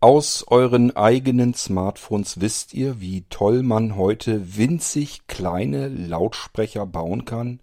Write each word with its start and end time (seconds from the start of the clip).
Aus 0.00 0.44
euren 0.48 0.94
eigenen 0.94 1.54
Smartphones 1.54 2.38
wisst 2.38 2.74
ihr, 2.74 3.00
wie 3.00 3.24
toll 3.30 3.62
man 3.62 3.96
heute 3.96 4.58
winzig 4.58 5.26
kleine 5.26 5.88
Lautsprecher 5.88 6.84
bauen 6.84 7.24
kann. 7.24 7.60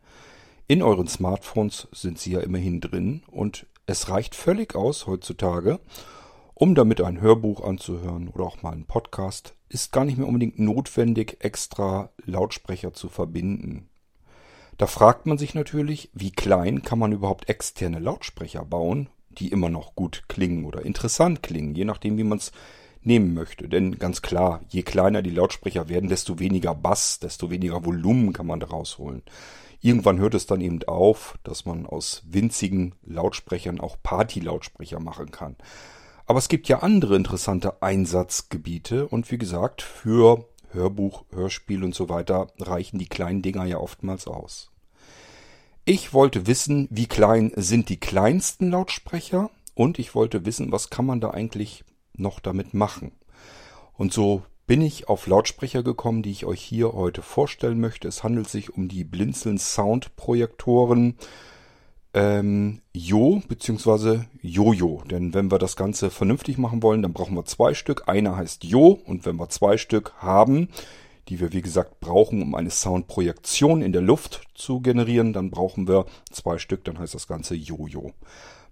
In 0.66 0.82
euren 0.82 1.08
Smartphones 1.08 1.88
sind 1.92 2.18
sie 2.18 2.32
ja 2.32 2.40
immerhin 2.40 2.82
drin 2.82 3.22
und 3.28 3.68
es 3.86 4.10
reicht 4.10 4.34
völlig 4.34 4.74
aus 4.74 5.06
heutzutage, 5.06 5.80
um 6.56 6.74
damit 6.74 7.02
ein 7.02 7.22
Hörbuch 7.22 7.64
anzuhören 7.64 8.30
oder 8.30 8.46
auch 8.46 8.64
mal 8.64 8.74
einen 8.74 8.88
Podcast. 8.88 9.54
Ist 9.70 9.92
gar 9.92 10.04
nicht 10.04 10.18
mehr 10.18 10.28
unbedingt 10.28 10.58
notwendig, 10.58 11.38
extra 11.42 12.10
Lautsprecher 12.26 12.94
zu 12.94 13.10
verbinden. 13.10 13.90
Da 14.80 14.88
fragt 14.88 15.28
man 15.28 15.38
sich 15.38 15.54
natürlich, 15.54 16.10
wie 16.14 16.32
klein 16.32 16.82
kann 16.82 16.98
man 16.98 17.12
überhaupt 17.12 17.48
externe 17.48 18.00
Lautsprecher 18.00 18.66
bauen, 18.66 19.08
die 19.40 19.50
immer 19.50 19.70
noch 19.70 19.96
gut 19.96 20.24
klingen 20.28 20.66
oder 20.66 20.86
interessant 20.86 21.44
klingen, 21.44 21.76
je 21.76 21.86
nachdem, 21.86 22.18
wie 22.18 22.24
man 22.24 22.38
es 22.38 22.52
nehmen 23.02 23.34
möchte. 23.34 23.68
Denn 23.68 24.00
ganz 24.00 24.22
klar, 24.22 24.62
je 24.70 24.84
kleiner 24.84 25.22
die 25.22 25.32
Lautsprecher 25.32 25.90
werden, 25.90 26.10
desto 26.10 26.40
weniger 26.40 26.74
Bass, 26.74 27.20
desto 27.20 27.50
weniger 27.50 27.86
Volumen 27.86 28.34
kann 28.34 28.48
man 28.48 28.60
daraus 28.60 28.98
holen. 28.98 29.24
Irgendwann 29.82 30.20
hört 30.20 30.34
es 30.34 30.46
dann 30.46 30.62
eben 30.62 30.82
auf, 30.84 31.38
dass 31.44 31.66
man 31.66 31.86
aus 31.86 32.24
winzigen 32.26 32.96
Lautsprechern 33.06 33.82
auch 33.82 33.98
Party-Lautsprecher 34.02 35.00
machen 35.00 35.32
kann. 35.32 35.58
Aber 36.26 36.40
es 36.40 36.48
gibt 36.48 36.70
ja 36.70 36.80
andere 36.80 37.18
interessante 37.18 37.82
Einsatzgebiete 37.82 39.08
und 39.08 39.30
wie 39.30 39.38
gesagt, 39.38 39.82
für 39.82 40.48
Hörbuch, 40.72 41.26
Hörspiel 41.32 41.84
und 41.84 41.94
so 41.94 42.08
weiter 42.08 42.48
reichen 42.60 42.98
die 42.98 43.08
kleinen 43.08 43.42
Dinger 43.42 43.66
ja 43.66 43.78
oftmals 43.78 44.26
aus. 44.26 44.73
Ich 45.86 46.14
wollte 46.14 46.48
wissen, 46.48 46.88
wie 46.92 47.08
klein 47.08 47.52
sind 47.58 47.90
die 47.90 48.00
kleinsten 48.00 48.72
Lautsprecher 48.72 49.50
und 49.76 50.00
ich 50.00 50.16
wollte 50.16 50.46
wissen, 50.46 50.72
was 50.72 50.90
kann 50.90 51.06
man 51.06 51.20
da 51.20 51.32
eigentlich 51.32 51.84
noch 52.16 52.40
damit 52.40 52.74
machen. 52.74 53.12
Und 53.94 54.14
so 54.14 54.44
bin 54.66 54.82
ich 54.82 55.10
auf 55.10 55.28
Lautsprecher 55.28 55.84
gekommen, 55.84 56.24
die 56.24 56.32
ich 56.32 56.46
euch 56.46 56.62
hier 56.62 56.94
heute 56.94 57.22
vorstellen 57.22 57.82
möchte. 57.82 58.08
Es 58.08 58.24
handelt 58.24 58.48
sich 58.48 58.74
um 58.74 58.88
die 58.88 59.04
Blinzeln 59.04 59.58
Sound 59.58 60.16
Projektoren 60.16 61.18
ähm, 62.14 62.80
Jo 62.94 63.42
bzw. 63.46 64.22
Jojo. 64.42 65.04
Denn 65.12 65.34
wenn 65.34 65.52
wir 65.52 65.60
das 65.60 65.76
Ganze 65.76 66.12
vernünftig 66.12 66.58
machen 66.58 66.82
wollen, 66.82 67.02
dann 67.02 67.12
brauchen 67.12 67.36
wir 67.36 67.44
zwei 67.44 67.74
Stück. 67.74 68.08
Einer 68.08 68.38
heißt 68.38 68.64
Jo 68.64 69.02
und 69.06 69.26
wenn 69.26 69.36
wir 69.36 69.50
zwei 69.50 69.76
Stück 69.76 70.14
haben, 70.20 70.70
die 71.30 71.40
wir 71.40 71.54
wie 71.54 71.62
gesagt 71.62 72.00
brauchen, 72.00 72.42
um 72.42 72.56
eine 72.56 72.70
Soundprojektion 72.70 73.82
in 73.82 73.94
der 73.94 74.02
Luft 74.02 74.42
zu 74.54 74.82
generieren, 74.82 75.34
dann 75.34 75.52
brauchen 75.52 75.88
wir 75.88 76.06
zwei 76.32 76.58
Stück, 76.58 76.84
dann 76.84 77.00
heißt 77.00 77.14
das 77.14 77.28
Ganze 77.28 77.56
Jojo. 77.56 78.14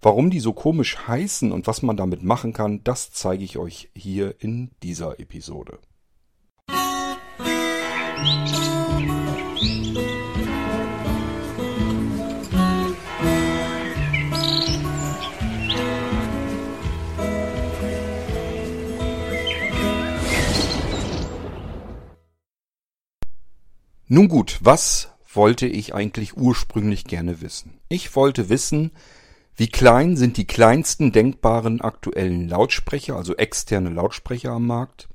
Warum 0.02 0.32
die 0.32 0.40
so 0.40 0.54
komisch 0.54 1.08
heißen 1.08 1.52
und 1.52 1.68
was 1.68 1.84
man 1.84 1.96
damit 1.96 2.24
machen 2.24 2.54
kann, 2.54 2.84
das 2.84 3.12
zeige 3.12 3.44
ich 3.44 3.58
euch 3.58 3.90
hier 3.94 4.36
in 4.40 4.72
dieser 4.82 5.20
Episode. 5.20 5.80
Nun 24.14 24.28
gut, 24.28 24.60
was 24.62 25.08
wollte 25.34 25.68
ich 25.68 25.96
eigentlich 25.96 26.36
ursprünglich 26.36 27.06
gerne 27.06 27.40
wissen? 27.40 27.80
Ich 27.88 28.14
wollte 28.14 28.50
wissen, 28.50 28.92
wie 29.56 29.70
klein 29.70 30.18
sind 30.18 30.36
die 30.36 30.46
kleinsten 30.46 31.14
denkbaren 31.14 31.80
aktuellen 31.80 32.50
Lautsprecher, 32.50 33.16
also 33.16 33.38
externe 33.38 33.90
Lautsprecher 33.90 34.52
am 34.52 34.68
Markt? 34.68 35.08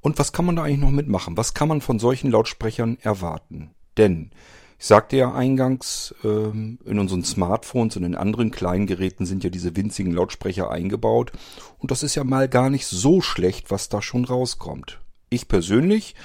Und 0.00 0.18
was 0.18 0.32
kann 0.32 0.44
man 0.44 0.56
da 0.56 0.64
eigentlich 0.64 0.80
noch 0.80 0.90
mitmachen? 0.90 1.36
Was 1.36 1.54
kann 1.54 1.68
man 1.68 1.80
von 1.80 2.00
solchen 2.00 2.32
Lautsprechern 2.32 2.98
erwarten? 3.00 3.70
Denn 3.96 4.32
ich 4.76 4.86
sagte 4.86 5.16
ja 5.16 5.32
eingangs, 5.32 6.12
ähm, 6.24 6.80
in 6.84 6.98
unseren 6.98 7.22
Smartphones 7.22 7.96
und 7.96 8.02
in 8.02 8.16
anderen 8.16 8.50
kleinen 8.50 8.88
Geräten 8.88 9.24
sind 9.24 9.44
ja 9.44 9.50
diese 9.50 9.76
winzigen 9.76 10.10
Lautsprecher 10.10 10.68
eingebaut. 10.68 11.30
Und 11.78 11.92
das 11.92 12.02
ist 12.02 12.16
ja 12.16 12.24
mal 12.24 12.48
gar 12.48 12.70
nicht 12.70 12.88
so 12.88 13.20
schlecht, 13.20 13.70
was 13.70 13.88
da 13.88 14.02
schon 14.02 14.24
rauskommt. 14.24 14.98
Ich 15.30 15.46
persönlich 15.46 16.16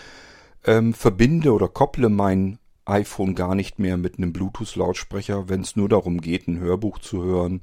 ähm, 0.66 0.94
verbinde 0.94 1.54
oder 1.54 1.68
kopple 1.68 2.10
mein 2.10 2.60
iPhone 2.86 3.36
gar 3.36 3.56
nicht 3.56 3.80
mehr 3.80 3.98
mit 3.98 4.18
einem 4.18 4.34
Bluetooth-Lautsprecher, 4.34 5.50
wenn 5.50 5.62
es 5.62 5.76
nur 5.76 5.90
darum 5.90 6.20
geht, 6.20 6.48
ein 6.48 6.60
Hörbuch 6.60 7.00
zu 7.00 7.24
hören 7.24 7.62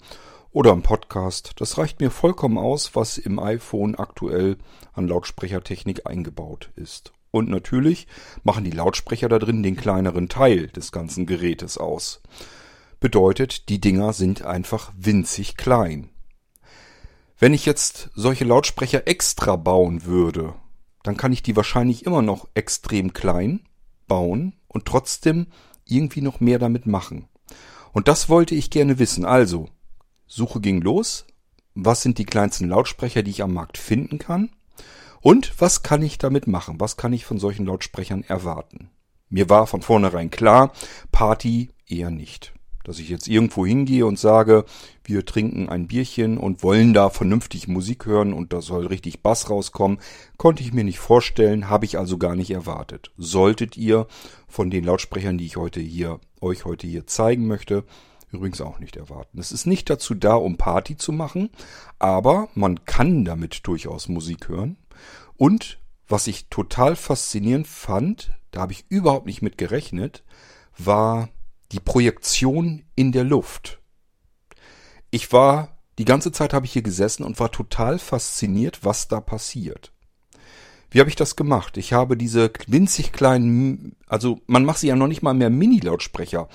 oder 0.50 0.72
ein 0.72 0.82
Podcast. 0.82 1.52
Das 1.56 1.78
reicht 1.78 2.00
mir 2.00 2.10
vollkommen 2.10 2.58
aus, 2.58 2.94
was 2.94 3.18
im 3.18 3.38
iPhone 3.38 3.94
aktuell 3.94 4.56
an 4.92 5.08
Lautsprechertechnik 5.08 6.06
eingebaut 6.06 6.70
ist. 6.76 7.12
Und 7.30 7.50
natürlich 7.50 8.06
machen 8.42 8.64
die 8.64 8.70
Lautsprecher 8.70 9.28
da 9.28 9.38
drin 9.38 9.62
den 9.62 9.76
kleineren 9.76 10.28
Teil 10.28 10.68
des 10.68 10.92
ganzen 10.92 11.26
Gerätes 11.26 11.76
aus. 11.76 12.22
Bedeutet, 13.00 13.68
die 13.68 13.80
Dinger 13.80 14.12
sind 14.12 14.42
einfach 14.42 14.92
winzig 14.96 15.56
klein. 15.56 16.08
Wenn 17.38 17.54
ich 17.54 17.66
jetzt 17.66 18.10
solche 18.14 18.44
Lautsprecher 18.44 19.06
extra 19.06 19.56
bauen 19.56 20.04
würde, 20.04 20.54
dann 21.08 21.16
kann 21.16 21.32
ich 21.32 21.42
die 21.42 21.56
wahrscheinlich 21.56 22.04
immer 22.04 22.20
noch 22.20 22.48
extrem 22.52 23.14
klein 23.14 23.60
bauen 24.08 24.52
und 24.66 24.84
trotzdem 24.84 25.46
irgendwie 25.86 26.20
noch 26.20 26.40
mehr 26.40 26.58
damit 26.58 26.84
machen. 26.84 27.28
Und 27.92 28.08
das 28.08 28.28
wollte 28.28 28.54
ich 28.54 28.68
gerne 28.68 28.98
wissen. 28.98 29.24
Also, 29.24 29.70
Suche 30.26 30.60
ging 30.60 30.82
los. 30.82 31.24
Was 31.74 32.02
sind 32.02 32.18
die 32.18 32.26
kleinsten 32.26 32.68
Lautsprecher, 32.68 33.22
die 33.22 33.30
ich 33.30 33.42
am 33.42 33.54
Markt 33.54 33.78
finden 33.78 34.18
kann? 34.18 34.50
Und 35.22 35.58
was 35.58 35.82
kann 35.82 36.02
ich 36.02 36.18
damit 36.18 36.46
machen? 36.46 36.78
Was 36.78 36.98
kann 36.98 37.14
ich 37.14 37.24
von 37.24 37.38
solchen 37.38 37.64
Lautsprechern 37.64 38.22
erwarten? 38.22 38.90
Mir 39.30 39.48
war 39.48 39.66
von 39.66 39.80
vornherein 39.80 40.28
klar, 40.28 40.74
Party 41.10 41.70
eher 41.86 42.10
nicht 42.10 42.52
dass 42.88 42.98
ich 42.98 43.10
jetzt 43.10 43.28
irgendwo 43.28 43.66
hingehe 43.66 44.06
und 44.06 44.18
sage, 44.18 44.64
wir 45.04 45.26
trinken 45.26 45.68
ein 45.68 45.88
Bierchen 45.88 46.38
und 46.38 46.62
wollen 46.62 46.94
da 46.94 47.10
vernünftig 47.10 47.68
Musik 47.68 48.06
hören 48.06 48.32
und 48.32 48.54
da 48.54 48.62
soll 48.62 48.86
richtig 48.86 49.22
Bass 49.22 49.50
rauskommen, 49.50 49.98
konnte 50.38 50.62
ich 50.62 50.72
mir 50.72 50.84
nicht 50.84 50.98
vorstellen, 50.98 51.68
habe 51.68 51.84
ich 51.84 51.98
also 51.98 52.16
gar 52.16 52.34
nicht 52.34 52.50
erwartet. 52.50 53.12
Solltet 53.18 53.76
ihr 53.76 54.06
von 54.48 54.70
den 54.70 54.84
Lautsprechern, 54.84 55.36
die 55.36 55.44
ich 55.44 55.58
heute 55.58 55.80
hier, 55.80 56.18
euch 56.40 56.64
heute 56.64 56.86
hier 56.86 57.06
zeigen 57.06 57.46
möchte, 57.46 57.84
übrigens 58.32 58.62
auch 58.62 58.78
nicht 58.78 58.96
erwarten. 58.96 59.38
Es 59.38 59.52
ist 59.52 59.66
nicht 59.66 59.90
dazu 59.90 60.14
da, 60.14 60.34
um 60.36 60.56
Party 60.56 60.96
zu 60.96 61.12
machen, 61.12 61.50
aber 61.98 62.48
man 62.54 62.86
kann 62.86 63.26
damit 63.26 63.66
durchaus 63.66 64.08
Musik 64.08 64.48
hören. 64.48 64.78
Und 65.36 65.78
was 66.08 66.26
ich 66.26 66.48
total 66.48 66.96
faszinierend 66.96 67.66
fand, 67.66 68.30
da 68.50 68.62
habe 68.62 68.72
ich 68.72 68.86
überhaupt 68.88 69.26
nicht 69.26 69.42
mit 69.42 69.58
gerechnet, 69.58 70.24
war 70.78 71.28
die 71.72 71.80
Projektion 71.80 72.84
in 72.94 73.12
der 73.12 73.24
Luft. 73.24 73.80
Ich 75.10 75.32
war, 75.32 75.78
die 75.98 76.04
ganze 76.04 76.32
Zeit 76.32 76.52
habe 76.52 76.66
ich 76.66 76.72
hier 76.72 76.82
gesessen 76.82 77.24
und 77.24 77.40
war 77.40 77.50
total 77.50 77.98
fasziniert, 77.98 78.84
was 78.84 79.08
da 79.08 79.20
passiert. 79.20 79.92
Wie 80.90 81.00
habe 81.00 81.10
ich 81.10 81.16
das 81.16 81.36
gemacht? 81.36 81.76
Ich 81.76 81.92
habe 81.92 82.16
diese 82.16 82.50
winzig 82.66 83.12
kleinen, 83.12 83.96
also 84.06 84.40
man 84.46 84.64
macht 84.64 84.78
sie 84.78 84.88
ja 84.88 84.96
noch 84.96 85.06
nicht 85.06 85.22
mal 85.22 85.34
mehr 85.34 85.50
Mini-Lautsprecher 85.50 86.48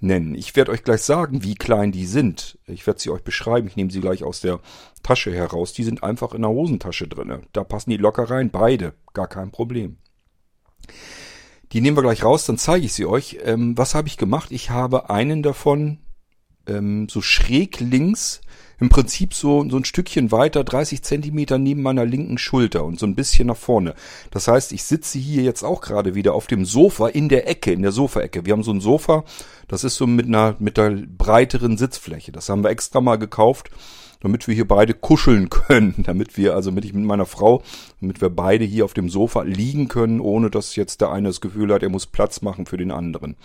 nennen. 0.00 0.34
Ich 0.34 0.54
werde 0.56 0.70
euch 0.70 0.84
gleich 0.84 1.02
sagen, 1.02 1.42
wie 1.42 1.54
klein 1.56 1.90
die 1.92 2.06
sind. 2.06 2.58
Ich 2.66 2.86
werde 2.86 3.00
sie 3.00 3.10
euch 3.10 3.22
beschreiben. 3.22 3.66
Ich 3.66 3.76
nehme 3.76 3.90
sie 3.90 4.00
gleich 4.00 4.22
aus 4.22 4.40
der 4.40 4.60
Tasche 5.02 5.34
heraus. 5.34 5.72
Die 5.72 5.84
sind 5.84 6.02
einfach 6.02 6.34
in 6.34 6.42
der 6.42 6.50
Hosentasche 6.50 7.08
drinne. 7.08 7.42
Da 7.52 7.64
passen 7.64 7.90
die 7.90 7.96
locker 7.96 8.30
rein, 8.30 8.50
beide, 8.50 8.94
gar 9.12 9.28
kein 9.28 9.50
Problem. 9.50 9.98
Die 11.72 11.80
nehmen 11.80 11.96
wir 11.96 12.02
gleich 12.02 12.24
raus, 12.24 12.46
dann 12.46 12.58
zeige 12.58 12.86
ich 12.86 12.92
sie 12.92 13.06
euch. 13.06 13.38
Ähm, 13.44 13.78
was 13.78 13.94
habe 13.94 14.08
ich 14.08 14.16
gemacht? 14.16 14.50
Ich 14.50 14.70
habe 14.70 15.08
einen 15.08 15.42
davon 15.42 15.98
ähm, 16.66 17.08
so 17.08 17.22
schräg 17.22 17.80
links, 17.80 18.40
im 18.80 18.88
Prinzip 18.88 19.34
so, 19.34 19.68
so 19.68 19.76
ein 19.76 19.84
Stückchen 19.84 20.32
weiter, 20.32 20.64
30 20.64 21.02
Zentimeter 21.02 21.58
neben 21.58 21.82
meiner 21.82 22.06
linken 22.06 22.38
Schulter 22.38 22.84
und 22.84 22.98
so 22.98 23.06
ein 23.06 23.14
bisschen 23.14 23.46
nach 23.46 23.56
vorne. 23.56 23.94
Das 24.30 24.48
heißt, 24.48 24.72
ich 24.72 24.84
sitze 24.84 25.18
hier 25.18 25.42
jetzt 25.42 25.62
auch 25.62 25.80
gerade 25.80 26.14
wieder 26.14 26.34
auf 26.34 26.46
dem 26.46 26.64
Sofa 26.64 27.08
in 27.08 27.28
der 27.28 27.46
Ecke, 27.48 27.72
in 27.72 27.82
der 27.82 27.92
Sofaecke. 27.92 28.46
Wir 28.46 28.54
haben 28.54 28.62
so 28.62 28.72
ein 28.72 28.80
Sofa, 28.80 29.24
das 29.68 29.84
ist 29.84 29.96
so 29.96 30.06
mit 30.06 30.26
einer, 30.26 30.56
mit 30.58 30.78
einer 30.78 31.02
breiteren 31.06 31.76
Sitzfläche. 31.76 32.32
Das 32.32 32.48
haben 32.48 32.64
wir 32.64 32.70
extra 32.70 33.00
mal 33.00 33.16
gekauft 33.16 33.70
damit 34.20 34.46
wir 34.46 34.54
hier 34.54 34.68
beide 34.68 34.94
kuscheln 34.94 35.50
können, 35.50 35.94
damit 36.04 36.36
wir, 36.36 36.54
also 36.54 36.70
mit 36.70 36.84
ich 36.84 36.92
mit 36.92 37.04
meiner 37.04 37.26
Frau, 37.26 37.62
damit 38.00 38.20
wir 38.20 38.30
beide 38.30 38.64
hier 38.64 38.84
auf 38.84 38.94
dem 38.94 39.08
Sofa 39.08 39.42
liegen 39.42 39.88
können, 39.88 40.20
ohne 40.20 40.50
dass 40.50 40.76
jetzt 40.76 41.00
der 41.00 41.10
eine 41.10 41.28
das 41.28 41.40
Gefühl 41.40 41.72
hat, 41.72 41.82
er 41.82 41.88
muss 41.88 42.06
Platz 42.06 42.42
machen 42.42 42.66
für 42.66 42.76
den 42.76 42.90
anderen. 42.90 43.36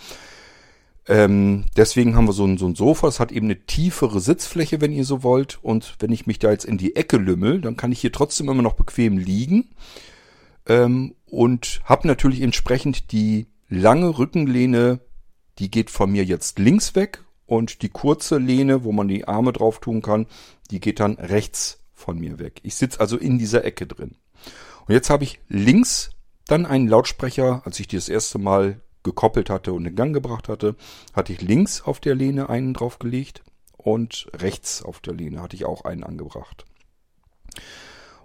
Ähm, 1.08 1.64
deswegen 1.76 2.16
haben 2.16 2.26
wir 2.26 2.32
so 2.32 2.44
ein, 2.44 2.58
so 2.58 2.66
ein 2.66 2.74
Sofa, 2.74 3.06
es 3.06 3.20
hat 3.20 3.30
eben 3.30 3.46
eine 3.46 3.64
tiefere 3.64 4.20
Sitzfläche, 4.20 4.80
wenn 4.80 4.92
ihr 4.92 5.04
so 5.04 5.22
wollt. 5.22 5.58
Und 5.62 5.94
wenn 6.00 6.12
ich 6.12 6.26
mich 6.26 6.38
da 6.38 6.50
jetzt 6.50 6.64
in 6.64 6.78
die 6.78 6.96
Ecke 6.96 7.16
lümmel, 7.16 7.60
dann 7.60 7.76
kann 7.76 7.92
ich 7.92 8.00
hier 8.00 8.12
trotzdem 8.12 8.48
immer 8.48 8.62
noch 8.62 8.74
bequem 8.74 9.16
liegen. 9.16 9.68
Ähm, 10.66 11.14
und 11.26 11.80
habe 11.84 12.08
natürlich 12.08 12.42
entsprechend 12.42 13.12
die 13.12 13.46
lange 13.68 14.18
Rückenlehne, 14.18 15.00
die 15.58 15.70
geht 15.70 15.90
von 15.90 16.10
mir 16.10 16.24
jetzt 16.24 16.58
links 16.58 16.94
weg 16.96 17.22
und 17.46 17.82
die 17.82 17.88
kurze 17.88 18.38
Lehne, 18.38 18.84
wo 18.84 18.92
man 18.92 19.08
die 19.08 19.26
Arme 19.26 19.52
drauf 19.52 19.80
tun 19.80 20.02
kann, 20.02 20.26
die 20.70 20.80
geht 20.80 21.00
dann 21.00 21.14
rechts 21.14 21.80
von 21.94 22.18
mir 22.18 22.38
weg. 22.38 22.60
Ich 22.62 22.74
sitze 22.74 23.00
also 23.00 23.16
in 23.16 23.38
dieser 23.38 23.64
Ecke 23.64 23.86
drin. 23.86 24.16
Und 24.86 24.94
jetzt 24.94 25.10
habe 25.10 25.24
ich 25.24 25.40
links 25.48 26.10
dann 26.46 26.66
einen 26.66 26.88
Lautsprecher, 26.88 27.62
als 27.64 27.80
ich 27.80 27.88
die 27.88 27.96
das 27.96 28.08
erste 28.08 28.38
Mal 28.38 28.80
gekoppelt 29.02 29.50
hatte 29.50 29.72
und 29.72 29.86
in 29.86 29.94
Gang 29.94 30.12
gebracht 30.12 30.48
hatte, 30.48 30.76
hatte 31.14 31.32
ich 31.32 31.40
links 31.40 31.82
auf 31.82 32.00
der 32.00 32.14
Lehne 32.14 32.48
einen 32.48 32.74
draufgelegt 32.74 33.42
und 33.76 34.28
rechts 34.34 34.82
auf 34.82 35.00
der 35.00 35.14
Lehne 35.14 35.40
hatte 35.40 35.56
ich 35.56 35.64
auch 35.64 35.84
einen 35.84 36.02
angebracht. 36.02 36.64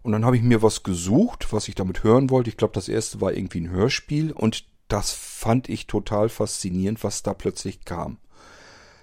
Und 0.02 0.12
dann 0.12 0.26
habe 0.26 0.36
ich 0.36 0.42
mir 0.42 0.64
was 0.64 0.82
gesucht, 0.82 1.54
was 1.54 1.68
ich 1.68 1.76
damit 1.76 2.04
hören 2.04 2.32
wollte. 2.32 2.50
Ich 2.50 2.58
glaube, 2.58 2.74
das 2.74 2.90
erste 2.90 3.22
war 3.22 3.34
irgendwie 3.34 3.62
ein 3.62 3.70
Hörspiel 3.70 4.32
und 4.32 4.66
das 4.88 5.12
fand 5.12 5.70
ich 5.70 5.88
total 5.88 6.30
faszinierend, 6.30 7.04
was 7.04 7.22
da 7.24 7.34
plötzlich 7.34 7.86
kam. 7.86 8.18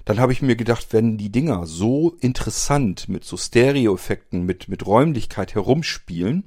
Dann 0.08 0.20
habe 0.20 0.32
ich 0.32 0.40
mir 0.40 0.56
gedacht, 0.56 0.86
wenn 0.92 1.18
die 1.18 1.30
Dinger 1.30 1.66
so 1.66 2.16
interessant 2.20 3.10
mit 3.10 3.24
so 3.24 3.36
Stereo-Effekten, 3.36 4.42
mit, 4.42 4.66
mit 4.66 4.86
Räumlichkeit 4.86 5.54
herumspielen, 5.54 6.44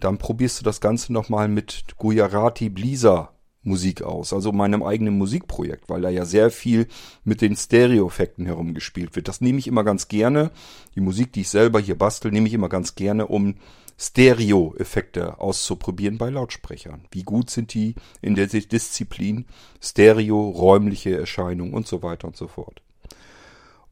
dann 0.00 0.16
probierst 0.16 0.58
du 0.58 0.64
das 0.64 0.80
Ganze 0.80 1.12
nochmal 1.12 1.48
mit 1.48 1.84
Gujarati 1.98 2.70
Blisa 2.70 3.34
Musik 3.62 4.00
aus, 4.00 4.32
also 4.32 4.52
meinem 4.52 4.82
eigenen 4.82 5.18
Musikprojekt, 5.18 5.90
weil 5.90 6.00
da 6.00 6.08
ja 6.08 6.24
sehr 6.24 6.50
viel 6.50 6.86
mit 7.24 7.42
den 7.42 7.56
Stereo-Effekten 7.56 8.46
herumgespielt 8.46 9.14
wird. 9.16 9.28
Das 9.28 9.42
nehme 9.42 9.58
ich 9.58 9.66
immer 9.66 9.84
ganz 9.84 10.08
gerne. 10.08 10.50
Die 10.94 11.00
Musik, 11.00 11.30
die 11.34 11.42
ich 11.42 11.50
selber 11.50 11.80
hier 11.80 11.98
bastel, 11.98 12.30
nehme 12.30 12.48
ich 12.48 12.54
immer 12.54 12.70
ganz 12.70 12.94
gerne, 12.94 13.26
um 13.26 13.56
Stereo-Effekte 13.98 15.40
auszuprobieren 15.40 16.16
bei 16.16 16.30
Lautsprechern. 16.30 17.04
Wie 17.10 17.22
gut 17.22 17.50
sind 17.50 17.74
die 17.74 17.96
in 18.22 18.34
der 18.34 18.46
Disziplin 18.46 19.44
Stereo, 19.78 20.48
räumliche 20.48 21.18
Erscheinung 21.18 21.74
und 21.74 21.86
so 21.86 22.02
weiter 22.02 22.28
und 22.28 22.38
so 22.38 22.48
fort. 22.48 22.80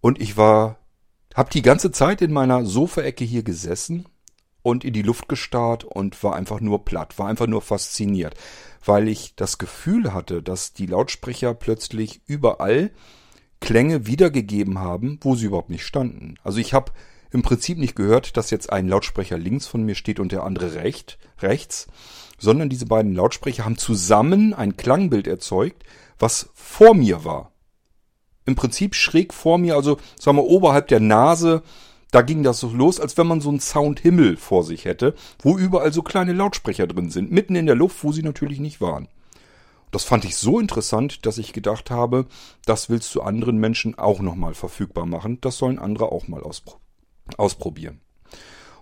Und 0.03 0.21
ich 0.21 0.37
war, 0.37 0.79
hab 1.33 1.51
die 1.51 1.63
ganze 1.63 1.93
Zeit 1.93 2.23
in 2.23 2.33
meiner 2.33 2.67
Sofaecke 2.67 3.25
hier 3.25 3.45
gesessen 3.45 4.05
und 4.61 4.85
in 4.85 4.93
die 4.93 5.03
Luft 5.03 5.29
gestarrt 5.29 5.85
und 5.85 6.21
war 6.25 6.35
einfach 6.35 6.61
nur 6.61 6.85
platt, 6.85 7.21
war 7.21 7.29
einfach 7.29 7.47
nur 7.47 7.63
fasziniert, 7.63 8.35
weil 8.85 9.07
ich 9.07 9.37
das 9.37 9.59
Gefühl 9.59 10.13
hatte, 10.13 10.43
dass 10.43 10.73
die 10.73 10.87
Lautsprecher 10.87 11.55
plötzlich 11.55 12.21
überall 12.27 12.91
Klänge 13.61 14.05
wiedergegeben 14.09 14.81
haben, 14.81 15.21
wo 15.23 15.37
sie 15.37 15.47
überhaupt 15.47 15.71
nicht 15.71 15.87
standen. 15.87 16.35
Also 16.43 16.59
ich 16.59 16.75
habe 16.75 16.91
im 17.31 17.43
Prinzip 17.43 17.79
nicht 17.79 17.95
gehört, 17.95 18.37
dass 18.37 18.51
jetzt 18.51 18.73
ein 18.73 18.89
Lautsprecher 18.89 19.39
links 19.39 19.69
von 19.69 19.85
mir 19.85 19.95
steht 19.95 20.19
und 20.19 20.33
der 20.33 20.43
andere 20.43 20.75
recht, 20.75 21.17
rechts, 21.39 21.87
sondern 22.39 22.69
diese 22.69 22.87
beiden 22.87 23.15
Lautsprecher 23.15 23.65
haben 23.65 23.79
zusammen 23.79 24.53
ein 24.53 24.77
Klangbild 24.77 25.29
erzeugt, 25.29 25.85
was 26.19 26.51
vor 26.55 26.93
mir 26.93 27.25
war. 27.25 27.52
Im 28.45 28.55
Prinzip 28.55 28.95
schräg 28.95 29.33
vor 29.33 29.59
mir, 29.59 29.77
also 29.77 29.99
sagen 30.19 30.37
wir 30.37 30.45
oberhalb 30.45 30.89
der 30.89 31.01
Nase 31.01 31.63
da 32.13 32.21
ging 32.21 32.43
das 32.43 32.61
so 32.61 32.69
los, 32.69 33.01
als 33.01 33.17
wenn 33.17 33.27
man 33.27 33.41
so 33.41 33.49
einen 33.49 33.59
Soundhimmel 33.59 34.37
vor 34.37 34.65
sich 34.65 34.85
hätte, 34.85 35.15
wo 35.41 35.57
überall 35.57 35.95
so 35.95 36.03
kleine 36.03 36.35
Lautsprecher 36.35 36.87
drin 36.87 37.11
sind, 37.11 37.33
mitten 37.33 37.57
in 37.57 37.65
der 37.65 37.75
Luft, 37.75 38.05
wo 38.05 38.13
sie 38.13 38.23
natürlich 38.23 38.61
nicht 38.61 38.83
waren. 38.83 39.09
Das 39.91 40.05
fand 40.05 40.27
ich 40.27 40.37
so 40.37 40.61
interessant, 40.61 41.25
dass 41.25 41.39
ich 41.39 41.55
gedacht 41.55 41.91
habe, 41.91 42.27
das 42.67 42.91
willst 42.91 43.15
du 43.15 43.23
anderen 43.23 43.57
Menschen 43.57 43.99
auch 43.99 44.21
nochmal 44.21 44.53
verfügbar 44.53 45.07
machen. 45.07 45.39
Das 45.41 45.57
sollen 45.57 45.79
andere 45.79 46.13
auch 46.13 46.29
mal 46.29 46.43
auspro 46.43 46.77
ausprobieren. 47.39 48.01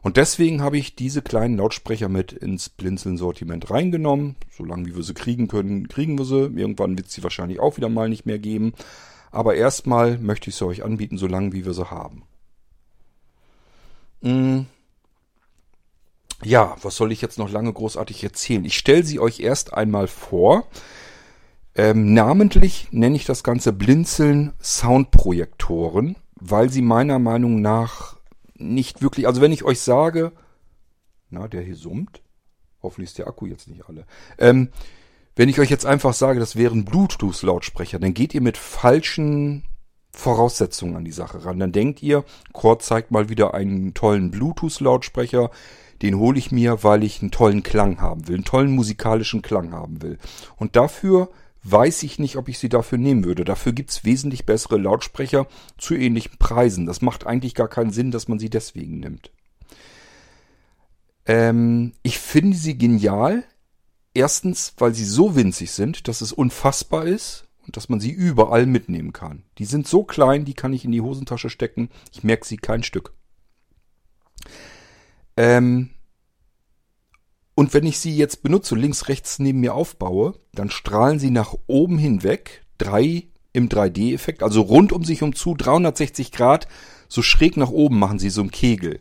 Und 0.02 0.16
deswegen 0.16 0.62
habe 0.62 0.78
ich 0.78 0.96
diese 0.96 1.22
kleinen 1.22 1.58
Lautsprecher 1.58 2.08
mit 2.08 2.32
ins 2.32 2.68
Blinzeln-Sortiment 2.68 3.70
reingenommen. 3.70 4.36
Solange 4.50 4.86
wie 4.86 4.96
wir 4.96 5.02
sie 5.04 5.14
kriegen 5.14 5.46
können, 5.46 5.88
kriegen 5.88 6.18
wir 6.18 6.24
sie. 6.24 6.50
Irgendwann 6.56 6.96
wird 6.96 7.08
es 7.08 7.12
sie 7.12 7.22
wahrscheinlich 7.22 7.60
auch 7.60 7.76
wieder 7.76 7.90
mal 7.90 8.08
nicht 8.08 8.26
mehr 8.26 8.38
geben. 8.38 8.72
Aber 9.30 9.54
erstmal 9.54 10.18
möchte 10.18 10.50
ich 10.50 10.56
sie 10.56 10.66
euch 10.66 10.82
anbieten, 10.82 11.18
solange 11.18 11.52
wie 11.52 11.64
wir 11.64 11.74
sie 11.74 11.90
haben. 11.90 12.24
Mm. 14.22 14.60
Ja, 16.42 16.76
was 16.82 16.96
soll 16.96 17.12
ich 17.12 17.20
jetzt 17.20 17.38
noch 17.38 17.50
lange 17.50 17.72
großartig 17.72 18.24
erzählen? 18.24 18.64
Ich 18.64 18.76
stelle 18.76 19.02
sie 19.04 19.20
euch 19.20 19.40
erst 19.40 19.74
einmal 19.74 20.08
vor. 20.08 20.66
Ähm, 21.74 22.14
namentlich 22.14 22.88
nenne 22.90 23.16
ich 23.16 23.26
das 23.26 23.44
Ganze 23.44 23.72
Blinzeln 23.72 24.54
Soundprojektoren, 24.60 26.16
weil 26.34 26.70
sie 26.70 26.82
meiner 26.82 27.18
Meinung 27.18 27.60
nach 27.60 28.16
nicht 28.54 29.02
wirklich, 29.02 29.26
also 29.26 29.40
wenn 29.40 29.52
ich 29.52 29.64
euch 29.64 29.80
sage, 29.80 30.32
na, 31.28 31.46
der 31.46 31.62
hier 31.62 31.76
summt, 31.76 32.22
hoffentlich 32.82 33.10
ist 33.10 33.18
der 33.18 33.28
Akku 33.28 33.46
jetzt 33.46 33.68
nicht 33.68 33.88
alle. 33.88 34.04
Ähm, 34.38 34.70
wenn 35.36 35.48
ich 35.48 35.60
euch 35.60 35.70
jetzt 35.70 35.86
einfach 35.86 36.14
sage, 36.14 36.40
das 36.40 36.56
wären 36.56 36.84
Bluetooth-Lautsprecher, 36.84 37.98
dann 37.98 38.14
geht 38.14 38.34
ihr 38.34 38.40
mit 38.40 38.56
falschen 38.56 39.64
Voraussetzungen 40.12 40.96
an 40.96 41.04
die 41.04 41.12
Sache 41.12 41.44
ran. 41.44 41.58
Dann 41.58 41.72
denkt 41.72 42.02
ihr, 42.02 42.24
Cord 42.52 42.82
zeigt 42.82 43.10
mal 43.10 43.28
wieder 43.28 43.54
einen 43.54 43.94
tollen 43.94 44.30
Bluetooth-Lautsprecher. 44.30 45.50
Den 46.02 46.18
hole 46.18 46.38
ich 46.38 46.50
mir, 46.50 46.82
weil 46.82 47.04
ich 47.04 47.20
einen 47.20 47.30
tollen 47.30 47.62
Klang 47.62 48.00
haben 48.00 48.26
will, 48.26 48.36
einen 48.36 48.44
tollen 48.44 48.72
musikalischen 48.72 49.42
Klang 49.42 49.72
haben 49.72 50.02
will. 50.02 50.18
Und 50.56 50.74
dafür 50.76 51.30
weiß 51.62 52.02
ich 52.04 52.18
nicht, 52.18 52.36
ob 52.36 52.48
ich 52.48 52.58
sie 52.58 52.68
dafür 52.68 52.98
nehmen 52.98 53.24
würde. 53.24 53.44
Dafür 53.44 53.72
gibt's 53.72 54.04
wesentlich 54.04 54.46
bessere 54.46 54.78
Lautsprecher 54.78 55.46
zu 55.78 55.94
ähnlichen 55.94 56.38
Preisen. 56.38 56.86
Das 56.86 57.02
macht 57.02 57.26
eigentlich 57.26 57.54
gar 57.54 57.68
keinen 57.68 57.90
Sinn, 57.90 58.10
dass 58.10 58.28
man 58.28 58.38
sie 58.38 58.50
deswegen 58.50 58.98
nimmt. 58.98 59.30
Ähm, 61.26 61.92
ich 62.02 62.18
finde 62.18 62.56
sie 62.56 62.78
genial. 62.78 63.44
Erstens, 64.14 64.74
weil 64.78 64.94
sie 64.94 65.04
so 65.04 65.36
winzig 65.36 65.70
sind, 65.70 66.08
dass 66.08 66.20
es 66.20 66.32
unfassbar 66.32 67.06
ist 67.06 67.46
und 67.66 67.76
dass 67.76 67.88
man 67.88 68.00
sie 68.00 68.10
überall 68.10 68.66
mitnehmen 68.66 69.12
kann. 69.12 69.44
Die 69.58 69.64
sind 69.64 69.86
so 69.86 70.02
klein, 70.02 70.44
die 70.44 70.54
kann 70.54 70.72
ich 70.72 70.84
in 70.84 70.92
die 70.92 71.00
Hosentasche 71.00 71.50
stecken. 71.50 71.90
Ich 72.12 72.24
merke 72.24 72.46
sie 72.46 72.56
kein 72.56 72.82
Stück. 72.82 73.12
Ähm 75.36 75.90
und 77.54 77.74
wenn 77.74 77.86
ich 77.86 77.98
sie 77.98 78.16
jetzt 78.16 78.42
benutze, 78.42 78.74
links, 78.74 79.08
rechts 79.08 79.38
neben 79.38 79.60
mir 79.60 79.74
aufbaue, 79.74 80.34
dann 80.52 80.70
strahlen 80.70 81.18
sie 81.18 81.30
nach 81.30 81.54
oben 81.66 81.98
hinweg, 81.98 82.64
drei 82.78 83.24
im 83.52 83.68
3D-Effekt, 83.68 84.42
also 84.42 84.62
rund 84.62 84.92
um 84.92 85.04
sich 85.04 85.22
um 85.22 85.34
zu, 85.34 85.54
360 85.54 86.32
Grad, 86.32 86.68
so 87.08 87.22
schräg 87.22 87.56
nach 87.56 87.70
oben 87.70 87.98
machen 87.98 88.18
sie 88.18 88.30
so 88.30 88.40
einen 88.40 88.50
Kegel. 88.50 89.00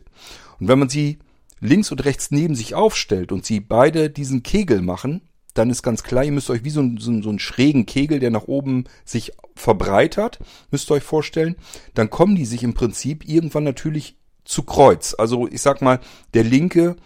Und 0.58 0.68
wenn 0.68 0.78
man 0.78 0.88
sie 0.88 1.18
links 1.60 1.90
und 1.90 2.04
rechts 2.04 2.30
neben 2.30 2.54
sich 2.54 2.74
aufstellt 2.74 3.32
und 3.32 3.44
sie 3.44 3.60
beide 3.60 4.10
diesen 4.10 4.42
Kegel 4.42 4.82
machen, 4.82 5.22
dann 5.54 5.70
ist 5.70 5.82
ganz 5.82 6.02
klar, 6.02 6.24
ihr 6.24 6.32
müsst 6.32 6.50
euch 6.50 6.64
wie 6.64 6.70
so, 6.70 6.82
so, 6.98 7.22
so 7.22 7.28
einen 7.28 7.38
schrägen 7.38 7.86
Kegel, 7.86 8.20
der 8.20 8.30
nach 8.30 8.44
oben 8.44 8.84
sich 9.04 9.32
verbreitert, 9.54 10.38
müsst 10.70 10.90
ihr 10.90 10.94
euch 10.94 11.02
vorstellen. 11.02 11.56
Dann 11.94 12.10
kommen 12.10 12.36
die 12.36 12.46
sich 12.46 12.62
im 12.62 12.74
Prinzip 12.74 13.28
irgendwann 13.28 13.64
natürlich 13.64 14.16
zu 14.44 14.62
Kreuz. 14.62 15.14
Also 15.18 15.48
ich 15.48 15.60
sag 15.60 15.82
mal, 15.82 16.00
der 16.34 16.44
linke 16.44 16.96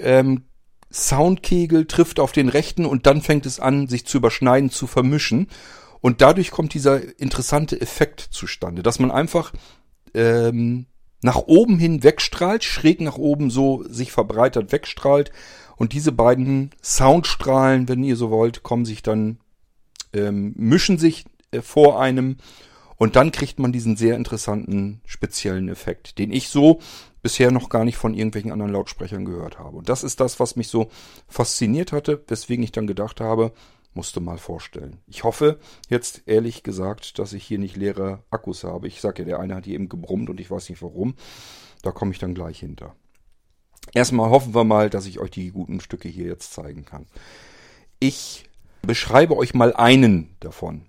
ähm, 0.00 0.44
Soundkegel 0.92 1.86
trifft 1.86 2.20
auf 2.20 2.32
den 2.32 2.48
rechten 2.48 2.86
und 2.86 3.06
dann 3.06 3.20
fängt 3.20 3.46
es 3.46 3.58
an, 3.58 3.88
sich 3.88 4.06
zu 4.06 4.18
überschneiden, 4.18 4.70
zu 4.70 4.86
vermischen. 4.86 5.48
Und 6.00 6.20
dadurch 6.20 6.50
kommt 6.50 6.74
dieser 6.74 7.18
interessante 7.18 7.80
Effekt 7.80 8.20
zustande, 8.20 8.82
dass 8.82 8.98
man 8.98 9.10
einfach 9.10 9.52
ähm, 10.14 10.86
nach 11.24 11.38
oben 11.46 11.78
hin 11.78 12.02
wegstrahlt, 12.02 12.64
schräg 12.64 13.00
nach 13.00 13.16
oben 13.16 13.48
so 13.48 13.82
sich 13.88 14.12
verbreitert 14.12 14.72
wegstrahlt 14.72 15.32
und 15.74 15.94
diese 15.94 16.12
beiden 16.12 16.68
Soundstrahlen, 16.82 17.88
wenn 17.88 18.04
ihr 18.04 18.16
so 18.16 18.30
wollt, 18.30 18.62
kommen 18.62 18.84
sich 18.84 19.02
dann, 19.02 19.38
ähm, 20.12 20.52
mischen 20.54 20.98
sich 20.98 21.24
äh, 21.50 21.62
vor 21.62 21.98
einem 21.98 22.36
und 22.98 23.16
dann 23.16 23.32
kriegt 23.32 23.58
man 23.58 23.72
diesen 23.72 23.96
sehr 23.96 24.16
interessanten 24.16 25.00
speziellen 25.06 25.70
Effekt, 25.70 26.18
den 26.18 26.30
ich 26.30 26.50
so 26.50 26.80
bisher 27.22 27.50
noch 27.50 27.70
gar 27.70 27.86
nicht 27.86 27.96
von 27.96 28.12
irgendwelchen 28.12 28.52
anderen 28.52 28.72
Lautsprechern 28.72 29.24
gehört 29.24 29.58
habe. 29.58 29.78
Und 29.78 29.88
das 29.88 30.04
ist 30.04 30.20
das, 30.20 30.40
was 30.40 30.56
mich 30.56 30.68
so 30.68 30.90
fasziniert 31.26 31.92
hatte, 31.92 32.22
weswegen 32.28 32.62
ich 32.62 32.72
dann 32.72 32.86
gedacht 32.86 33.22
habe, 33.22 33.52
musste 33.94 34.20
mal 34.20 34.38
vorstellen. 34.38 34.98
Ich 35.06 35.24
hoffe 35.24 35.58
jetzt 35.88 36.22
ehrlich 36.26 36.62
gesagt, 36.62 37.18
dass 37.18 37.32
ich 37.32 37.44
hier 37.44 37.58
nicht 37.58 37.76
leere 37.76 38.22
Akkus 38.30 38.64
habe. 38.64 38.88
Ich 38.88 39.00
sage 39.00 39.22
ja, 39.22 39.26
der 39.26 39.40
eine 39.40 39.54
hat 39.54 39.64
hier 39.64 39.74
eben 39.74 39.88
gebrummt 39.88 40.30
und 40.30 40.40
ich 40.40 40.50
weiß 40.50 40.68
nicht 40.68 40.82
warum. 40.82 41.14
Da 41.82 41.92
komme 41.92 42.12
ich 42.12 42.18
dann 42.18 42.34
gleich 42.34 42.58
hinter. 42.58 42.94
Erstmal 43.92 44.30
hoffen 44.30 44.54
wir 44.54 44.64
mal, 44.64 44.90
dass 44.90 45.06
ich 45.06 45.20
euch 45.20 45.30
die 45.30 45.50
guten 45.50 45.80
Stücke 45.80 46.08
hier 46.08 46.26
jetzt 46.26 46.52
zeigen 46.52 46.84
kann. 46.84 47.06
Ich 48.00 48.48
beschreibe 48.82 49.36
euch 49.36 49.54
mal 49.54 49.74
einen 49.74 50.36
davon. 50.40 50.86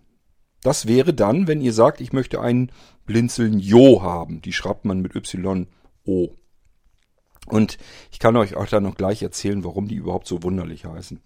Das 0.61 0.87
wäre 0.87 1.13
dann, 1.13 1.47
wenn 1.47 1.61
ihr 1.61 1.73
sagt, 1.73 2.01
ich 2.01 2.13
möchte 2.13 2.41
einen 2.41 2.71
Blinzeln 3.05 3.59
Jo 3.59 4.01
haben. 4.01 4.41
Die 4.41 4.53
schreibt 4.53 4.85
man 4.85 5.01
mit 5.01 5.15
Y-O. 5.15 6.35
Und 7.45 7.77
ich 8.11 8.19
kann 8.19 8.35
euch 8.35 8.55
auch 8.55 8.65
dann 8.65 8.83
noch 8.83 8.95
gleich 8.95 9.21
erzählen, 9.21 9.63
warum 9.63 9.87
die 9.87 9.95
überhaupt 9.95 10.27
so 10.27 10.41
wunderlich 10.41 10.85
heißen. 10.85 11.21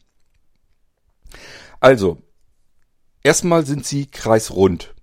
Also, 1.80 2.18
erstmal 3.24 3.66
sind 3.66 3.86
sie 3.86 4.06
kreisrund. 4.08 4.94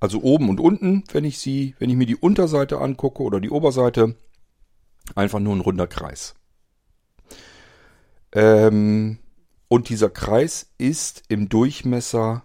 Also 0.00 0.22
oben 0.22 0.48
und 0.48 0.58
unten, 0.58 1.04
wenn 1.12 1.24
ich 1.24 1.38
sie, 1.38 1.76
wenn 1.78 1.90
ich 1.90 1.96
mir 1.96 2.06
die 2.06 2.16
Unterseite 2.16 2.80
angucke 2.80 3.22
oder 3.22 3.40
die 3.40 3.50
Oberseite, 3.50 4.16
Einfach 5.14 5.40
nur 5.40 5.54
ein 5.54 5.60
runder 5.60 5.86
Kreis. 5.86 6.34
Ähm, 8.32 9.18
und 9.68 9.88
dieser 9.88 10.10
Kreis 10.10 10.72
ist 10.78 11.24
im 11.28 11.48
Durchmesser 11.48 12.42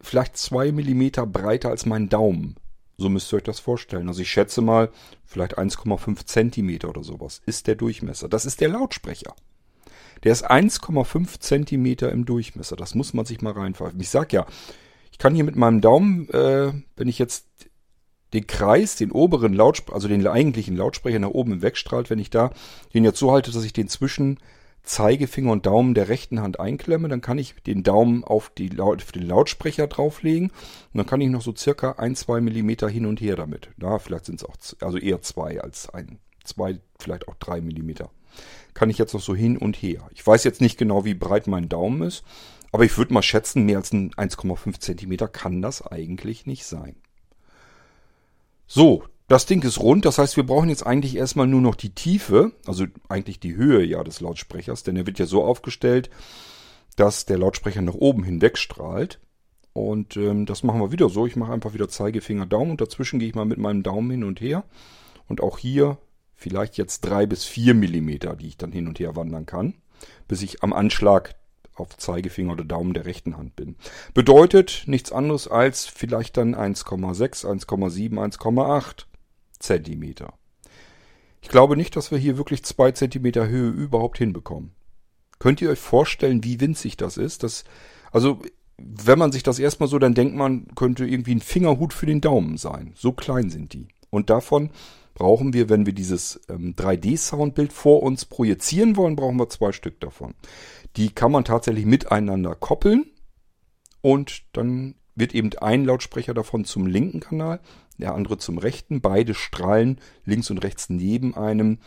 vielleicht 0.00 0.36
zwei 0.36 0.72
Millimeter 0.72 1.26
breiter 1.26 1.68
als 1.68 1.86
mein 1.86 2.08
Daumen. 2.08 2.56
So 2.96 3.08
müsst 3.08 3.32
ihr 3.32 3.36
euch 3.36 3.42
das 3.44 3.60
vorstellen. 3.60 4.08
Also 4.08 4.22
ich 4.22 4.30
schätze 4.30 4.60
mal, 4.60 4.90
vielleicht 5.24 5.58
1,5 5.58 6.26
Zentimeter 6.26 6.88
oder 6.88 7.04
sowas 7.04 7.40
ist 7.46 7.66
der 7.66 7.76
Durchmesser. 7.76 8.28
Das 8.28 8.44
ist 8.44 8.60
der 8.60 8.68
Lautsprecher. 8.70 9.34
Der 10.24 10.32
ist 10.32 10.50
1,5 10.50 11.40
Zentimeter 11.40 12.12
im 12.12 12.24
Durchmesser. 12.24 12.76
Das 12.76 12.94
muss 12.94 13.14
man 13.14 13.26
sich 13.26 13.40
mal 13.40 13.52
reinpfeifen. 13.52 14.00
Ich 14.00 14.10
sag 14.10 14.32
ja, 14.32 14.46
ich 15.10 15.18
kann 15.18 15.34
hier 15.34 15.44
mit 15.44 15.56
meinem 15.56 15.80
Daumen, 15.80 16.28
äh, 16.30 16.72
wenn 16.96 17.08
ich 17.08 17.18
jetzt 17.18 17.46
den 18.32 18.46
Kreis, 18.46 18.96
den 18.96 19.10
oberen 19.10 19.54
Lautsprecher, 19.54 19.94
also 19.94 20.08
den 20.08 20.26
eigentlichen 20.26 20.76
Lautsprecher 20.76 21.18
nach 21.18 21.30
oben 21.30 21.62
wegstrahlt, 21.62 22.10
wenn 22.10 22.18
ich 22.18 22.30
da 22.30 22.50
den 22.94 23.04
jetzt 23.04 23.18
so 23.18 23.32
halte, 23.32 23.50
dass 23.50 23.64
ich 23.64 23.72
den 23.72 23.88
zwischen 23.88 24.38
Zeigefinger 24.82 25.52
und 25.52 25.66
Daumen 25.66 25.94
der 25.94 26.08
rechten 26.08 26.40
Hand 26.40 26.58
einklemme, 26.58 27.08
dann 27.08 27.20
kann 27.20 27.38
ich 27.38 27.54
den 27.66 27.82
Daumen 27.82 28.24
auf, 28.24 28.50
die, 28.56 28.78
auf 28.80 29.12
den 29.12 29.26
Lautsprecher 29.26 29.86
drauflegen 29.86 30.48
und 30.48 30.98
dann 30.98 31.06
kann 31.06 31.20
ich 31.20 31.28
noch 31.28 31.42
so 31.42 31.54
circa 31.54 31.92
ein, 31.92 32.16
zwei 32.16 32.40
Millimeter 32.40 32.88
hin 32.88 33.06
und 33.06 33.20
her 33.20 33.36
damit. 33.36 33.70
Da 33.76 33.98
vielleicht 33.98 34.26
sind 34.26 34.40
es 34.40 34.44
auch, 34.44 34.56
also 34.80 34.98
eher 34.98 35.20
zwei 35.20 35.60
als 35.60 35.90
ein, 35.90 36.18
zwei, 36.44 36.80
vielleicht 36.98 37.28
auch 37.28 37.34
drei 37.34 37.60
Millimeter. 37.60 38.10
Kann 38.74 38.90
ich 38.90 38.98
jetzt 38.98 39.14
noch 39.14 39.20
so 39.20 39.34
hin 39.34 39.56
und 39.56 39.76
her. 39.76 40.08
Ich 40.14 40.26
weiß 40.26 40.44
jetzt 40.44 40.60
nicht 40.60 40.78
genau, 40.78 41.04
wie 41.04 41.14
breit 41.14 41.46
mein 41.46 41.68
Daumen 41.68 42.02
ist, 42.02 42.24
aber 42.72 42.84
ich 42.84 42.96
würde 42.96 43.12
mal 43.12 43.22
schätzen, 43.22 43.64
mehr 43.64 43.78
als 43.78 43.92
ein 43.92 44.12
1,5 44.12 44.78
Zentimeter 44.78 45.28
kann 45.28 45.60
das 45.60 45.86
eigentlich 45.86 46.46
nicht 46.46 46.64
sein. 46.64 46.96
So, 48.66 49.02
das 49.26 49.46
Ding 49.46 49.62
ist 49.62 49.80
rund, 49.80 50.04
das 50.04 50.18
heißt, 50.18 50.36
wir 50.36 50.44
brauchen 50.44 50.68
jetzt 50.68 50.86
eigentlich 50.86 51.16
erstmal 51.16 51.46
nur 51.46 51.60
noch 51.60 51.74
die 51.74 51.94
Tiefe, 51.94 52.52
also 52.66 52.86
eigentlich 53.08 53.40
die 53.40 53.54
Höhe 53.54 53.84
ja 53.84 54.02
des 54.04 54.20
Lautsprechers, 54.20 54.82
denn 54.82 54.96
er 54.96 55.06
wird 55.06 55.18
ja 55.18 55.26
so 55.26 55.44
aufgestellt, 55.44 56.10
dass 56.96 57.26
der 57.26 57.38
Lautsprecher 57.38 57.82
nach 57.82 57.94
oben 57.94 58.24
hinweg 58.24 58.58
strahlt. 58.58 59.20
Und 59.72 60.16
ähm, 60.16 60.46
das 60.46 60.62
machen 60.64 60.80
wir 60.80 60.92
wieder 60.92 61.08
so. 61.08 61.26
Ich 61.26 61.36
mache 61.36 61.52
einfach 61.52 61.74
wieder 61.74 61.88
Zeigefinger, 61.88 62.46
Daumen 62.46 62.72
und 62.72 62.80
dazwischen 62.80 63.20
gehe 63.20 63.28
ich 63.28 63.34
mal 63.34 63.44
mit 63.44 63.58
meinem 63.58 63.82
Daumen 63.82 64.10
hin 64.10 64.24
und 64.24 64.40
her. 64.40 64.64
Und 65.28 65.40
auch 65.40 65.58
hier 65.58 65.98
vielleicht 66.40 66.78
jetzt 66.78 67.02
drei 67.02 67.26
bis 67.26 67.44
vier 67.44 67.74
Millimeter, 67.74 68.34
die 68.34 68.48
ich 68.48 68.56
dann 68.56 68.72
hin 68.72 68.88
und 68.88 68.98
her 68.98 69.14
wandern 69.14 69.44
kann, 69.44 69.74
bis 70.26 70.40
ich 70.40 70.62
am 70.62 70.72
Anschlag 70.72 71.34
auf 71.74 71.96
Zeigefinger 71.96 72.52
oder 72.52 72.64
Daumen 72.64 72.94
der 72.94 73.04
rechten 73.04 73.36
Hand 73.36 73.56
bin. 73.56 73.76
Bedeutet 74.14 74.84
nichts 74.86 75.12
anderes 75.12 75.48
als 75.48 75.86
vielleicht 75.86 76.38
dann 76.38 76.54
1,6, 76.54 77.44
1,7, 77.44 78.38
1,8 78.38 79.04
Zentimeter. 79.58 80.32
Ich 81.42 81.48
glaube 81.48 81.76
nicht, 81.76 81.94
dass 81.94 82.10
wir 82.10 82.18
hier 82.18 82.38
wirklich 82.38 82.64
zwei 82.64 82.92
Zentimeter 82.92 83.46
Höhe 83.46 83.70
überhaupt 83.70 84.18
hinbekommen. 84.18 84.72
Könnt 85.38 85.60
ihr 85.60 85.70
euch 85.70 85.78
vorstellen, 85.78 86.42
wie 86.42 86.60
winzig 86.60 86.96
das 86.96 87.18
ist? 87.18 87.42
Das, 87.42 87.64
also, 88.12 88.42
wenn 88.78 89.18
man 89.18 89.32
sich 89.32 89.42
das 89.42 89.58
erstmal 89.58 89.88
so, 89.88 89.98
dann 89.98 90.14
denkt 90.14 90.36
man, 90.36 90.68
könnte 90.74 91.06
irgendwie 91.06 91.34
ein 91.34 91.40
Fingerhut 91.40 91.92
für 91.92 92.06
den 92.06 92.22
Daumen 92.22 92.56
sein. 92.56 92.92
So 92.94 93.12
klein 93.12 93.50
sind 93.50 93.74
die. 93.74 93.88
Und 94.10 94.30
davon 94.30 94.70
brauchen 95.20 95.52
wir, 95.52 95.68
wenn 95.68 95.84
wir 95.84 95.92
dieses 95.92 96.40
ähm, 96.48 96.74
3D-Soundbild 96.76 97.74
vor 97.74 98.02
uns 98.02 98.24
projizieren 98.24 98.96
wollen, 98.96 99.16
brauchen 99.16 99.36
wir 99.36 99.50
zwei 99.50 99.70
Stück 99.70 100.00
davon. 100.00 100.32
Die 100.96 101.10
kann 101.10 101.30
man 101.30 101.44
tatsächlich 101.44 101.84
miteinander 101.84 102.54
koppeln 102.54 103.04
und 104.00 104.44
dann 104.54 104.94
wird 105.14 105.34
eben 105.34 105.50
ein 105.58 105.84
Lautsprecher 105.84 106.32
davon 106.32 106.64
zum 106.64 106.86
linken 106.86 107.20
Kanal, 107.20 107.60
der 107.98 108.14
andere 108.14 108.38
zum 108.38 108.56
rechten. 108.56 109.02
Beide 109.02 109.34
strahlen 109.34 110.00
links 110.24 110.48
und 110.48 110.64
rechts 110.64 110.88
neben 110.88 111.36
einem 111.36 111.80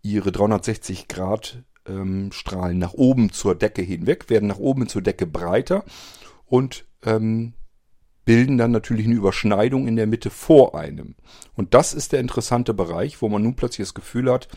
ihre 0.00 0.32
360 0.32 1.06
Grad 1.06 1.64
ähm, 1.86 2.32
Strahlen 2.32 2.78
nach 2.78 2.94
oben 2.94 3.30
zur 3.30 3.54
Decke 3.54 3.82
hinweg, 3.82 4.30
werden 4.30 4.48
nach 4.48 4.58
oben 4.58 4.88
zur 4.88 5.02
Decke 5.02 5.26
breiter 5.26 5.84
und 6.46 6.86
ähm, 7.04 7.52
bilden 8.24 8.58
dann 8.58 8.70
natürlich 8.70 9.06
eine 9.06 9.14
Überschneidung 9.14 9.86
in 9.86 9.96
der 9.96 10.06
Mitte 10.06 10.30
vor 10.30 10.74
einem. 10.74 11.14
Und 11.54 11.74
das 11.74 11.92
ist 11.94 12.12
der 12.12 12.20
interessante 12.20 12.74
Bereich, 12.74 13.20
wo 13.22 13.28
man 13.28 13.42
nun 13.42 13.56
plötzlich 13.56 13.86
das 13.86 13.94
Gefühl 13.94 14.32
hat, 14.32 14.48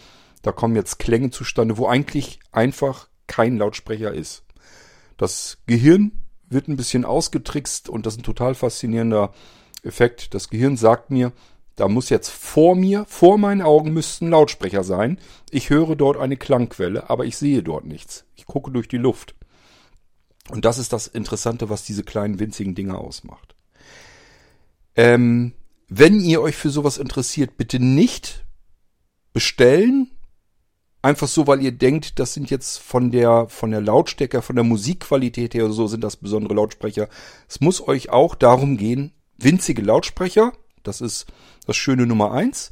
da 0.42 0.52
kommen 0.52 0.76
jetzt 0.76 1.00
Klänge 1.00 1.30
zustande, 1.30 1.78
wo 1.78 1.88
eigentlich 1.88 2.40
einfach 2.52 3.10
kein 3.28 3.58
Lautsprecher 3.58 4.14
ist. 4.14 4.44
Das 5.18 5.58
Gehirn 5.66 6.12
wird 6.50 6.68
ein 6.68 6.78
bisschen 6.78 7.06
ausgetrickst 7.06 7.90
und 7.90 8.06
das 8.06 8.14
ist 8.14 8.20
ein 8.20 8.24
total 8.24 8.56
faszinierender 8.56 9.34
Effekt. 9.84 10.34
Das 10.34 10.50
Gehirn 10.50 10.78
sagt 10.78 11.12
mir, 11.12 11.34
da 11.76 11.88
muss 11.88 12.10
jetzt 12.10 12.30
vor 12.30 12.76
mir, 12.76 13.06
vor 13.08 13.38
meinen 13.38 13.62
Augen 13.62 13.94
müssten 13.94 14.30
Lautsprecher 14.30 14.84
sein. 14.84 15.20
Ich 15.52 15.70
höre 15.70 15.96
dort 15.96 16.18
eine 16.18 16.38
Klangquelle, 16.38 17.10
aber 17.10 17.26
ich 17.26 17.38
sehe 17.38 17.62
dort 17.62 17.86
nichts. 17.86 18.26
Ich 18.36 18.46
gucke 18.46 18.72
durch 18.72 18.88
die 18.88 18.98
Luft. 18.98 19.36
Und 20.50 20.66
das 20.66 20.78
ist 20.78 20.94
das 20.94 21.08
Interessante, 21.08 21.70
was 21.70 21.84
diese 21.84 22.04
kleinen 22.04 22.40
winzigen 22.40 22.74
Dinger 22.74 23.00
ausmacht. 23.00 23.57
Ähm, 24.98 25.54
wenn 25.88 26.20
ihr 26.20 26.42
euch 26.42 26.56
für 26.56 26.70
sowas 26.70 26.98
interessiert, 26.98 27.56
bitte 27.56 27.80
nicht 27.80 28.46
bestellen, 29.32 30.12
einfach 31.02 31.28
so, 31.28 31.48
weil 31.48 31.62
ihr 31.62 31.72
denkt, 31.72 32.20
das 32.20 32.34
sind 32.34 32.50
jetzt 32.50 32.80
von 32.80 33.12
der, 33.12 33.48
von 33.48 33.72
der 33.72 33.80
Lautstärke, 33.80 34.42
von 34.42 34.56
der 34.56 34.66
Musikqualität 34.66 35.54
her 35.54 35.66
oder 35.66 35.74
so, 35.74 35.88
sind 35.88 36.04
das 36.04 36.18
besondere 36.18 36.56
Lautsprecher. 36.56 37.08
Es 37.48 37.62
muss 37.62 37.88
euch 37.88 38.10
auch 38.10 38.36
darum 38.36 38.76
gehen, 38.76 39.14
winzige 39.38 39.84
Lautsprecher, 39.84 40.52
das 40.84 41.00
ist 41.00 41.28
das 41.66 41.78
schöne 41.78 42.08
Nummer 42.08 42.32
eins, 42.32 42.72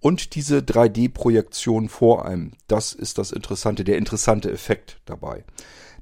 und 0.00 0.34
diese 0.34 0.58
3D-Projektion 0.58 1.88
vor 1.88 2.24
einem. 2.24 2.52
Das 2.66 2.92
ist 2.92 3.18
das 3.18 3.32
Interessante, 3.32 3.84
der 3.84 3.98
interessante 3.98 4.50
Effekt 4.50 5.00
dabei. 5.04 5.44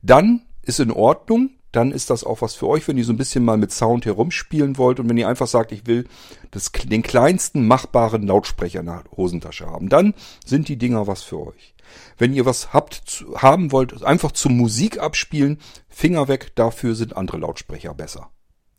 Dann 0.03 0.43
ist 0.63 0.81
in 0.81 0.93
Ordnung, 0.93 1.51
dann 1.73 1.93
ist 1.93 2.11
das 2.11 2.25
auch 2.25 2.41
was 2.41 2.55
für 2.55 2.67
euch, 2.67 2.89
wenn 2.89 2.97
ihr 2.97 3.05
so 3.05 3.13
ein 3.13 3.19
bisschen 3.19 3.45
mal 3.45 3.59
mit 3.59 3.73
Sound 3.73 4.07
herumspielen 4.07 4.79
wollt 4.79 5.01
und 5.01 5.09
wenn 5.09 5.19
ihr 5.19 5.29
einfach 5.29 5.47
sagt, 5.47 5.73
ich 5.73 5.87
will 5.87 6.07
das, 6.51 6.73
den 6.73 7.03
kleinsten 7.03 7.67
machbaren 7.67 8.27
Lautsprecher 8.27 8.81
in 8.81 8.87
der 8.87 9.05
Hosentasche 9.17 9.67
haben, 9.67 9.89
dann 9.89 10.15
sind 10.45 10.69
die 10.69 10.79
Dinger 10.79 11.07
was 11.07 11.23
für 11.23 11.47
euch. 11.47 11.75
Wenn 12.17 12.33
ihr 12.33 12.47
was 12.47 12.73
habt, 12.73 12.95
zu, 12.95 13.37
haben 13.37 13.73
wollt, 13.73 14.03
einfach 14.03 14.33
zum 14.33 14.57
Musik 14.57 14.99
abspielen, 14.99 15.59
Finger 15.89 16.29
weg, 16.29 16.53
dafür 16.55 16.95
sind 16.95 17.17
andere 17.17 17.39
Lautsprecher 17.39 17.95
besser, 17.95 18.31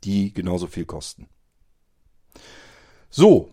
die 0.04 0.34
genauso 0.34 0.68
viel 0.68 0.86
kosten. 0.86 1.28
So, 3.10 3.50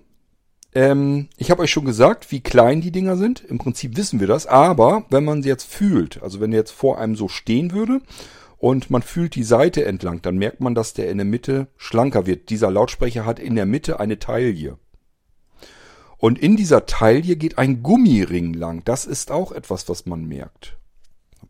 ähm, 0.75 1.29
ich 1.39 1.51
habe 1.51 1.63
euch 1.63 1.71
schon 1.71 1.87
gesagt, 1.87 2.31
wie 2.31 2.41
klein 2.41 2.83
die 2.83 2.91
Dinger 2.91 3.17
sind. 3.17 3.41
Im 3.41 3.59
Prinzip 3.59 3.97
wissen 3.97 4.21
wir 4.21 4.27
das, 4.27 4.47
aber 4.47 5.07
wenn 5.09 5.25
man 5.25 5.43
sie 5.43 5.49
jetzt 5.49 5.65
fühlt, 5.65 6.23
also 6.23 6.41
wenn 6.41 6.53
er 6.53 6.59
jetzt 6.59 6.73
vor 6.73 6.99
einem 6.99 7.17
so 7.17 7.29
stehen 7.29 7.73
würde 7.73 8.03
und 8.59 8.91
man 8.91 9.03
fühlt 9.03 9.35
die 9.35 9.43
Seite 9.43 9.85
entlang, 9.85 10.23
dann 10.23 10.39
merkt 10.39 10.61
man, 10.61 10.75
dass 10.75 10.95
der 10.95 11.11
in 11.11 11.19
der 11.19 11.27
Mitte 11.27 11.69
schlanker 11.77 12.27
wird. 12.27 12.51
Dieser 12.51 12.71
Lautsprecher 12.71 13.27
hat 13.27 13.39
in 13.39 13.55
der 13.55 13.67
Mitte 13.67 14.01
eine 14.01 14.19
Taille. 14.19 14.79
Und 16.19 16.39
in 16.39 16.57
dieser 16.57 16.87
Taille 16.87 17.37
geht 17.37 17.59
ein 17.59 17.83
Gummiring 17.83 18.55
lang. 18.55 18.83
Das 18.85 19.05
ist 19.05 19.31
auch 19.31 19.53
etwas, 19.53 19.89
was 19.89 20.07
man 20.07 20.25
merkt. 20.25 20.79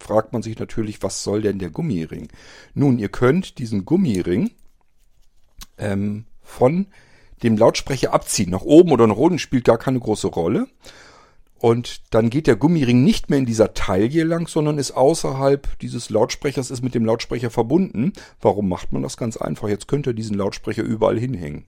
Fragt 0.01 0.33
man 0.33 0.43
sich 0.43 0.59
natürlich, 0.59 1.03
was 1.03 1.23
soll 1.23 1.43
denn 1.43 1.59
der 1.59 1.71
Gummiring? 1.71 2.29
Nun, 2.75 2.99
ihr 2.99 3.09
könnt 3.09 3.59
diesen 3.59 3.85
Gummiring 3.85 4.51
ähm, 5.79 6.27
von 6.43 6.87
dem 7.43 7.57
Lautsprecher 7.57 8.13
abziehen. 8.13 8.51
Nach 8.51 8.63
oben 8.63 8.91
oder 8.91 9.07
nach 9.07 9.17
unten 9.17 9.39
spielt 9.39 9.65
gar 9.65 9.79
keine 9.79 10.01
große 10.01 10.27
Rolle. 10.27 10.67
Und 11.59 12.03
dann 12.15 12.29
geht 12.29 12.47
der 12.47 12.57
Gummiring 12.57 13.03
nicht 13.03 13.31
mehr 13.31 13.39
in 13.39 13.47
dieser 13.47 13.73
Taille 13.73 14.25
lang, 14.25 14.47
sondern 14.47 14.79
ist 14.79 14.93
außerhalb 14.93 15.79
dieses 15.79 16.11
Lautsprechers, 16.11 16.71
ist 16.71 16.83
mit 16.83 16.95
dem 16.95 17.07
Lautsprecher 17.07 17.51
verbunden. 17.51 18.13
Warum 18.41 18.69
macht 18.69 18.93
man 18.93 19.03
das 19.03 19.17
ganz 19.17 19.37
einfach? 19.37 19.69
Jetzt 19.69 19.89
könnt 19.89 20.07
ihr 20.07 20.13
diesen 20.13 20.37
Lautsprecher 20.37 20.83
überall 20.83 21.19
hinhängen. 21.19 21.65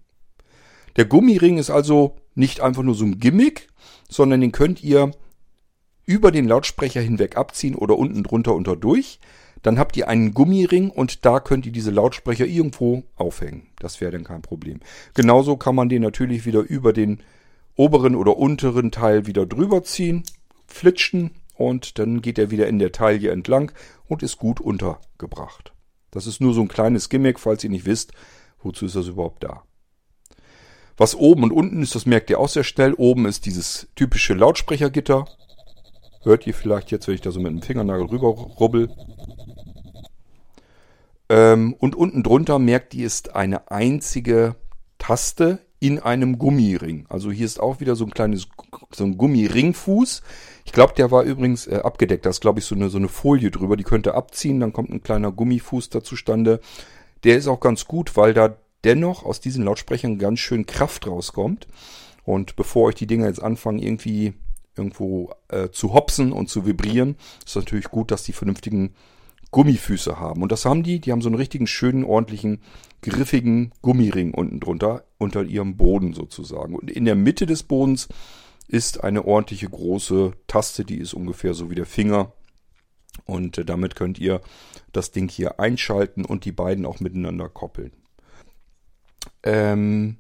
Der 0.97 1.07
Gummiring 1.07 1.59
ist 1.59 1.71
also 1.71 2.16
nicht 2.35 2.61
einfach 2.61 2.83
nur 2.83 2.95
so 2.95 3.04
ein 3.04 3.18
Gimmick, 3.18 3.68
sondern 4.11 4.40
den 4.40 4.52
könnt 4.52 4.83
ihr 4.83 5.12
über 6.04 6.33
den 6.33 6.49
Lautsprecher 6.49 7.00
hinweg 7.00 7.37
abziehen 7.37 7.75
oder 7.75 7.99
unten 7.99 8.23
drunter 8.23 8.54
unter 8.54 8.76
durch. 8.76 9.21
Dann 9.62 9.78
habt 9.78 9.97
ihr 9.97 10.09
einen 10.09 10.35
Gummiring 10.35 10.90
und 10.90 11.25
da 11.25 11.40
könnt 11.40 11.66
ihr 11.66 11.73
diese 11.73 11.90
Lautsprecher 11.90 12.47
irgendwo 12.47 13.04
aufhängen. 13.16 13.66
Das 13.78 14.00
wäre 14.00 14.12
dann 14.12 14.25
kein 14.25 14.42
Problem. 14.42 14.80
Genauso 15.14 15.57
kann 15.57 15.75
man 15.75 15.88
den 15.88 16.02
natürlich 16.02 16.47
wieder 16.47 16.61
über 16.61 16.92
den 16.92 17.21
oberen 17.78 18.16
oder 18.16 18.37
unteren 18.37 18.90
Teil 18.90 19.26
wieder 19.26 19.47
drüber 19.47 19.85
ziehen, 19.85 20.25
flitschen 20.66 21.30
und 21.54 21.99
dann 21.99 22.20
geht 22.20 22.38
er 22.38 22.50
wieder 22.50 22.66
in 22.66 22.78
der 22.78 22.92
Taille 22.92 23.30
entlang 23.30 23.73
und 24.08 24.23
ist 24.23 24.37
gut 24.37 24.61
untergebracht. 24.61 25.73
Das 26.11 26.26
ist 26.26 26.40
nur 26.40 26.54
so 26.54 26.61
ein 26.61 26.68
kleines 26.68 27.08
Gimmick, 27.08 27.38
falls 27.38 27.62
ihr 27.64 27.70
nicht 27.70 27.87
wisst, 27.87 28.12
wozu 28.62 28.85
ist 28.87 28.97
das 28.97 29.06
überhaupt 29.06 29.44
da. 29.44 29.62
Was 30.97 31.14
oben 31.14 31.44
und 31.44 31.52
unten 31.52 31.82
ist, 31.82 31.94
das 31.94 32.06
merkt 32.06 32.28
ihr 32.30 32.40
auch 32.40 32.49
sehr 32.49 32.64
schnell. 32.64 32.92
Oben 32.94 33.26
ist 33.26 33.47
dieses 33.47 33.87
typische 33.94 34.35
Lautsprechergitter. 34.35 35.26
Hört 36.23 36.47
ihr 36.49 36.54
vielleicht 36.54 36.90
jetzt, 36.90 37.06
wenn 37.06 37.14
ich 37.14 37.20
da 37.20 37.30
so 37.30 37.38
mit 37.38 37.52
dem 37.52 37.62
Fingernagel 37.62 38.06
rüber 38.06 38.28
rubbel. 38.28 38.90
Ähm, 41.28 41.75
und 41.75 41.94
unten 41.94 42.25
drunter 42.25 42.58
merkt 42.58 42.94
ihr, 42.94 43.06
ist 43.06 43.37
eine 43.37 43.70
einzige 43.70 44.56
Taste 44.99 45.61
in 45.80 45.99
einem 45.99 46.38
Gummiring. 46.38 47.06
Also 47.08 47.30
hier 47.30 47.47
ist 47.47 47.61
auch 47.61 47.80
wieder 47.80 47.94
so 47.94 48.04
ein 48.04 48.11
kleines, 48.11 48.49
so 48.90 49.04
ein 49.04 49.16
Gummiringfuß. 49.16 50.23
Ich 50.64 50.73
glaube, 50.73 50.94
der 50.94 51.11
war 51.11 51.23
übrigens 51.23 51.66
äh, 51.66 51.80
abgedeckt. 51.82 52.26
Da 52.26 52.30
ist, 52.30 52.40
glaube 52.40 52.58
ich, 52.58 52.64
so 52.64 52.75
eine, 52.75 52.90
so 52.90 52.99
eine 52.99 53.08
Folie 53.08 53.50
drüber. 53.50 53.76
Die 53.76 53.85
könnt 53.85 54.06
ihr 54.06 54.14
abziehen, 54.14 54.61
dann 54.61 54.73
kommt 54.73 54.90
ein 54.90 55.02
kleiner 55.02 55.30
Gummifuß 55.30 55.90
da 55.90 56.02
zustande. 56.02 56.61
Der 57.25 57.37
ist 57.37 57.49
auch 57.49 57.61
ganz 57.61 57.87
gut, 57.87 58.16
weil 58.16 58.35
da 58.35 58.56
dennoch 58.85 59.25
aus 59.25 59.40
diesen 59.40 59.64
Lautsprechern 59.64 60.18
ganz 60.18 60.40
schön 60.40 60.66
Kraft 60.66 61.06
rauskommt. 61.06 61.68
Und 62.25 62.56
bevor 62.56 62.88
euch 62.88 62.97
die 62.97 63.06
Dinger 63.06 63.26
jetzt 63.26 63.42
anfangen, 63.42 63.78
irgendwie 63.78 64.35
irgendwo 64.76 65.32
äh, 65.49 65.70
zu 65.70 65.92
hopsen 65.94 66.32
und 66.32 66.49
zu 66.49 66.66
vibrieren, 66.66 67.16
ist 67.44 67.56
natürlich 67.56 67.87
gut, 67.87 68.11
dass 68.11 68.23
die 68.23 68.32
vernünftigen 68.32 68.94
Gummifüße 69.50 70.19
haben. 70.19 70.43
Und 70.43 70.52
das 70.52 70.64
haben 70.64 70.83
die, 70.83 71.00
die 71.00 71.12
haben 71.12 71.23
so 71.23 71.28
einen 71.28 71.37
richtigen 71.37 71.67
schönen, 71.67 72.05
ordentlichen, 72.05 72.61
griffigen 73.02 73.73
Gummiring 73.83 74.35
unten 74.35 74.61
drunter, 74.61 75.05
unter 75.19 75.43
ihrem 75.43 75.76
Boden 75.76 76.12
sozusagen. 76.12 76.75
Und 76.75 76.90
in 76.90 77.05
der 77.05 77.14
Mitte 77.14 77.47
des 77.47 77.62
Bodens 77.62 78.09
ist 78.67 79.02
eine 79.02 79.25
ordentliche 79.25 79.69
große 79.69 80.33
Taste, 80.47 80.85
die 80.85 80.99
ist 80.99 81.14
ungefähr 81.14 81.55
so 81.55 81.71
wie 81.71 81.75
der 81.75 81.87
Finger. 81.87 82.33
Und 83.25 83.59
äh, 83.59 83.64
damit 83.64 83.97
könnt 83.97 84.19
ihr 84.19 84.40
das 84.93 85.11
Ding 85.11 85.28
hier 85.28 85.59
einschalten 85.59 86.25
und 86.25 86.45
die 86.45 86.52
beiden 86.52 86.85
auch 86.85 87.00
miteinander 87.00 87.49
koppeln. 87.49 87.93
Ähm, 89.43 90.19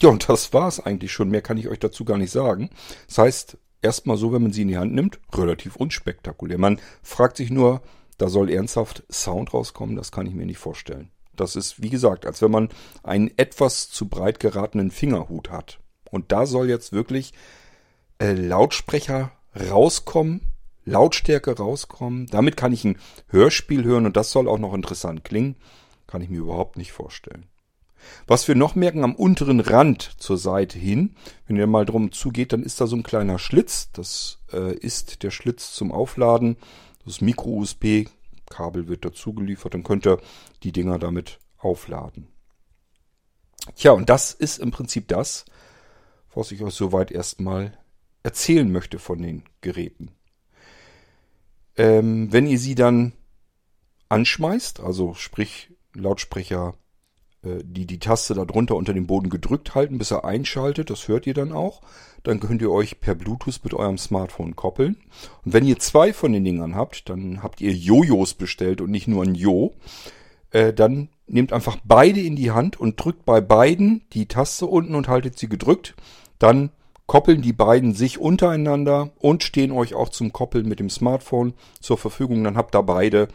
ja, 0.00 0.10
und 0.10 0.28
das 0.28 0.52
war's 0.52 0.80
eigentlich 0.80 1.12
schon. 1.12 1.30
Mehr 1.30 1.42
kann 1.42 1.56
ich 1.56 1.68
euch 1.68 1.78
dazu 1.78 2.04
gar 2.04 2.18
nicht 2.18 2.30
sagen. 2.30 2.70
Das 3.08 3.18
heißt, 3.18 3.58
erstmal 3.80 4.18
so, 4.18 4.32
wenn 4.32 4.42
man 4.42 4.52
sie 4.52 4.62
in 4.62 4.68
die 4.68 4.76
Hand 4.76 4.94
nimmt, 4.94 5.18
relativ 5.32 5.76
unspektakulär. 5.76 6.58
Man 6.58 6.78
fragt 7.02 7.38
sich 7.38 7.50
nur, 7.50 7.82
da 8.18 8.28
soll 8.28 8.50
ernsthaft 8.50 9.04
Sound 9.10 9.52
rauskommen, 9.52 9.96
das 9.96 10.12
kann 10.12 10.26
ich 10.26 10.34
mir 10.34 10.46
nicht 10.46 10.58
vorstellen. 10.58 11.10
Das 11.34 11.54
ist, 11.54 11.82
wie 11.82 11.90
gesagt, 11.90 12.26
als 12.26 12.40
wenn 12.40 12.50
man 12.50 12.68
einen 13.02 13.30
etwas 13.36 13.90
zu 13.90 14.08
breit 14.08 14.40
geratenen 14.40 14.90
Fingerhut 14.90 15.50
hat. 15.50 15.80
Und 16.10 16.32
da 16.32 16.46
soll 16.46 16.68
jetzt 16.68 16.92
wirklich 16.92 17.32
äh, 18.18 18.32
Lautsprecher 18.32 19.32
rauskommen, 19.70 20.40
Lautstärke 20.84 21.56
rauskommen. 21.56 22.26
Damit 22.28 22.56
kann 22.56 22.72
ich 22.72 22.84
ein 22.84 22.98
Hörspiel 23.28 23.84
hören 23.84 24.06
und 24.06 24.16
das 24.16 24.30
soll 24.30 24.48
auch 24.48 24.58
noch 24.58 24.72
interessant 24.72 25.24
klingen. 25.24 25.56
Kann 26.06 26.22
ich 26.22 26.30
mir 26.30 26.38
überhaupt 26.38 26.76
nicht 26.76 26.92
vorstellen. 26.92 27.46
Was 28.26 28.46
wir 28.46 28.54
noch 28.54 28.76
merken 28.76 29.02
am 29.02 29.16
unteren 29.16 29.58
Rand 29.58 30.12
zur 30.18 30.38
Seite 30.38 30.78
hin, 30.78 31.16
wenn 31.46 31.56
ihr 31.56 31.66
mal 31.66 31.84
drum 31.84 32.12
zugeht, 32.12 32.52
dann 32.52 32.62
ist 32.62 32.80
da 32.80 32.86
so 32.86 32.94
ein 32.94 33.02
kleiner 33.02 33.40
Schlitz. 33.40 33.90
Das 33.92 34.38
äh, 34.52 34.74
ist 34.74 35.24
der 35.24 35.32
Schlitz 35.32 35.72
zum 35.72 35.90
Aufladen. 35.90 36.56
Das 37.06 37.20
Micro-USB-Kabel 37.20 38.88
wird 38.88 39.04
dazu 39.04 39.32
geliefert. 39.32 39.74
Dann 39.74 39.84
könnt 39.84 40.06
ihr 40.06 40.20
die 40.62 40.72
Dinger 40.72 40.98
damit 40.98 41.38
aufladen. 41.56 42.26
Tja, 43.76 43.92
und 43.92 44.10
das 44.10 44.32
ist 44.32 44.58
im 44.58 44.70
Prinzip 44.70 45.08
das, 45.08 45.44
was 46.34 46.52
ich 46.52 46.62
euch 46.62 46.74
soweit 46.74 47.10
erstmal 47.10 47.78
erzählen 48.22 48.70
möchte 48.70 48.98
von 48.98 49.22
den 49.22 49.44
Geräten. 49.60 50.10
Ähm, 51.76 52.32
wenn 52.32 52.46
ihr 52.46 52.58
sie 52.58 52.74
dann 52.74 53.12
anschmeißt, 54.08 54.80
also 54.80 55.14
sprich 55.14 55.72
Lautsprecher 55.94 56.74
die 57.64 57.86
die 57.86 57.98
Taste 57.98 58.34
darunter 58.34 58.76
unter 58.76 58.92
dem 58.92 59.06
Boden 59.06 59.30
gedrückt 59.30 59.74
halten, 59.74 59.98
bis 59.98 60.10
er 60.10 60.24
einschaltet. 60.24 60.90
Das 60.90 61.08
hört 61.08 61.26
ihr 61.26 61.34
dann 61.34 61.52
auch. 61.52 61.80
Dann 62.22 62.40
könnt 62.40 62.60
ihr 62.60 62.70
euch 62.70 63.00
per 63.00 63.14
Bluetooth 63.14 63.60
mit 63.62 63.74
eurem 63.74 63.98
Smartphone 63.98 64.56
koppeln. 64.56 64.96
Und 65.44 65.52
wenn 65.52 65.66
ihr 65.66 65.78
zwei 65.78 66.12
von 66.12 66.32
den 66.32 66.44
Dingern 66.44 66.74
habt, 66.74 67.08
dann 67.08 67.42
habt 67.42 67.60
ihr 67.60 67.72
Jojos 67.72 68.34
bestellt 68.34 68.80
und 68.80 68.90
nicht 68.90 69.08
nur 69.08 69.22
ein 69.22 69.34
Jo. 69.34 69.74
Äh, 70.50 70.72
dann 70.72 71.08
nehmt 71.26 71.52
einfach 71.52 71.76
beide 71.84 72.20
in 72.20 72.36
die 72.36 72.50
Hand 72.50 72.78
und 72.78 73.02
drückt 73.02 73.24
bei 73.24 73.40
beiden 73.40 74.02
die 74.12 74.26
Taste 74.26 74.66
unten 74.66 74.94
und 74.94 75.08
haltet 75.08 75.38
sie 75.38 75.48
gedrückt. 75.48 75.94
Dann 76.38 76.70
koppeln 77.06 77.42
die 77.42 77.52
beiden 77.52 77.94
sich 77.94 78.18
untereinander 78.18 79.10
und 79.18 79.42
stehen 79.44 79.72
euch 79.72 79.94
auch 79.94 80.08
zum 80.08 80.32
Koppeln 80.32 80.68
mit 80.68 80.80
dem 80.80 80.90
Smartphone 80.90 81.54
zur 81.80 81.98
Verfügung. 81.98 82.42
Dann 82.44 82.56
habt 82.56 82.74
ihr 82.74 82.82
beide 82.82 83.28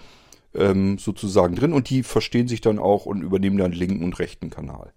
ähm, 0.55 0.97
sozusagen 0.97 1.55
drin 1.55 1.73
und 1.73 1.89
die 1.89 2.03
verstehen 2.03 2.47
sich 2.47 2.61
dann 2.61 2.79
auch 2.79 3.05
und 3.05 3.21
übernehmen 3.21 3.57
dann 3.57 3.71
linken 3.71 4.03
und 4.03 4.19
rechten 4.19 4.49
Kanal. 4.49 4.93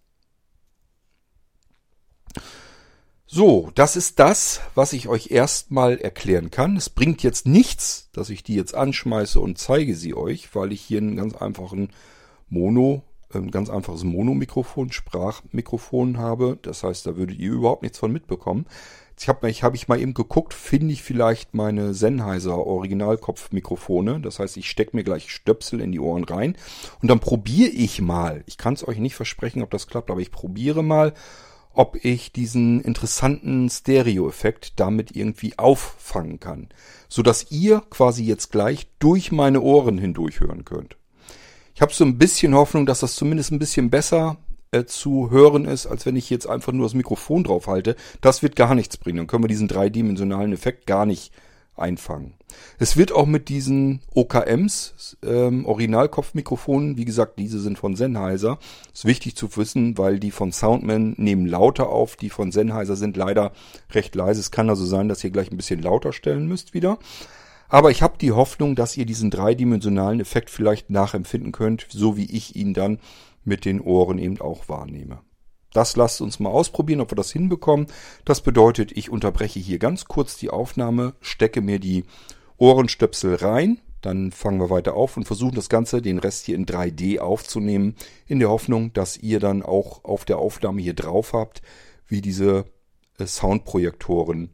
So, 3.26 3.72
das 3.74 3.96
ist 3.96 4.20
das, 4.20 4.60
was 4.74 4.92
ich 4.92 5.08
euch 5.08 5.30
erstmal 5.30 5.98
erklären 5.98 6.50
kann. 6.52 6.76
Es 6.76 6.88
bringt 6.88 7.22
jetzt 7.22 7.48
nichts, 7.48 8.10
dass 8.12 8.30
ich 8.30 8.44
die 8.44 8.54
jetzt 8.54 8.74
anschmeiße 8.74 9.40
und 9.40 9.58
zeige 9.58 9.96
sie 9.96 10.14
euch, 10.14 10.54
weil 10.54 10.72
ich 10.72 10.82
hier 10.82 10.98
einen 10.98 11.16
ganz 11.16 11.34
einfachen 11.34 11.88
Mono, 12.48 13.02
ein 13.32 13.50
ganz 13.50 13.70
einfaches 13.70 14.04
Mono-Mikrofon, 14.04 14.92
Sprachmikrofon 14.92 16.18
habe. 16.18 16.58
Das 16.62 16.84
heißt, 16.84 17.06
da 17.06 17.16
würdet 17.16 17.38
ihr 17.38 17.50
überhaupt 17.50 17.82
nichts 17.82 17.98
von 17.98 18.12
mitbekommen. 18.12 18.66
Ich 19.18 19.28
habe 19.28 19.48
ich, 19.48 19.62
hab 19.62 19.74
ich 19.74 19.88
mal 19.88 20.00
eben 20.00 20.14
geguckt, 20.14 20.54
finde 20.54 20.92
ich 20.92 21.02
vielleicht 21.02 21.54
meine 21.54 21.94
Sennheiser 21.94 22.58
Originalkopfmikrofone. 22.58 24.20
Das 24.20 24.38
heißt, 24.38 24.56
ich 24.56 24.68
stecke 24.68 24.96
mir 24.96 25.04
gleich 25.04 25.30
Stöpsel 25.30 25.80
in 25.80 25.92
die 25.92 26.00
Ohren 26.00 26.24
rein 26.24 26.56
und 27.00 27.08
dann 27.08 27.20
probiere 27.20 27.70
ich 27.70 28.00
mal. 28.00 28.42
Ich 28.46 28.58
kann 28.58 28.74
es 28.74 28.86
euch 28.86 28.98
nicht 28.98 29.14
versprechen, 29.14 29.62
ob 29.62 29.70
das 29.70 29.86
klappt, 29.86 30.10
aber 30.10 30.20
ich 30.20 30.32
probiere 30.32 30.82
mal, 30.82 31.14
ob 31.74 32.04
ich 32.04 32.32
diesen 32.32 32.80
interessanten 32.80 33.68
Stereo-Effekt 33.68 34.78
damit 34.80 35.14
irgendwie 35.14 35.58
auffangen 35.58 36.40
kann, 36.40 36.68
so 37.08 37.22
dass 37.22 37.50
ihr 37.50 37.82
quasi 37.90 38.24
jetzt 38.24 38.52
gleich 38.52 38.88
durch 38.98 39.32
meine 39.32 39.60
Ohren 39.60 39.98
hindurch 39.98 40.40
hören 40.40 40.64
könnt. 40.64 40.96
Ich 41.74 41.82
habe 41.82 41.92
so 41.92 42.04
ein 42.04 42.18
bisschen 42.18 42.54
Hoffnung, 42.54 42.86
dass 42.86 43.00
das 43.00 43.16
zumindest 43.16 43.50
ein 43.50 43.58
bisschen 43.58 43.90
besser 43.90 44.38
äh, 44.74 44.86
zu 44.86 45.30
hören 45.30 45.64
ist, 45.66 45.86
als 45.86 46.04
wenn 46.04 46.16
ich 46.16 46.30
jetzt 46.30 46.48
einfach 46.48 46.72
nur 46.72 46.86
das 46.86 46.94
Mikrofon 46.94 47.44
drauf 47.44 47.66
halte. 47.66 47.96
Das 48.20 48.42
wird 48.42 48.56
gar 48.56 48.74
nichts 48.74 48.96
bringen. 48.96 49.18
Dann 49.18 49.26
können 49.26 49.44
wir 49.44 49.48
diesen 49.48 49.68
dreidimensionalen 49.68 50.52
Effekt 50.52 50.86
gar 50.86 51.06
nicht 51.06 51.32
einfangen. 51.76 52.34
Es 52.78 52.96
wird 52.96 53.12
auch 53.12 53.26
mit 53.26 53.48
diesen 53.48 54.00
OKMs, 54.14 55.16
ähm, 55.24 55.66
Originalkopfmikrofonen, 55.66 56.96
wie 56.96 57.04
gesagt, 57.04 57.38
diese 57.38 57.58
sind 57.60 57.78
von 57.78 57.96
Sennheiser. 57.96 58.58
Ist 58.92 59.04
wichtig 59.04 59.36
zu 59.36 59.56
wissen, 59.56 59.98
weil 59.98 60.18
die 60.20 60.30
von 60.30 60.52
Soundman 60.52 61.14
nehmen 61.16 61.46
lauter 61.46 61.88
auf, 61.88 62.16
die 62.16 62.30
von 62.30 62.52
Sennheiser 62.52 62.96
sind 62.96 63.16
leider 63.16 63.52
recht 63.90 64.14
leise. 64.14 64.40
Es 64.40 64.50
kann 64.50 64.70
also 64.70 64.84
sein, 64.84 65.08
dass 65.08 65.24
ihr 65.24 65.30
gleich 65.30 65.50
ein 65.50 65.56
bisschen 65.56 65.82
lauter 65.82 66.12
stellen 66.12 66.46
müsst 66.46 66.74
wieder. 66.74 66.98
Aber 67.68 67.90
ich 67.90 68.02
habe 68.02 68.18
die 68.20 68.32
Hoffnung, 68.32 68.76
dass 68.76 68.96
ihr 68.96 69.06
diesen 69.06 69.30
dreidimensionalen 69.30 70.20
Effekt 70.20 70.50
vielleicht 70.50 70.90
nachempfinden 70.90 71.50
könnt, 71.50 71.86
so 71.90 72.16
wie 72.16 72.30
ich 72.30 72.54
ihn 72.54 72.72
dann 72.72 72.98
mit 73.44 73.64
den 73.64 73.80
Ohren 73.80 74.18
eben 74.18 74.40
auch 74.40 74.68
wahrnehme. 74.68 75.20
Das 75.72 75.96
lasst 75.96 76.20
uns 76.20 76.38
mal 76.38 76.50
ausprobieren, 76.50 77.00
ob 77.00 77.10
wir 77.10 77.16
das 77.16 77.32
hinbekommen. 77.32 77.88
Das 78.24 78.40
bedeutet, 78.40 78.92
ich 78.96 79.10
unterbreche 79.10 79.58
hier 79.58 79.78
ganz 79.78 80.04
kurz 80.04 80.36
die 80.36 80.50
Aufnahme, 80.50 81.14
stecke 81.20 81.60
mir 81.60 81.80
die 81.80 82.04
Ohrenstöpsel 82.58 83.34
rein, 83.34 83.80
dann 84.00 84.30
fangen 84.30 84.60
wir 84.60 84.70
weiter 84.70 84.94
auf 84.94 85.16
und 85.16 85.24
versuchen 85.24 85.56
das 85.56 85.68
Ganze, 85.68 86.00
den 86.00 86.18
Rest 86.18 86.46
hier 86.46 86.54
in 86.54 86.66
3D 86.66 87.18
aufzunehmen, 87.18 87.96
in 88.26 88.38
der 88.38 88.50
Hoffnung, 88.50 88.92
dass 88.92 89.16
ihr 89.16 89.40
dann 89.40 89.62
auch 89.62 90.04
auf 90.04 90.24
der 90.24 90.38
Aufnahme 90.38 90.80
hier 90.80 90.94
drauf 90.94 91.32
habt, 91.32 91.62
wie 92.06 92.20
diese 92.20 92.66
äh, 93.18 93.26
Soundprojektoren 93.26 94.50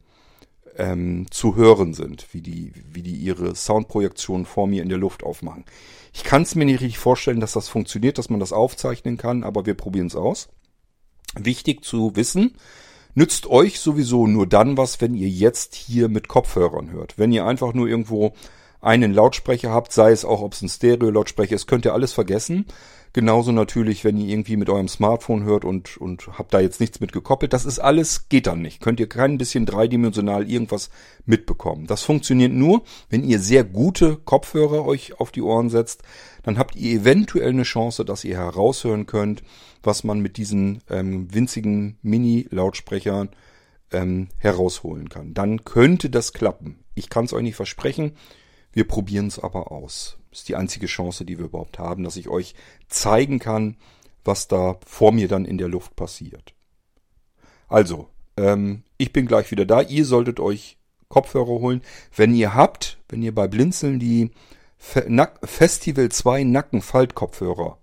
ähm, 0.76 1.26
zu 1.30 1.56
hören 1.56 1.94
sind, 1.94 2.26
wie 2.33 2.40
die, 2.40 2.72
wie 2.92 3.02
die 3.02 3.14
ihre 3.14 3.54
Soundprojektion 3.54 4.44
vor 4.46 4.66
mir 4.66 4.83
in 4.83 4.88
der 4.88 4.98
Luft 4.98 5.22
aufmachen. 5.22 5.64
Ich 6.12 6.24
kann 6.24 6.42
es 6.42 6.54
mir 6.54 6.64
nicht 6.64 6.80
richtig 6.80 6.98
vorstellen, 6.98 7.40
dass 7.40 7.52
das 7.52 7.68
funktioniert, 7.68 8.18
dass 8.18 8.30
man 8.30 8.40
das 8.40 8.52
aufzeichnen 8.52 9.16
kann, 9.16 9.44
aber 9.44 9.66
wir 9.66 9.74
probieren 9.74 10.09
es 10.09 10.16
aus. 10.16 10.48
Wichtig 11.38 11.85
zu 11.85 12.16
wissen, 12.16 12.56
nützt 13.14 13.46
euch 13.46 13.80
sowieso 13.80 14.26
nur 14.26 14.46
dann 14.46 14.76
was, 14.76 15.00
wenn 15.00 15.14
ihr 15.14 15.28
jetzt 15.28 15.74
hier 15.74 16.09
mit 16.09 16.28
Kopfhörern 16.28 16.90
hört. 16.90 17.18
Wenn 17.18 17.33
ihr 17.33 17.46
einfach 17.46 17.72
nur 17.72 17.87
irgendwo 17.88 18.35
einen 18.80 19.12
Lautsprecher 19.12 19.70
habt, 19.70 19.92
sei 19.92 20.11
es 20.11 20.24
auch, 20.24 20.40
ob 20.40 20.54
es 20.54 20.62
ein 20.62 20.68
Stereo-Lautsprecher 20.68 21.54
ist, 21.54 21.66
könnt 21.66 21.85
ihr 21.85 21.92
alles 21.92 22.12
vergessen. 22.12 22.66
Genauso 23.12 23.51
natürlich, 23.51 24.05
wenn 24.05 24.16
ihr 24.16 24.29
irgendwie 24.29 24.57
mit 24.57 24.70
eurem 24.70 24.87
Smartphone 24.87 25.42
hört 25.42 25.64
und, 25.64 25.96
und 25.96 26.29
habt 26.38 26.55
da 26.55 26.61
jetzt 26.61 26.81
nichts 26.81 27.01
mit 27.01 27.12
gekoppelt. 27.12 27.53
Das 27.53 27.64
ist 27.64 27.81
alles, 27.81 28.29
geht 28.29 28.46
dann 28.46 28.62
nicht. 28.62 28.81
Könnt 28.81 29.01
ihr 29.01 29.09
kein 29.09 29.37
bisschen 29.37 29.66
dreidimensional 29.66 30.49
irgendwas 30.49 30.90
mitbekommen. 31.27 31.88
Das 31.88 32.03
funktioniert 32.03 32.53
nur, 32.53 32.83
wenn 33.09 33.25
ihr 33.25 33.40
sehr 33.40 33.64
gute 33.64 34.16
Kopfhörer 34.16 34.87
euch 34.87 35.18
auf 35.18 35.33
die 35.33 35.42
Ohren 35.42 35.70
setzt. 35.70 36.03
Dann 36.44 36.57
habt 36.57 36.77
ihr 36.77 37.01
eventuell 37.01 37.51
eine 37.51 37.64
Chance, 37.64 38.05
dass 38.05 38.25
ihr 38.25 38.37
heraushören 38.37 39.07
könnt, 39.07 39.42
was 39.83 40.05
man 40.05 40.20
mit 40.20 40.37
diesen 40.37 40.83
ähm, 40.88 41.35
winzigen 41.35 41.99
Mini-Lautsprechern 42.03 43.31
ähm, 43.90 44.29
herausholen 44.38 45.09
kann. 45.09 45.35
Dann 45.35 45.64
könnte 45.64 46.11
das 46.11 46.33
klappen. 46.33 46.85
Ich 46.94 47.09
kann 47.09 47.25
es 47.25 47.33
euch 47.33 47.42
nicht 47.42 47.57
versprechen. 47.57 48.12
Wir 48.73 48.87
probieren 48.87 49.27
es 49.27 49.40
aber 49.40 49.73
aus. 49.73 50.19
Ist 50.30 50.48
die 50.48 50.56
einzige 50.56 50.86
Chance, 50.86 51.24
die 51.24 51.38
wir 51.38 51.46
überhaupt 51.46 51.78
haben, 51.78 52.04
dass 52.04 52.16
ich 52.16 52.28
euch 52.28 52.54
zeigen 52.88 53.38
kann, 53.38 53.76
was 54.24 54.48
da 54.48 54.78
vor 54.86 55.12
mir 55.12 55.28
dann 55.28 55.44
in 55.44 55.58
der 55.58 55.68
Luft 55.68 55.96
passiert. 55.96 56.54
Also, 57.68 58.08
ähm, 58.36 58.82
ich 58.96 59.12
bin 59.12 59.26
gleich 59.26 59.50
wieder 59.50 59.64
da. 59.64 59.80
Ihr 59.82 60.04
solltet 60.04 60.40
euch 60.40 60.78
Kopfhörer 61.08 61.46
holen. 61.46 61.82
Wenn 62.14 62.34
ihr 62.34 62.54
habt, 62.54 62.98
wenn 63.08 63.22
ihr 63.22 63.34
bei 63.34 63.48
Blinzeln 63.48 63.98
die 63.98 64.30
Festival 64.78 66.08
2 66.08 66.44
Nackenfaltkopfhörer 66.44 67.78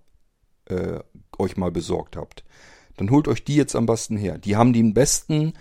äh, 0.66 1.00
euch 1.38 1.56
mal 1.56 1.70
besorgt 1.70 2.16
habt, 2.16 2.44
dann 2.96 3.10
holt 3.10 3.28
euch 3.28 3.44
die 3.44 3.54
jetzt 3.54 3.76
am 3.76 3.86
besten 3.86 4.16
her. 4.16 4.38
Die 4.38 4.56
haben 4.56 4.72
den 4.72 4.94
besten 4.94 5.52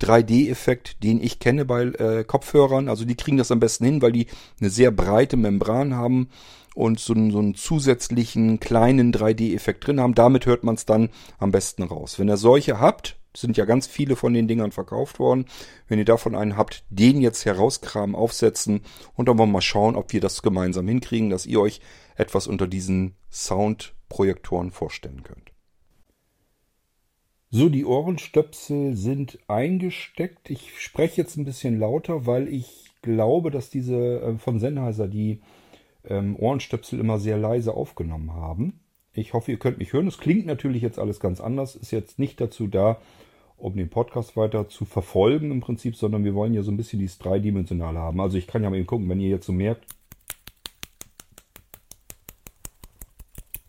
3D-Effekt, 0.00 1.02
den 1.02 1.22
ich 1.22 1.38
kenne 1.38 1.64
bei 1.64 1.84
äh, 1.84 2.24
Kopfhörern. 2.24 2.88
Also 2.88 3.04
die 3.04 3.16
kriegen 3.16 3.36
das 3.36 3.50
am 3.50 3.60
besten 3.60 3.84
hin, 3.84 4.02
weil 4.02 4.12
die 4.12 4.26
eine 4.60 4.70
sehr 4.70 4.90
breite 4.90 5.36
Membran 5.36 5.94
haben 5.94 6.28
und 6.74 7.00
so 7.00 7.14
einen, 7.14 7.30
so 7.30 7.38
einen 7.38 7.54
zusätzlichen 7.54 8.60
kleinen 8.60 9.12
3D-Effekt 9.12 9.86
drin 9.86 10.00
haben. 10.00 10.14
Damit 10.14 10.46
hört 10.46 10.64
man 10.64 10.74
es 10.74 10.84
dann 10.84 11.08
am 11.38 11.50
besten 11.50 11.82
raus. 11.82 12.18
Wenn 12.18 12.28
ihr 12.28 12.36
solche 12.36 12.80
habt, 12.80 13.16
sind 13.34 13.56
ja 13.56 13.64
ganz 13.64 13.86
viele 13.86 14.16
von 14.16 14.34
den 14.34 14.48
Dingern 14.48 14.72
verkauft 14.72 15.18
worden. 15.18 15.46
Wenn 15.88 15.98
ihr 15.98 16.04
davon 16.04 16.34
einen 16.34 16.56
habt, 16.56 16.84
den 16.90 17.20
jetzt 17.20 17.44
herauskramen, 17.44 18.14
aufsetzen 18.14 18.82
und 19.14 19.28
dann 19.28 19.38
wollen 19.38 19.50
wir 19.50 19.54
mal 19.54 19.60
schauen, 19.62 19.96
ob 19.96 20.12
wir 20.12 20.20
das 20.20 20.42
gemeinsam 20.42 20.88
hinkriegen, 20.88 21.30
dass 21.30 21.46
ihr 21.46 21.60
euch 21.60 21.80
etwas 22.16 22.46
unter 22.46 22.66
diesen 22.66 23.14
Soundprojektoren 23.30 24.70
vorstellen 24.70 25.22
könnt. 25.22 25.55
So, 27.56 27.70
die 27.70 27.86
Ohrenstöpsel 27.86 28.96
sind 28.96 29.38
eingesteckt. 29.48 30.50
Ich 30.50 30.78
spreche 30.78 31.22
jetzt 31.22 31.38
ein 31.38 31.46
bisschen 31.46 31.80
lauter, 31.80 32.26
weil 32.26 32.48
ich 32.48 32.90
glaube, 33.00 33.50
dass 33.50 33.70
diese 33.70 33.96
äh, 33.96 34.36
von 34.36 34.60
Sennheiser 34.60 35.08
die 35.08 35.40
ähm, 36.04 36.36
Ohrenstöpsel 36.36 37.00
immer 37.00 37.18
sehr 37.18 37.38
leise 37.38 37.72
aufgenommen 37.72 38.34
haben. 38.34 38.80
Ich 39.14 39.32
hoffe, 39.32 39.52
ihr 39.52 39.58
könnt 39.58 39.78
mich 39.78 39.94
hören. 39.94 40.06
Es 40.06 40.18
klingt 40.18 40.44
natürlich 40.44 40.82
jetzt 40.82 40.98
alles 40.98 41.18
ganz 41.18 41.40
anders. 41.40 41.76
Ist 41.76 41.92
jetzt 41.92 42.18
nicht 42.18 42.38
dazu 42.42 42.66
da, 42.66 43.00
um 43.56 43.74
den 43.74 43.88
Podcast 43.88 44.36
weiter 44.36 44.68
zu 44.68 44.84
verfolgen 44.84 45.50
im 45.50 45.60
Prinzip, 45.60 45.96
sondern 45.96 46.24
wir 46.24 46.34
wollen 46.34 46.52
ja 46.52 46.62
so 46.62 46.70
ein 46.70 46.76
bisschen 46.76 46.98
dieses 46.98 47.16
Dreidimensionale 47.16 47.98
haben. 47.98 48.20
Also 48.20 48.36
ich 48.36 48.46
kann 48.46 48.64
ja 48.64 48.68
mal 48.68 48.76
eben 48.76 48.86
gucken, 48.86 49.08
wenn 49.08 49.18
ihr 49.18 49.30
jetzt 49.30 49.46
so 49.46 49.54
merkt, 49.54 49.86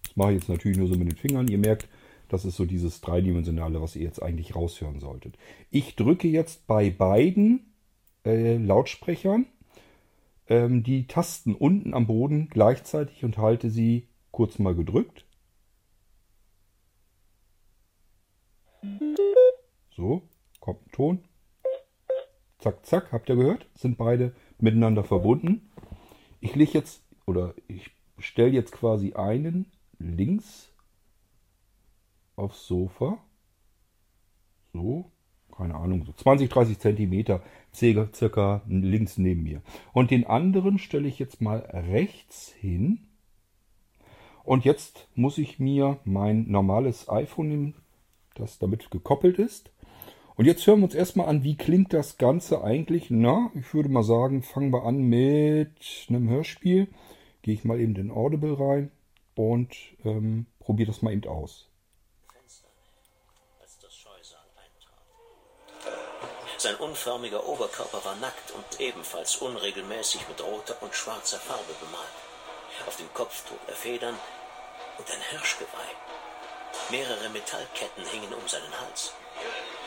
das 0.03 0.17
mache 0.17 0.33
ich 0.33 0.39
jetzt 0.39 0.49
natürlich 0.49 0.77
nur 0.77 0.89
so 0.89 0.95
mit 0.95 1.09
den 1.09 1.15
Fingern, 1.17 1.47
ihr 1.47 1.57
merkt, 1.57 1.87
das 2.29 2.45
ist 2.45 2.55
so 2.55 2.65
dieses 2.65 3.01
Dreidimensionale, 3.01 3.81
was 3.81 3.95
ihr 3.95 4.03
jetzt 4.03 4.21
eigentlich 4.21 4.55
raushören 4.55 4.99
solltet. 4.99 5.37
Ich 5.69 5.95
drücke 5.95 6.27
jetzt 6.27 6.67
bei 6.67 6.89
beiden 6.89 7.73
äh, 8.25 8.57
Lautsprechern 8.57 9.45
ähm, 10.47 10.83
die 10.83 11.07
Tasten 11.07 11.55
unten 11.55 11.93
am 11.93 12.07
Boden 12.07 12.49
gleichzeitig 12.49 13.23
und 13.23 13.37
halte 13.37 13.69
sie 13.69 14.07
kurz 14.31 14.59
mal 14.59 14.75
gedrückt. 14.75 15.25
So, 19.95 20.21
kommt 20.59 20.85
ein 20.85 20.91
Ton. 20.91 21.19
Zack, 22.59 22.85
zack, 22.85 23.11
habt 23.11 23.29
ihr 23.29 23.35
gehört? 23.35 23.67
Sind 23.75 23.97
beide 23.97 24.33
miteinander 24.59 25.03
verbunden. 25.03 25.69
Ich 26.39 26.55
lege 26.55 26.73
jetzt 26.73 27.01
oder 27.25 27.53
ich 27.67 27.91
stelle 28.19 28.51
jetzt 28.51 28.71
quasi 28.71 29.13
einen 29.13 29.71
links 29.99 30.66
aufs 32.37 32.65
Sofa. 32.65 33.17
So, 34.71 35.11
keine 35.55 35.75
Ahnung, 35.75 36.05
so 36.05 36.13
20, 36.13 36.49
30 36.49 36.79
Zentimeter 36.79 37.41
circa 37.73 38.61
links 38.67 39.17
neben 39.17 39.43
mir. 39.43 39.61
Und 39.91 40.11
den 40.11 40.25
anderen 40.25 40.79
stelle 40.79 41.07
ich 41.07 41.19
jetzt 41.19 41.41
mal 41.41 41.57
rechts 41.57 42.53
hin. 42.53 42.99
Und 44.43 44.63
jetzt 44.63 45.09
muss 45.15 45.37
ich 45.37 45.59
mir 45.59 45.99
mein 46.05 46.49
normales 46.49 47.09
iPhone 47.09 47.49
nehmen, 47.49 47.73
das 48.35 48.59
damit 48.59 48.91
gekoppelt 48.91 49.39
ist. 49.39 49.71
Und 50.35 50.45
jetzt 50.45 50.65
hören 50.67 50.79
wir 50.79 50.85
uns 50.85 50.95
erstmal 50.95 51.27
an, 51.27 51.43
wie 51.43 51.57
klingt 51.57 51.91
das 51.93 52.17
Ganze 52.17 52.63
eigentlich. 52.63 53.09
Na, 53.09 53.49
ich 53.55 53.73
würde 53.73 53.89
mal 53.89 54.03
sagen, 54.03 54.43
fangen 54.43 54.71
wir 54.71 54.83
an 54.83 55.01
mit 55.01 56.05
einem 56.07 56.29
Hörspiel. 56.29 56.87
Gehe 57.41 57.55
ich 57.55 57.65
mal 57.65 57.79
eben 57.79 57.95
in 57.95 58.11
Audible 58.11 58.57
rein 58.59 58.91
und 59.35 59.75
ähm, 60.05 60.45
probiere 60.59 60.87
das 60.87 61.01
mal 61.01 61.11
eben 61.11 61.27
aus. 61.27 61.67
Sein 66.67 66.75
unförmiger 66.75 67.45
Oberkörper 67.45 68.03
war 68.03 68.15
nackt 68.15 68.51
und 68.51 68.81
ebenfalls 68.81 69.37
unregelmäßig 69.37 70.27
mit 70.27 70.43
roter 70.43 70.75
und 70.81 70.93
schwarzer 70.93 71.39
Farbe 71.39 71.73
bemalt. 71.79 72.11
Auf 72.85 72.97
dem 72.97 73.13
Kopf 73.13 73.47
trug 73.47 73.59
er 73.67 73.73
Federn 73.73 74.19
und 74.97 75.09
ein 75.09 75.21
Hirschgeweih. 75.29 75.95
Mehrere 76.89 77.29
Metallketten 77.29 78.05
hingen 78.07 78.33
um 78.33 78.45
seinen 78.49 78.77
Hals. 78.81 79.13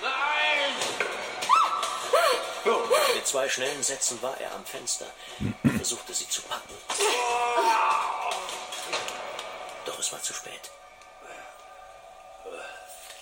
Nein! 0.01 0.73
Mit 3.15 3.27
zwei 3.27 3.47
schnellen 3.47 3.83
Sätzen 3.83 4.23
war 4.23 4.41
er 4.41 4.55
am 4.55 4.65
Fenster 4.65 5.11
und 5.39 5.77
versuchte 5.77 6.15
sie 6.15 6.31
zu 6.31 6.41
packen. 6.41 6.75
Doch 9.85 9.99
es 9.99 10.11
war 10.13 10.23
zu 10.23 10.33
spät. 10.33 10.71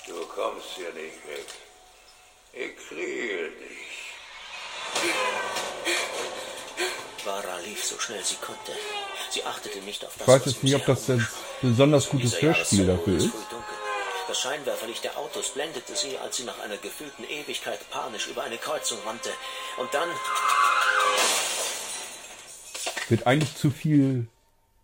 Du 0.06 0.24
kommst 0.26 0.68
hier 0.76 0.92
nicht 0.92 1.26
weg. 1.26 1.67
Ich 2.60 2.76
kriege 2.88 3.50
dich. 3.60 3.78
Vara 7.24 7.58
lief 7.60 7.84
so 7.84 7.96
schnell 8.00 8.24
sie 8.24 8.34
konnte. 8.36 8.72
Sie 9.30 9.44
achtete 9.44 9.78
nicht 9.82 10.04
auf 10.04 10.12
das, 10.18 10.22
Ich 10.22 10.26
weiß 10.26 10.44
jetzt 10.46 10.64
nicht, 10.64 10.74
ob 10.74 10.86
das 10.86 11.08
ein 11.08 11.28
besonders 11.62 12.08
gutes 12.08 12.42
Hörspiel 12.42 12.86
dafür 12.86 13.16
ist. 13.18 13.30
Das 14.26 14.40
Scheinwerferlicht 14.40 15.04
der 15.04 15.16
Autos 15.16 15.50
blendete 15.50 15.94
sie, 15.94 16.18
als 16.18 16.38
sie 16.38 16.44
nach 16.44 16.58
einer 16.58 16.76
gefühlten 16.78 17.24
Ewigkeit 17.24 17.78
panisch 17.90 18.26
über 18.26 18.42
eine 18.42 18.58
Kreuzung 18.58 18.98
rannte. 19.06 19.30
Und 19.76 19.94
dann 19.94 20.08
wird 23.08 23.24
eigentlich 23.24 23.54
zu 23.56 23.70
viel 23.70 24.26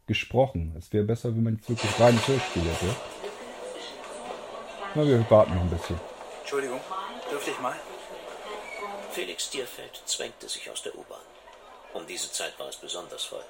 gesprochen. 0.06 0.76
Es 0.78 0.92
wäre 0.92 1.04
besser, 1.04 1.30
wenn 1.30 1.42
man 1.42 1.56
jetzt 1.56 1.68
wirklich 1.68 1.98
reines 1.98 2.26
Hörspiel 2.28 2.62
hätte. 2.62 2.96
Na, 4.94 5.04
wir 5.04 5.28
warten 5.28 5.54
noch 5.56 5.62
ein 5.62 5.70
bisschen. 5.70 5.98
Entschuldigung, 6.40 6.80
dürfte 7.30 7.50
ich 7.50 7.58
mal? 7.58 7.78
Felix 9.12 9.50
Dierfeld 9.50 10.02
zwängte 10.06 10.48
sich 10.48 10.70
aus 10.70 10.82
der 10.82 10.94
U-Bahn. 10.96 11.20
Um 11.92 12.06
diese 12.06 12.30
Zeit 12.32 12.58
war 12.58 12.68
es 12.68 12.76
besonders 12.76 13.24
voll. 13.24 13.44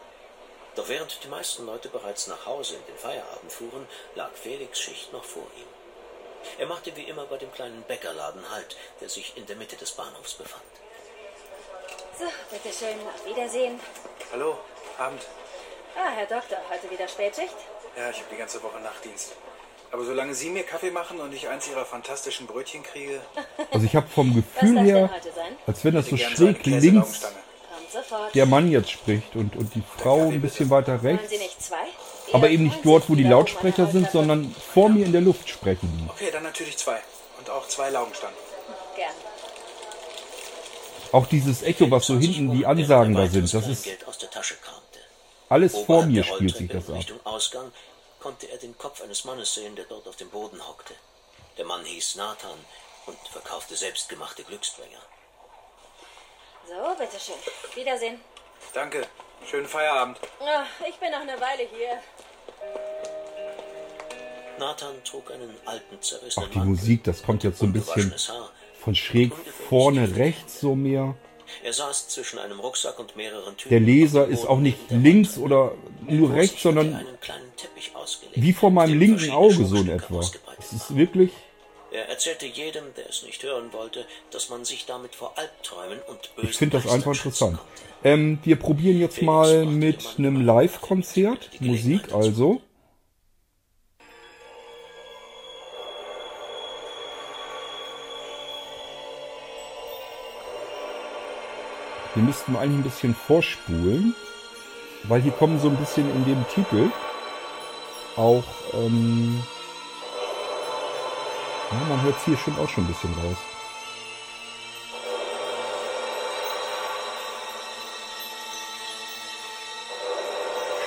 Doch 0.77 0.89
während 0.89 1.23
die 1.23 1.29
meisten 1.29 1.65
Leute 1.67 1.89
bereits 1.89 2.27
nach 2.27 2.47
Hause 2.47 2.77
in 2.77 2.87
den 2.87 2.99
Feierabend 2.99 3.53
fuhren, 3.53 3.87
lag 4.15 4.31
Felix 4.35 4.81
Schicht 4.81 5.13
noch 5.13 5.25
vor 5.25 5.47
ihm. 5.57 5.69
Er 6.59 6.67
machte 6.67 6.95
wie 6.97 7.05
immer 7.05 7.25
bei 7.25 7.39
dem 7.39 7.53
kleinen 7.53 7.83
Bäckerladen 7.85 8.51
Halt, 8.51 8.77
der 9.01 9.09
sich 9.09 9.37
in 9.37 9.47
der 9.47 9.57
Mitte 9.57 9.77
des 9.77 9.93
Bahnhofs 9.93 10.35
befand. 10.35 10.63
So, 12.19 12.27
bitteschön, 12.51 12.99
auf 13.09 13.25
Wiedersehen. 13.25 13.81
Hallo, 14.31 14.59
Abend. 14.99 15.23
Ah, 15.97 16.11
Herr 16.11 16.27
Doktor, 16.27 16.59
heute 16.69 16.91
wieder 16.91 17.09
Spätschicht? 17.09 17.57
Ja, 17.97 18.11
ich 18.11 18.19
habe 18.19 18.29
die 18.31 18.37
ganze 18.37 18.63
Woche 18.63 18.79
Nachtdienst. 18.81 19.33
Aber 19.95 20.05
solange 20.05 20.35
Sie 20.35 20.51
mir 20.51 20.65
Kaffee 20.65 20.91
machen 20.91 21.21
und 21.21 21.33
ich 21.33 21.49
eins 21.49 21.69
Ihrer 21.69 21.85
fantastischen 21.85 22.49
Brötchen 22.49 22.83
kriege, 22.83 23.21
Also 23.71 23.87
ich 23.87 23.95
habe 23.95 24.09
vom 24.09 24.35
Gefühl 24.35 24.81
her, 24.81 25.09
als 25.69 25.85
wenn 25.85 25.95
das 25.95 26.07
so 26.07 26.17
schräg 26.17 26.67
links 26.67 27.23
der 28.35 28.47
Mann 28.47 28.73
jetzt 28.73 28.91
spricht 28.91 29.37
und, 29.37 29.55
und 29.55 29.73
die 29.77 29.85
Frau 29.97 30.31
ein 30.31 30.41
bisschen 30.41 30.69
weiter 30.69 31.01
rechts. 31.05 31.31
Sie 31.31 31.39
nicht 31.39 31.63
zwei? 31.63 31.77
Aber 32.33 32.51
eben 32.51 32.65
nicht 32.65 32.85
90 32.85 32.91
dort, 32.91 33.09
wo 33.09 33.15
die 33.15 33.23
Lautsprecher 33.23 33.87
sind, 33.87 34.11
sondern 34.11 34.53
vor 34.75 34.89
mir 34.89 35.07
in 35.07 35.13
der 35.13 35.21
Luft 35.21 35.49
sprechen. 35.49 36.11
Okay, 36.13 36.31
dann 36.33 36.43
natürlich 36.43 36.77
zwei. 36.77 36.99
Und 37.39 37.49
auch 37.51 37.69
zwei 37.69 37.91
Laugenstangen. 37.91 38.37
Gern. 38.97 39.13
Auch 41.13 41.27
dieses 41.29 41.63
Echo, 41.63 41.89
was 41.93 42.07
so 42.07 42.19
hinten 42.19 42.51
die 42.51 42.67
Ansagen 42.67 43.15
da 43.15 43.29
sind, 43.29 43.55
das 43.55 43.69
ist 43.69 43.89
alles 45.49 45.79
vor 45.79 46.05
mir 46.05 46.25
spielt 46.25 46.57
sich 46.57 46.69
das 46.69 46.91
ab. 46.91 47.05
Konnte 48.25 48.51
er 48.51 48.57
den 48.57 48.79
Kopf 48.79 49.03
eines 49.03 49.27
Mannes 49.27 49.53
sehen, 49.53 49.77
der 49.77 49.85
dort 49.85 50.09
auf 50.09 50.17
dem 50.17 50.31
Boden 50.31 50.67
hockte. 50.67 50.95
Der 51.59 51.67
Mann 51.67 51.85
hieß 51.85 52.15
Nathan 52.15 52.59
und 53.05 53.19
verkaufte 53.31 53.77
selbstgemachte 53.77 54.43
Glücksbringer. 54.45 55.03
So, 56.67 56.99
bitteschön. 56.99 57.35
Wiedersehen. 57.75 58.19
Danke. 58.73 59.07
Schönen 59.45 59.69
Feierabend. 59.69 60.19
Ah, 60.41 60.65
ich 60.89 60.95
bin 60.97 61.11
noch 61.11 61.21
eine 61.21 61.39
Weile 61.39 61.69
hier. 61.69 62.03
Nathan 64.59 65.05
trug 65.05 65.31
einen 65.31 65.55
alten, 65.67 65.97
Auch 65.97 66.01
zerrissenen 66.01 66.51
die 66.51 66.59
Mantel 66.61 66.71
Musik, 66.71 67.05
das 67.05 67.23
kommt 67.23 67.45
jetzt 67.45 67.59
so 67.59 67.67
ein 67.67 67.75
bisschen 67.75 68.15
von 68.81 68.95
schräg 68.95 69.35
vorne 69.69 70.17
rechts 70.17 70.61
so 70.61 70.75
mehr. 70.75 71.15
Er 71.63 71.73
saß 71.73 72.09
zwischen 72.09 72.39
einem 72.39 72.61
Rucksack 72.61 72.99
und 72.99 73.17
mehreren 73.17 73.57
Tüten. 73.57 73.71
Der 73.71 73.81
Leser 73.81 74.27
ist 74.27 74.47
auch 74.47 74.59
nicht 74.59 74.79
links 74.91 75.39
oder 75.39 75.73
nur 76.09 76.33
rechts, 76.33 76.57
er 76.57 76.61
sondern 76.63 77.07
wie 78.35 78.53
vor 78.53 78.71
meinem 78.71 78.99
linken 78.99 79.31
Auge 79.31 79.65
so 79.65 79.77
in 79.77 79.89
etwa. 79.89 80.21
Es 80.59 80.73
ist 80.73 80.97
wirklich, 80.97 81.31
Er 81.93 82.09
erzählte 82.09 82.47
jedem, 82.47 82.85
der 82.97 83.09
es 83.09 83.23
nicht 83.23 83.43
hören 83.43 83.73
wollte, 83.73 84.05
dass 84.31 84.51
man 84.51 84.65
sich 84.65 84.85
damit 84.87 85.15
vor 85.15 85.33
Albträumen 85.37 86.01
und 86.09 86.35
bösen 86.35 86.51
ich 86.51 86.57
finde 86.57 86.79
das 86.79 86.91
einfach 86.91 87.13
interessant. 87.13 87.59
Ähm, 88.03 88.39
wir 88.43 88.57
probieren 88.57 88.99
jetzt 88.99 89.23
mal 89.23 89.65
mit 89.65 90.19
einem 90.19 90.45
Live-Konzert, 90.45 91.51
Musik 91.61 92.13
also. 92.13 92.61
Wir 102.15 102.23
müssten 102.23 102.57
eigentlich 102.57 102.79
ein 102.79 102.83
bisschen 102.85 103.15
vorspulen, 103.15 104.15
weil 105.05 105.21
hier 105.21 105.33
kommen 105.33 105.59
so 105.59 105.69
ein 105.69 105.77
bisschen 105.77 106.09
in 106.15 106.25
dem 106.25 106.47
Titel 106.49 106.91
auch, 108.17 108.45
ähm, 108.73 109.43
ja, 111.73 111.79
man 111.89 112.03
hört 112.03 112.17
es 112.17 112.25
hier 112.25 112.37
schon 112.37 112.57
auch 112.59 112.69
schon 112.69 112.85
ein 112.85 112.89
bisschen 112.89 113.13
raus. 113.15 113.37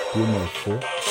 Spulen 0.08 0.32
mal 0.32 0.48
vor. 0.64 1.07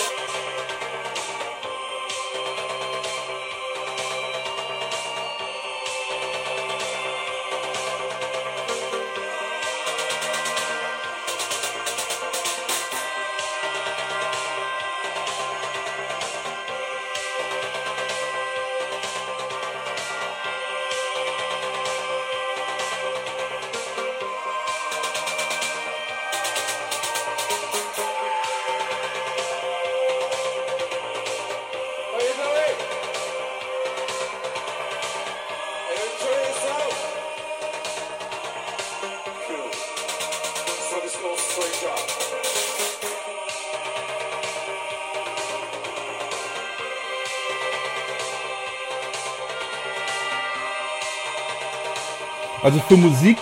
Also 52.67 52.81
für 52.81 52.97
Musik 52.97 53.37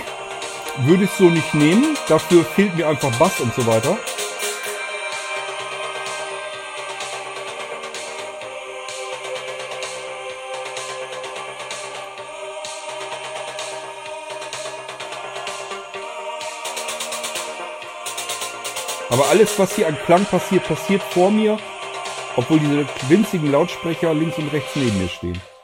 würde 0.86 1.06
ich 1.06 1.10
so 1.10 1.24
nicht 1.24 1.52
nehmen. 1.56 1.98
Dafür 2.08 2.46
fehlt 2.46 2.76
mir 2.76 2.88
einfach 2.88 3.12
Bass 3.18 3.40
und 3.40 3.56
so 3.56 3.66
weiter. 3.66 3.98
Aber 19.10 19.28
alles, 19.30 19.58
was 19.58 19.76
hier 19.76 19.88
an 19.88 19.98
Klang 20.06 20.26
passiert, 20.26 20.68
passiert 20.68 21.02
vor 21.02 21.32
mir, 21.32 21.58
obwohl 22.36 22.60
diese 22.60 22.86
winzigen 23.10 23.52
Lautsprecher 23.52 24.14
links 24.14 24.38
und 24.38 24.54
rechts 24.54 24.76
neben 24.76 25.00
mir 25.00 25.10
stehen. 25.10 25.55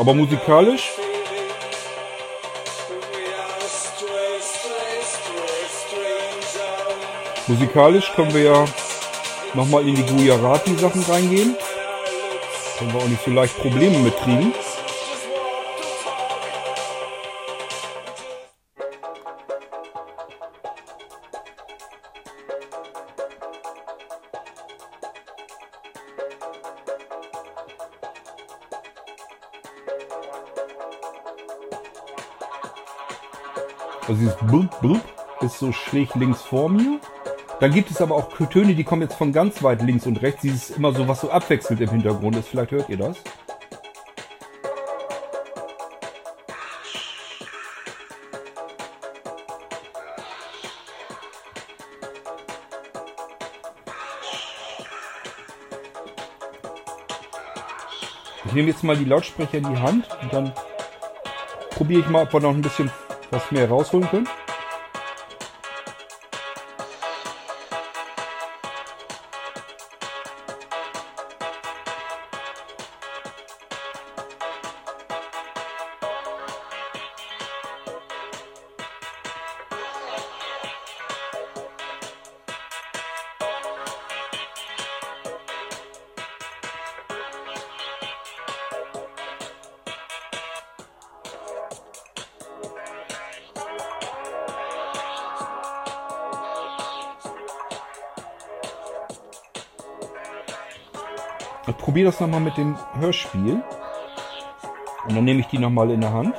Aber 0.00 0.14
musikalisch. 0.14 0.90
Musikalisch 7.46 8.12
können 8.14 8.32
wir 8.34 8.42
ja 8.42 8.64
nochmal 9.54 9.86
in 9.86 9.94
die 9.94 10.02
Gujarati-Sachen 10.02 11.02
reingehen. 11.02 11.56
Können 12.78 12.92
wir 12.92 13.00
auch 13.00 13.08
nicht 13.08 13.24
so 13.24 13.30
leicht 13.30 13.58
Probleme 13.58 13.98
mitkriegen. 13.98 14.52
Blub, 34.46 34.80
Blub 34.80 35.00
ist 35.40 35.58
so 35.58 35.72
schräg 35.72 36.14
links 36.16 36.42
vor 36.42 36.68
mir. 36.68 36.98
Dann 37.60 37.72
gibt 37.72 37.90
es 37.90 38.00
aber 38.00 38.16
auch 38.16 38.32
Töne, 38.48 38.74
die 38.74 38.82
kommen 38.82 39.02
jetzt 39.02 39.14
von 39.14 39.32
ganz 39.32 39.62
weit 39.62 39.82
links 39.82 40.06
und 40.06 40.20
rechts. 40.20 40.42
Dieses 40.42 40.70
immer 40.70 40.92
so, 40.92 41.06
was 41.06 41.20
so 41.20 41.30
abwechselnd 41.30 41.80
im 41.80 41.90
Hintergrund 41.90 42.36
ist. 42.36 42.48
Vielleicht 42.48 42.72
hört 42.72 42.88
ihr 42.88 42.96
das. 42.96 43.16
Ich 58.44 58.52
nehme 58.52 58.68
jetzt 58.68 58.82
mal 58.84 58.96
die 58.96 59.04
Lautsprecher 59.04 59.58
in 59.58 59.72
die 59.72 59.80
Hand 59.80 60.08
und 60.20 60.32
dann 60.32 60.52
probiere 61.70 62.00
ich 62.00 62.08
mal, 62.08 62.24
ob 62.24 62.32
wir 62.34 62.40
noch 62.40 62.50
ein 62.50 62.60
bisschen 62.60 62.90
was 63.32 63.50
mehr 63.50 63.68
rausholen 63.68 64.08
können. 64.08 64.28
Probiere 101.92 102.10
das 102.10 102.20
nochmal 102.20 102.40
mit 102.40 102.56
dem 102.56 102.74
Hörspiel. 102.94 103.62
Und 105.04 105.14
dann 105.14 105.24
nehme 105.26 105.40
ich 105.40 105.48
die 105.48 105.58
nochmal 105.58 105.90
in 105.90 106.00
der 106.00 106.10
Hand. 106.10 106.34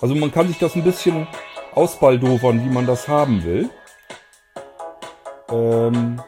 Also 0.00 0.16
man 0.16 0.32
kann 0.32 0.48
sich 0.48 0.58
das 0.58 0.74
ein 0.74 0.82
bisschen 0.82 1.28
ausbaldovern, 1.72 2.64
wie 2.64 2.68
man 2.68 2.84
das 2.84 3.06
haben 3.06 3.44
will. 3.44 3.70
Ähm, 5.50 6.20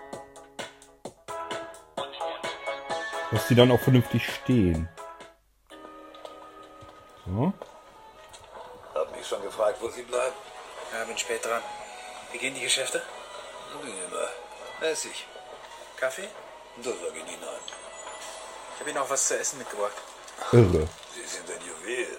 dass 3.33 3.49
die 3.49 3.57
dann 3.57 3.73
auch 3.73 3.81
vernünftig 3.81 4.25
stehen. 4.33 4.89
So. 7.27 7.53
Hab 8.95 9.17
mich 9.17 9.27
schon 9.27 9.43
gefragt, 9.43 9.79
wo 9.81 9.89
Sie 9.89 10.03
bleiben. 10.03 10.37
Ja, 10.93 11.05
bin 11.07 11.19
spät 11.19 11.45
dran. 11.45 11.61
Wie 12.31 12.39
gehen 12.39 12.55
die 12.55 12.61
Geschäfte? 12.61 13.03
Wie 13.83 13.91
immer. 13.91 14.29
Mäßig. 14.81 15.27
Kaffee? 15.97 16.29
Das 16.77 16.87
nie 16.87 16.93
nein. 17.41 17.49
Ich 18.75 18.81
habe 18.81 18.91
Ihnen 18.91 18.99
auch 18.99 19.11
was 19.11 19.29
zu 19.29 19.39
essen 19.39 19.59
mitgebracht. 19.59 19.93
Irre. 20.53 20.89
Sie 21.15 21.27
sind 21.27 21.51
ein 21.51 21.67
Juwel. 21.67 22.19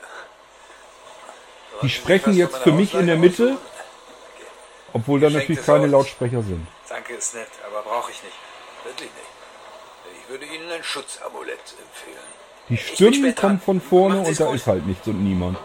Die 1.81 1.89
sprechen 1.89 2.33
jetzt 2.33 2.57
für 2.57 2.71
mich 2.71 2.93
in 2.95 3.05
der 3.05 3.17
Mitte, 3.17 3.57
obwohl 4.93 5.19
da 5.19 5.29
natürlich 5.29 5.63
keine 5.63 5.87
Lautsprecher 5.87 6.41
sind. 6.41 6.67
Danke, 6.89 7.13
ist 7.13 7.35
nett, 7.35 7.47
aber 7.67 7.83
brauche 7.83 8.11
ich 8.11 8.23
nicht. 8.23 8.35
Wirklich 8.83 9.09
nicht. 9.11 10.23
Ich 10.23 10.29
würde 10.29 10.45
Ihnen 10.45 10.71
ein 10.71 10.83
Schutzamulett 10.83 11.59
empfehlen. 11.59 12.27
Die 12.69 12.77
Stimmen 12.77 13.35
kommen 13.35 13.61
von 13.61 13.79
vorne 13.79 14.21
und 14.21 14.39
da 14.39 14.53
ist 14.53 14.65
halt 14.65 14.85
nichts 14.87 15.07
und 15.07 15.23
niemand. 15.23 15.57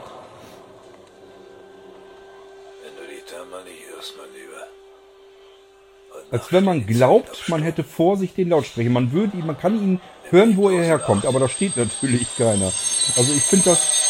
Als 6.32 6.50
wenn 6.50 6.64
man 6.64 6.86
glaubt, 6.86 7.46
man 7.50 7.62
hätte 7.62 7.84
vor 7.84 8.16
sich 8.16 8.32
den 8.32 8.48
Lautsprecher. 8.48 8.88
Man 8.88 9.12
würde 9.12 9.36
ihn, 9.36 9.44
man 9.44 9.58
kann 9.58 9.76
ihn 9.76 10.00
hören, 10.30 10.56
wo 10.56 10.70
er 10.70 10.82
herkommt, 10.82 11.26
aber 11.26 11.38
da 11.38 11.46
steht 11.46 11.76
natürlich 11.76 12.26
keiner. 12.38 12.72
Also 13.18 13.34
ich 13.34 13.42
finde 13.42 13.66
das, 13.66 14.02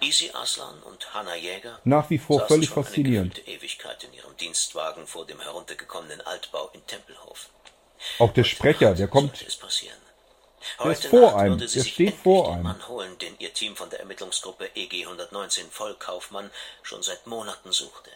Easy 0.00 0.30
Aslan 0.32 0.80
und 0.84 1.12
Hanna 1.12 1.34
Jäger 1.34 1.80
Nach 1.84 2.08
wie 2.08 2.18
vor 2.18 2.46
völlig 2.46 2.70
faszinierend. 2.70 3.46
Ewigkeit 3.48 4.04
in 4.04 4.12
ihrem 4.14 4.36
Dienstwagen 4.36 5.06
vor 5.06 5.26
dem 5.26 5.40
heruntergekommenen 5.40 6.20
Altbau 6.20 6.70
in 6.72 6.86
Tempelhof. 6.86 7.50
auch 8.20 8.32
der 8.32 8.44
Sprecher, 8.44 8.94
der 8.94 9.08
kommt. 9.08 9.44
Der 10.60 10.90
ist 10.92 11.04
Heute 11.04 11.08
vor 11.08 11.20
Nacht 11.20 11.36
einem, 11.36 11.52
würde 11.54 11.68
sie 11.68 11.74
der 11.74 11.82
sich 11.84 11.92
steht 11.92 12.16
vor 12.16 12.44
den 12.44 12.52
einem. 12.54 12.62
Mann 12.64 12.88
holen, 12.88 13.18
den 13.18 13.38
ihr 13.38 13.52
Team 13.54 13.76
von 13.76 13.90
der 13.90 14.00
Ermittlungsgruppe 14.00 14.70
EG 14.74 15.04
119 15.04 15.70
Vollkaufmann 15.70 16.50
schon 16.82 17.02
seit 17.02 17.26
Monaten 17.26 17.72
suchte. 17.72 18.10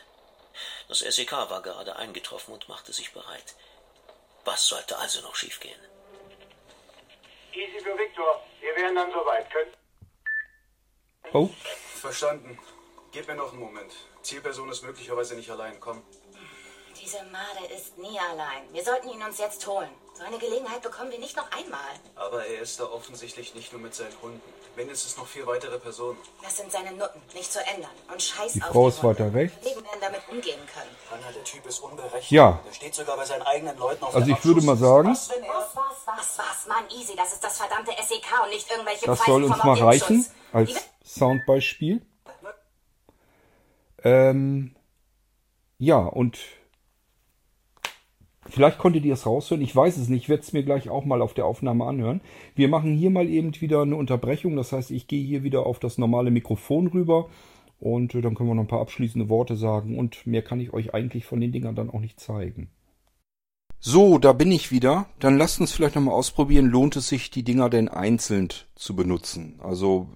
Das 0.88 0.98
SEK 0.98 1.32
war 1.32 1.62
gerade 1.62 1.96
eingetroffen 1.96 2.52
und 2.54 2.68
machte 2.68 2.92
sich 2.92 3.12
bereit. 3.12 3.54
Was 4.44 4.66
sollte 4.66 4.98
also 4.98 5.20
noch 5.22 5.36
schiefgehen? 5.36 5.78
Easy 7.52 7.80
für 7.80 7.96
Victor. 7.96 8.42
Wir 8.60 8.74
wären 8.76 8.94
dann 8.94 9.10
soweit. 9.12 9.50
Können. 9.50 9.72
Oh, 11.32 11.50
Verstanden. 12.00 12.58
Gib 13.12 13.28
mir 13.28 13.34
noch 13.34 13.52
einen 13.52 13.60
Moment. 13.60 13.92
Zielperson 14.22 14.70
ist 14.70 14.82
möglicherweise 14.82 15.34
nicht 15.34 15.50
allein. 15.50 15.78
Komm. 15.78 16.02
Diese 17.00 17.22
Made 17.24 17.72
ist 17.74 17.98
nie 17.98 18.18
allein. 18.18 18.72
Wir 18.72 18.82
sollten 18.82 19.08
ihn 19.10 19.22
uns 19.22 19.38
jetzt 19.38 19.66
holen. 19.66 19.90
So 20.14 20.24
eine 20.24 20.38
Gelegenheit 20.38 20.82
bekommen 20.82 21.10
wir 21.10 21.18
nicht 21.18 21.36
noch 21.36 21.50
einmal. 21.50 21.80
Aber 22.16 22.44
er 22.46 22.60
ist 22.60 22.78
da 22.78 22.84
offensichtlich 22.84 23.54
nicht 23.54 23.72
nur 23.72 23.80
mit 23.80 23.94
seinen 23.94 24.12
Hunden. 24.20 24.40
Mindestens 24.76 25.16
noch 25.16 25.26
vier 25.26 25.46
weitere 25.46 25.78
Personen. 25.78 26.18
Das 26.42 26.56
sind 26.56 26.70
seine 26.70 26.92
Nutten, 26.92 27.20
nicht 27.34 27.52
zu 27.52 27.58
ändern. 27.66 27.90
Und 28.10 28.22
scheiß 28.22 28.52
Die 28.52 28.62
auf 28.62 28.68
Frau 28.68 28.88
die 28.88 28.96
ist 28.96 29.04
weiter 29.04 29.34
rechts. 29.34 29.56
Damit 30.00 30.20
umgehen 30.30 30.60
können. 30.74 30.90
Hanna, 31.10 31.32
der 31.32 31.44
Typ 31.44 31.64
ist 31.66 31.78
unberechenbar. 31.80 32.22
Ja. 32.28 32.60
Der 32.66 32.72
steht 32.72 32.94
sogar 32.94 33.16
bei 33.16 33.24
seinen 33.24 33.42
eigenen 33.42 33.76
Leuten 33.78 34.04
auf 34.04 34.14
also 34.14 34.30
ich 34.30 34.44
würde 34.44 34.62
mal 34.62 34.76
sagen, 34.76 35.10
Was, 35.10 35.30
wenn. 35.30 35.42
Was, 35.42 35.76
was, 36.06 36.38
was, 36.38 36.66
Mann, 36.66 36.84
easy. 36.90 37.14
Das 37.16 37.32
ist 37.32 37.44
das 37.44 37.58
verdammte 37.58 37.92
SEK 37.92 38.24
und 38.42 38.50
nicht 38.50 38.70
irgendwelche 38.70 39.06
das 39.06 39.18
Pfeifen 39.18 39.32
soll 39.32 39.44
uns 39.44 39.64
mal 39.64 39.78
reichen 39.78 40.26
als 40.52 40.70
Soundbeispiel. 41.04 42.04
Ähm, 44.04 44.74
ja, 45.78 45.98
und 45.98 46.38
vielleicht 48.48 48.78
konntet 48.78 49.04
ihr 49.04 49.14
es 49.14 49.26
raushören. 49.26 49.62
Ich 49.62 49.74
weiß 49.74 49.96
es 49.96 50.08
nicht. 50.08 50.22
Ich 50.22 50.28
werde 50.28 50.42
es 50.42 50.52
mir 50.52 50.62
gleich 50.62 50.88
auch 50.88 51.04
mal 51.04 51.22
auf 51.22 51.34
der 51.34 51.46
Aufnahme 51.46 51.86
anhören. 51.86 52.20
Wir 52.54 52.68
machen 52.68 52.94
hier 52.94 53.10
mal 53.10 53.28
eben 53.28 53.52
wieder 53.60 53.82
eine 53.82 53.96
Unterbrechung. 53.96 54.56
Das 54.56 54.72
heißt, 54.72 54.90
ich 54.90 55.08
gehe 55.08 55.24
hier 55.24 55.42
wieder 55.42 55.66
auf 55.66 55.78
das 55.78 55.98
normale 55.98 56.30
Mikrofon 56.30 56.86
rüber. 56.88 57.28
Und 57.80 58.14
äh, 58.14 58.20
dann 58.20 58.34
können 58.34 58.48
wir 58.48 58.54
noch 58.54 58.62
ein 58.62 58.68
paar 58.68 58.80
abschließende 58.80 59.28
Worte 59.28 59.56
sagen. 59.56 59.98
Und 59.98 60.26
mehr 60.26 60.42
kann 60.42 60.60
ich 60.60 60.72
euch 60.72 60.94
eigentlich 60.94 61.24
von 61.24 61.40
den 61.40 61.52
Dingern 61.52 61.74
dann 61.74 61.90
auch 61.90 62.00
nicht 62.00 62.20
zeigen. 62.20 62.68
So, 63.84 64.18
da 64.18 64.32
bin 64.32 64.52
ich 64.52 64.70
wieder. 64.70 65.06
Dann 65.18 65.36
lasst 65.36 65.60
uns 65.60 65.72
vielleicht 65.72 65.96
nochmal 65.96 66.14
ausprobieren, 66.14 66.66
lohnt 66.66 66.94
es 66.94 67.08
sich, 67.08 67.30
die 67.30 67.42
Dinger 67.42 67.68
denn 67.68 67.88
einzeln 67.88 68.48
zu 68.76 68.94
benutzen? 68.94 69.58
Also, 69.58 70.06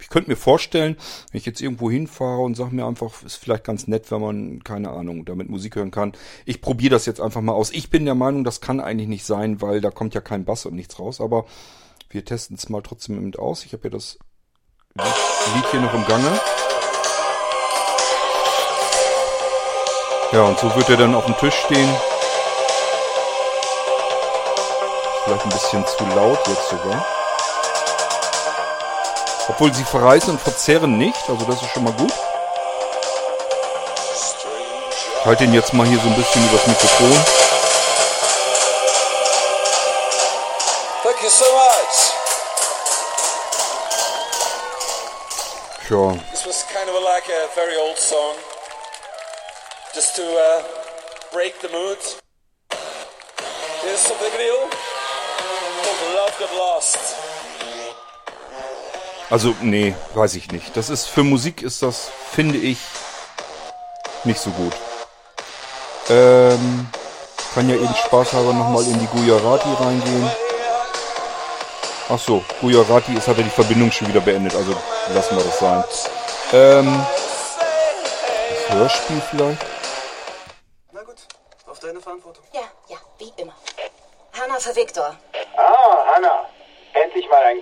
ich 0.00 0.08
könnte 0.08 0.30
mir 0.30 0.36
vorstellen, 0.36 0.96
wenn 1.30 1.38
ich 1.38 1.46
jetzt 1.46 1.60
irgendwo 1.60 1.90
hinfahre 1.90 2.40
und 2.40 2.56
sage 2.56 2.74
mir 2.74 2.86
einfach, 2.86 3.22
ist 3.22 3.36
vielleicht 3.36 3.64
ganz 3.64 3.86
nett, 3.86 4.10
wenn 4.10 4.20
man, 4.20 4.64
keine 4.64 4.90
Ahnung, 4.90 5.24
damit 5.24 5.48
Musik 5.48 5.76
hören 5.76 5.90
kann. 5.90 6.12
Ich 6.46 6.60
probiere 6.60 6.90
das 6.90 7.06
jetzt 7.06 7.20
einfach 7.20 7.40
mal 7.40 7.52
aus. 7.52 7.70
Ich 7.70 7.90
bin 7.90 8.04
der 8.04 8.14
Meinung, 8.14 8.44
das 8.44 8.60
kann 8.60 8.80
eigentlich 8.80 9.08
nicht 9.08 9.24
sein, 9.24 9.60
weil 9.60 9.80
da 9.80 9.90
kommt 9.90 10.14
ja 10.14 10.20
kein 10.20 10.44
Bass 10.44 10.66
und 10.66 10.74
nichts 10.74 10.98
raus. 10.98 11.20
Aber 11.20 11.46
wir 12.08 12.24
testen 12.24 12.56
es 12.56 12.68
mal 12.68 12.82
trotzdem 12.82 13.22
mit 13.22 13.38
aus. 13.38 13.64
Ich 13.64 13.72
habe 13.72 13.84
ja 13.84 13.90
das 13.90 14.18
Lied 14.94 15.70
hier 15.70 15.80
noch 15.80 15.94
im 15.94 16.04
Gange. 16.06 16.40
Ja, 20.32 20.44
und 20.44 20.58
so 20.58 20.74
wird 20.76 20.88
er 20.88 20.96
dann 20.96 21.14
auf 21.14 21.26
dem 21.26 21.36
Tisch 21.38 21.54
stehen. 21.54 21.88
Vielleicht 25.24 25.44
ein 25.44 25.50
bisschen 25.50 25.86
zu 25.86 26.04
laut 26.16 26.38
jetzt 26.46 26.70
sogar. 26.70 27.19
Obwohl 29.60 29.74
sie 29.74 29.84
verreißen 29.84 30.30
und 30.30 30.40
verzerren 30.40 30.96
nicht, 30.96 31.20
also 31.28 31.44
das 31.44 31.60
ist 31.60 31.68
schon 31.74 31.84
mal 31.84 31.92
gut. 31.92 32.10
Ich 35.18 35.26
halte 35.26 35.44
ihn 35.44 35.52
jetzt 35.52 35.74
mal 35.74 35.86
hier 35.86 35.98
so 35.98 36.08
ein 36.08 36.14
bisschen 36.14 36.48
übers 36.48 36.66
Mikrofon. 36.66 37.12
Thank 41.02 41.22
you 41.22 41.28
so 41.28 41.44
much. 41.52 41.96
Tja, 45.86 46.16
This 46.30 46.46
was 46.46 46.64
kind 46.72 46.88
of 46.88 46.94
like 47.04 47.28
a 47.28 47.48
very 47.54 47.76
old 47.76 47.98
song. 47.98 48.36
Just 49.92 50.16
to 50.16 50.22
uh, 50.22 50.62
break 51.34 51.60
the 51.60 51.68
mood. 51.68 51.98
Here's 53.82 54.00
something 54.00 54.32
new. 54.38 54.70
Called 55.84 56.14
Love 56.14 56.38
Got 56.38 56.56
Lost. 56.56 56.79
Also 59.30 59.54
nee, 59.62 59.94
weiß 60.14 60.34
ich 60.34 60.50
nicht. 60.50 60.76
Das 60.76 60.90
ist 60.90 61.06
für 61.06 61.22
Musik 61.22 61.62
ist 61.62 61.82
das, 61.82 62.10
finde 62.32 62.58
ich, 62.58 62.78
nicht 64.24 64.40
so 64.40 64.50
gut. 64.50 64.72
Ähm, 66.08 66.88
kann 67.54 67.68
ja 67.68 67.76
eben 67.76 67.94
spaßhalber 67.94 68.52
nochmal 68.52 68.84
in 68.84 68.98
die 68.98 69.06
Gujarati 69.06 69.68
reingehen. 69.80 70.30
Ach 72.08 72.18
so, 72.18 72.44
Gujarati 72.60 73.14
ist, 73.14 73.28
hat 73.28 73.38
er 73.38 73.44
die 73.44 73.50
Verbindung 73.50 73.92
schon 73.92 74.08
wieder 74.08 74.20
beendet, 74.20 74.54
also 74.56 74.74
lassen 75.14 75.36
wir 75.36 75.44
das 75.44 75.58
sein. 75.60 75.84
Ähm, 76.52 77.06
das 78.50 78.76
Hörspiel 78.76 79.22
vielleicht? 79.30 79.64
Na 80.90 81.02
gut, 81.02 81.18
auf 81.66 81.78
deine 81.78 82.00
Verantwortung. 82.00 82.42
Ja, 82.52 82.62
ja, 82.88 82.96
wie 83.18 83.32
immer. 83.40 83.54
Hanna 84.32 84.58
für 84.58 84.74
Victor. 84.74 85.16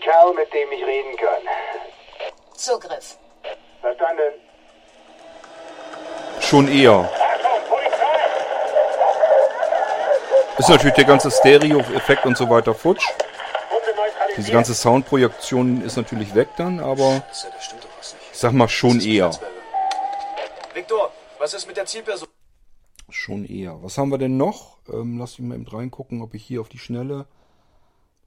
Kerl, 0.00 0.34
mit 0.34 0.52
dem 0.52 0.72
ich 0.72 0.84
reden 0.84 1.16
kann. 1.16 1.42
Zugriff. 2.54 3.16
Verstanden? 3.80 4.34
Schon 6.40 6.68
eher. 6.68 7.08
Ist 10.58 10.68
natürlich 10.68 10.94
der 10.94 11.04
ganze 11.04 11.30
Stereo-Effekt 11.30 12.26
und 12.26 12.36
so 12.36 12.50
weiter 12.50 12.74
futsch. 12.74 13.06
Diese 14.36 14.52
ganze 14.52 14.74
Soundprojektion 14.74 15.82
ist 15.82 15.96
natürlich 15.96 16.34
weg 16.34 16.48
dann, 16.56 16.80
aber 16.80 17.22
was 17.28 17.46
ich 18.32 18.38
sag 18.38 18.52
mal 18.52 18.68
schon 18.68 19.00
eher. 19.00 19.30
Victor, 20.74 21.12
was 21.38 21.54
ist 21.54 21.66
mit 21.66 21.76
der 21.76 21.86
Zielperson? 21.86 22.28
Schon 23.10 23.44
eher. 23.44 23.82
Was 23.82 23.98
haben 23.98 24.10
wir 24.10 24.18
denn 24.18 24.36
noch? 24.36 24.78
Ähm, 24.88 25.18
lass 25.18 25.38
mich 25.38 25.48
mal 25.48 25.54
eben 25.54 25.66
reingucken, 25.66 26.22
ob 26.22 26.34
ich 26.34 26.44
hier 26.44 26.60
auf 26.60 26.68
die 26.68 26.78
Schnelle 26.78 27.26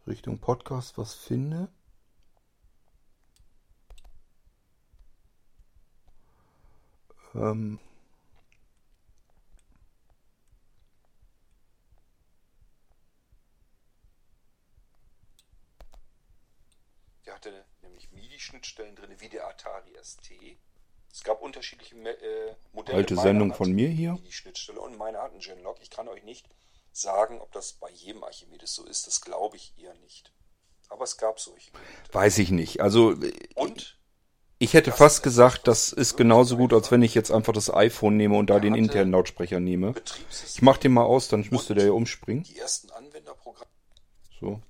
Richtung 0.07 0.39
Podcast 0.39 0.97
was 0.97 1.13
finde. 1.13 1.69
Ähm. 7.35 7.79
Der 17.25 17.35
hatte 17.35 17.65
nämlich 17.81 18.11
MIDI-Schnittstellen 18.11 18.95
drin, 18.95 19.15
wie 19.19 19.29
der 19.29 19.47
Atari 19.47 19.95
ST. 20.01 20.31
Es 21.13 21.23
gab 21.23 21.41
unterschiedliche 21.41 21.95
äh, 21.95 22.55
Modelle. 22.73 22.97
Alte 22.97 23.15
Meiner 23.15 23.23
Sendung 23.23 23.53
von 23.53 23.71
mir 23.71 23.89
hier. 23.89 24.17
Die 24.25 24.31
Schnittstelle 24.31 24.79
und 24.79 24.97
meine 24.97 25.19
hat 25.19 25.31
einen 25.31 25.39
Genlock. 25.39 25.79
Ich 25.81 25.89
kann 25.89 26.07
euch 26.07 26.23
nicht 26.23 26.49
sagen, 26.91 27.39
ob 27.41 27.51
das 27.51 27.73
bei 27.73 27.89
jedem 27.89 28.23
Archimedes 28.23 28.73
so 28.73 28.85
ist. 28.85 29.07
Das 29.07 29.21
glaube 29.21 29.57
ich 29.57 29.73
eher 29.77 29.93
nicht. 29.95 30.33
Aber 30.89 31.03
es 31.03 31.17
gab 31.17 31.39
solche. 31.39 31.71
Weiß 32.11 32.37
ich 32.37 32.51
nicht. 32.51 32.81
Also 32.81 33.15
Und 33.55 33.97
ich 34.59 34.73
hätte 34.75 34.91
fast 34.91 35.23
gesagt, 35.23 35.67
das 35.67 35.91
ist 35.91 36.17
genauso 36.17 36.55
gut, 36.55 36.73
als 36.73 36.91
wenn 36.91 37.01
ich 37.01 37.15
jetzt 37.15 37.31
einfach 37.31 37.53
das 37.53 37.73
iPhone 37.73 38.17
nehme 38.17 38.37
und 38.37 38.49
da 38.49 38.59
den 38.59 38.75
internen 38.75 39.11
Lautsprecher 39.11 39.59
nehme. 39.59 39.95
Ich 40.29 40.61
mach 40.61 40.77
den 40.77 40.93
mal 40.93 41.03
aus, 41.03 41.29
dann 41.29 41.47
müsste 41.49 41.73
der 41.73 41.85
ja 41.85 41.91
umspringen. 41.93 42.43
Die 42.43 42.59
ersten 42.59 42.91
Anwenderprogramme. 42.91 43.71
So. 44.39 44.61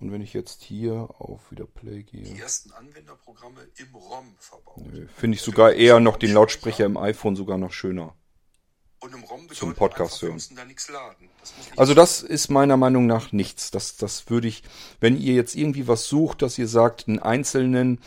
Und 0.00 0.10
wenn 0.10 0.22
ich 0.22 0.32
jetzt 0.32 0.62
hier 0.62 1.08
auf 1.18 1.50
wieder 1.50 1.66
Play 1.66 2.02
Die 2.02 2.22
gehe, 2.22 2.40
ersten 2.40 2.72
Anwenderprogramme 2.72 3.60
im 3.76 3.94
ROM 3.94 4.34
verbaut. 4.38 4.82
finde 5.16 5.36
ich 5.36 5.42
sogar 5.42 5.74
eher 5.74 6.00
noch 6.00 6.16
den 6.16 6.32
Lautsprecher 6.32 6.86
im 6.86 6.96
iPhone 6.96 7.36
sogar 7.36 7.58
noch 7.58 7.72
schöner. 7.72 8.16
Und 9.02 9.14
im 9.14 9.24
ROM 9.24 9.48
zum 9.50 9.74
Podcast 9.74 10.22
hören. 10.22 10.40
da 10.54 10.64
Also 11.76 11.92
das 11.92 12.22
ist 12.22 12.50
meiner 12.50 12.76
Meinung 12.76 13.06
nach 13.06 13.32
nichts. 13.32 13.72
Das, 13.72 13.96
das 13.96 14.30
würde 14.30 14.46
ich, 14.46 14.62
wenn 15.00 15.20
ihr 15.20 15.34
jetzt 15.34 15.56
irgendwie 15.56 15.88
was 15.88 16.06
sucht, 16.06 16.40
dass 16.40 16.56
ihr 16.56 16.68
sagt, 16.68 17.08
einen 17.08 17.18
einzelnen, 17.18 17.98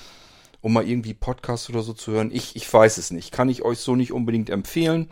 um 0.61 0.71
mal 0.71 0.87
irgendwie 0.87 1.13
Podcast 1.13 1.69
oder 1.69 1.81
so 1.81 1.91
zu 1.91 2.13
hören, 2.13 2.31
ich, 2.31 2.55
ich 2.55 2.71
weiß 2.71 2.97
es 2.97 3.11
nicht. 3.11 3.33
Kann 3.33 3.49
ich 3.49 3.63
euch 3.63 3.79
so 3.79 3.97
nicht 3.97 4.13
unbedingt 4.13 4.49
empfehlen. 4.49 5.09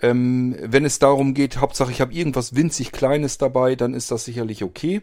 Ähm, 0.00 0.56
wenn 0.60 0.84
es 0.84 0.98
darum 0.98 1.34
geht, 1.34 1.58
Hauptsache 1.58 1.92
ich 1.92 2.00
habe 2.00 2.12
irgendwas 2.12 2.56
winzig 2.56 2.90
Kleines 2.90 3.38
dabei, 3.38 3.76
dann 3.76 3.94
ist 3.94 4.10
das 4.10 4.24
sicherlich 4.24 4.64
okay. 4.64 5.02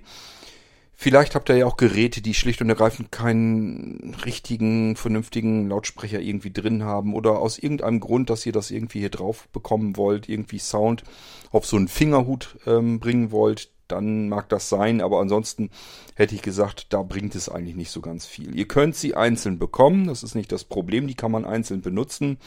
Vielleicht 1.02 1.34
habt 1.34 1.48
ihr 1.48 1.56
ja 1.56 1.66
auch 1.66 1.78
Geräte, 1.78 2.20
die 2.22 2.34
schlicht 2.34 2.60
und 2.60 2.68
ergreifend 2.68 3.10
keinen 3.10 4.18
richtigen, 4.26 4.98
vernünftigen 4.98 5.70
Lautsprecher 5.70 6.20
irgendwie 6.20 6.52
drin 6.52 6.84
haben 6.84 7.14
oder 7.14 7.40
aus 7.40 7.58
irgendeinem 7.58 8.02
Grund, 8.02 8.30
dass 8.30 8.46
ihr 8.46 8.52
das 8.52 8.70
irgendwie 8.70 9.00
hier 9.00 9.10
drauf 9.10 9.48
bekommen 9.54 9.96
wollt, 9.96 10.28
irgendwie 10.28 10.60
Sound 10.60 11.06
auf 11.52 11.66
so 11.66 11.78
einen 11.78 11.88
Fingerhut 11.88 12.58
ähm, 12.68 13.00
bringen 13.00 13.32
wollt, 13.32 13.72
dann 13.88 14.28
mag 14.28 14.50
das 14.50 14.68
sein, 14.68 15.00
aber 15.00 15.22
ansonsten 15.22 15.70
hätte 16.16 16.36
ich 16.36 16.42
gesagt, 16.42 16.88
da 16.90 17.02
bringt 17.02 17.34
es 17.34 17.48
eigentlich 17.48 17.78
nicht 17.78 17.92
so 17.92 18.02
ganz 18.02 18.26
viel. 18.26 18.54
Ihr 18.54 18.68
könnt 18.68 18.98
sie 18.98 19.16
einzeln 19.16 19.58
bekommen, 19.58 20.08
das 20.08 20.22
ist 20.22 20.36
nicht 20.36 20.52
das 20.52 20.66
Problem, 20.66 21.08
die 21.08 21.16
kann 21.16 21.32
man 21.32 21.46
einzeln 21.46 21.80
benutzen. 21.82 22.40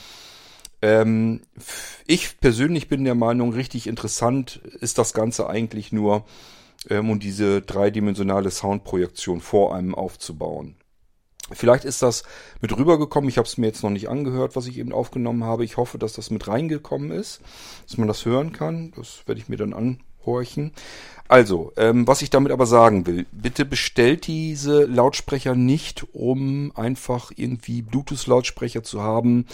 Ähm, 0.83 1.41
ich 2.07 2.39
persönlich 2.39 2.91
bin 2.91 3.05
der 3.05 3.15
Meinung, 3.15 3.55
richtig 3.55 3.87
interessant 3.87 4.61
ist 4.81 4.99
das 4.99 5.15
Ganze 5.15 5.49
eigentlich 5.49 5.91
nur, 5.91 6.27
ähm, 6.89 7.11
um 7.11 7.21
diese 7.21 7.63
dreidimensionale 7.63 8.51
Soundprojektion 8.51 9.41
vor 9.41 9.75
einem 9.75 9.95
aufzubauen. 9.95 10.77
Vielleicht 11.51 11.85
ist 11.85 12.03
das 12.03 12.23
mit 12.61 12.77
rübergekommen. 12.77 13.29
Ich 13.29 13.37
habe 13.37 13.47
es 13.47 13.59
mir 13.59 13.67
jetzt 13.67 13.83
noch 13.83 13.91
nicht 13.91 14.09
angehört, 14.09 14.57
was 14.57 14.67
ich 14.67 14.79
eben 14.79 14.93
aufgenommen 14.93 15.45
habe. 15.45 15.65
Ich 15.65 15.77
hoffe, 15.77 15.99
dass 15.99 16.15
das 16.15 16.31
mit 16.31 16.49
reingekommen 16.49 17.11
ist, 17.11 17.41
dass 17.87 17.99
man 17.99 18.09
das 18.09 18.25
hören 18.25 18.53
kann. 18.53 18.93
Das 18.97 19.23
werde 19.27 19.41
ich 19.41 19.49
mir 19.49 19.57
dann 19.57 19.75
anhorchen. 19.75 20.73
Also, 21.29 21.73
ähm, 21.77 22.07
was 22.07 22.23
ich 22.23 22.31
damit 22.31 22.53
aber 22.53 22.67
sagen 22.67 23.07
will, 23.07 23.27
bitte 23.33 23.65
bestellt 23.65 24.27
diese 24.27 24.85
Lautsprecher 24.85 25.55
nicht, 25.55 26.07
um 26.13 26.73
einfach 26.75 27.33
irgendwie 27.35 27.83
Bluetooth-Lautsprecher 27.83 28.83
zu 28.83 29.03
haben, 29.03 29.47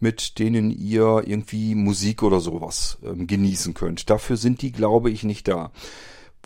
mit 0.00 0.38
denen 0.38 0.70
ihr 0.70 1.22
irgendwie 1.26 1.74
Musik 1.74 2.22
oder 2.22 2.40
sowas 2.40 2.98
ähm, 3.04 3.26
genießen 3.26 3.74
könnt. 3.74 4.10
Dafür 4.10 4.36
sind 4.36 4.62
die, 4.62 4.72
glaube 4.72 5.10
ich, 5.10 5.24
nicht 5.24 5.48
da. 5.48 5.72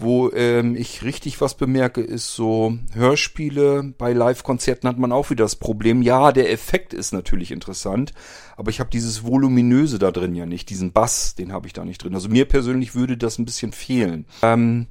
Wo 0.00 0.30
ähm, 0.30 0.76
ich 0.76 1.02
richtig 1.02 1.40
was 1.40 1.56
bemerke, 1.56 2.00
ist 2.00 2.32
so 2.32 2.78
Hörspiele. 2.92 3.94
Bei 3.98 4.12
Live-Konzerten 4.12 4.88
hat 4.88 4.96
man 4.96 5.10
auch 5.10 5.30
wieder 5.30 5.44
das 5.44 5.56
Problem. 5.56 6.02
Ja, 6.02 6.30
der 6.30 6.52
Effekt 6.52 6.94
ist 6.94 7.10
natürlich 7.10 7.50
interessant, 7.50 8.14
aber 8.56 8.70
ich 8.70 8.78
habe 8.78 8.90
dieses 8.90 9.24
Voluminöse 9.24 9.98
da 9.98 10.12
drin 10.12 10.36
ja 10.36 10.46
nicht. 10.46 10.70
Diesen 10.70 10.92
Bass, 10.92 11.34
den 11.34 11.52
habe 11.52 11.66
ich 11.66 11.72
da 11.72 11.84
nicht 11.84 12.04
drin. 12.04 12.14
Also 12.14 12.28
mir 12.28 12.44
persönlich 12.44 12.94
würde 12.94 13.16
das 13.16 13.38
ein 13.38 13.44
bisschen 13.44 13.72
fehlen. 13.72 14.26
Ähm, 14.40 14.86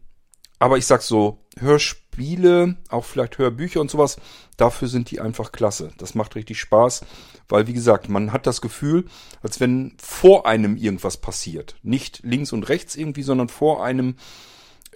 aber 0.59 0.77
ich 0.77 0.85
sag 0.85 1.01
so, 1.01 1.45
Hörspiele, 1.57 2.75
auch 2.89 3.05
vielleicht 3.05 3.37
Hörbücher 3.37 3.79
und 3.79 3.91
sowas, 3.91 4.17
dafür 4.57 4.89
sind 4.89 5.11
die 5.11 5.21
einfach 5.21 5.51
klasse. 5.51 5.91
Das 5.97 6.15
macht 6.15 6.35
richtig 6.35 6.59
Spaß, 6.59 7.05
weil 7.47 7.67
wie 7.67 7.73
gesagt, 7.73 8.09
man 8.09 8.33
hat 8.33 8.47
das 8.47 8.59
Gefühl, 8.59 9.05
als 9.41 9.59
wenn 9.61 9.95
vor 9.99 10.47
einem 10.47 10.75
irgendwas 10.75 11.17
passiert. 11.17 11.75
Nicht 11.83 12.21
links 12.23 12.51
und 12.51 12.67
rechts 12.67 12.95
irgendwie, 12.95 13.23
sondern 13.23 13.49
vor 13.49 13.85
einem 13.85 14.15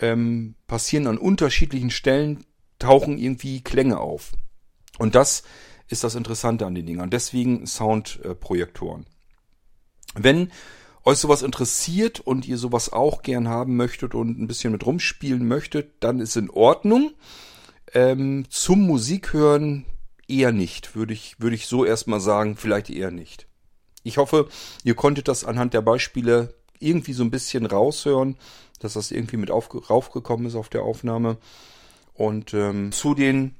ähm, 0.01 0.55
passieren 0.67 1.07
an 1.07 1.17
unterschiedlichen 1.17 1.91
Stellen, 1.91 2.45
tauchen 2.79 3.17
irgendwie 3.17 3.61
Klänge 3.61 3.99
auf. 3.99 4.33
Und 4.97 5.15
das 5.15 5.43
ist 5.87 6.03
das 6.03 6.15
Interessante 6.15 6.65
an 6.65 6.75
den 6.75 6.85
Dingern. 6.85 7.09
Deswegen 7.09 7.65
Soundprojektoren. 7.65 9.05
Wenn 10.15 10.51
euch 11.03 11.17
sowas 11.17 11.41
interessiert 11.41 12.19
und 12.19 12.47
ihr 12.47 12.57
sowas 12.57 12.91
auch 12.91 13.21
gern 13.21 13.47
haben 13.47 13.75
möchtet 13.75 14.13
und 14.13 14.39
ein 14.39 14.47
bisschen 14.47 14.71
mit 14.71 14.85
rumspielen 14.85 15.47
möchtet, 15.47 16.03
dann 16.03 16.19
ist 16.19 16.35
in 16.35 16.49
Ordnung. 16.49 17.13
Ähm, 17.93 18.45
zum 18.49 18.85
Musik 18.85 19.33
hören 19.33 19.85
eher 20.27 20.51
nicht, 20.51 20.95
würde 20.95 21.13
ich, 21.13 21.39
würde 21.39 21.55
ich 21.55 21.67
so 21.67 21.85
erstmal 21.85 22.21
sagen, 22.21 22.55
vielleicht 22.55 22.89
eher 22.89 23.11
nicht. 23.11 23.47
Ich 24.03 24.17
hoffe, 24.17 24.47
ihr 24.83 24.95
konntet 24.95 25.27
das 25.27 25.43
anhand 25.43 25.73
der 25.73 25.81
Beispiele 25.81 26.53
irgendwie 26.81 27.13
so 27.13 27.23
ein 27.23 27.31
bisschen 27.31 27.65
raushören, 27.65 28.37
dass 28.79 28.93
das 28.93 29.11
irgendwie 29.11 29.37
mit 29.37 29.51
auf, 29.51 29.69
raufgekommen 29.89 30.45
ist 30.45 30.55
auf 30.55 30.69
der 30.69 30.83
Aufnahme. 30.83 31.37
Und 32.13 32.53
ähm, 32.53 32.91
zu 32.91 33.15
den 33.15 33.55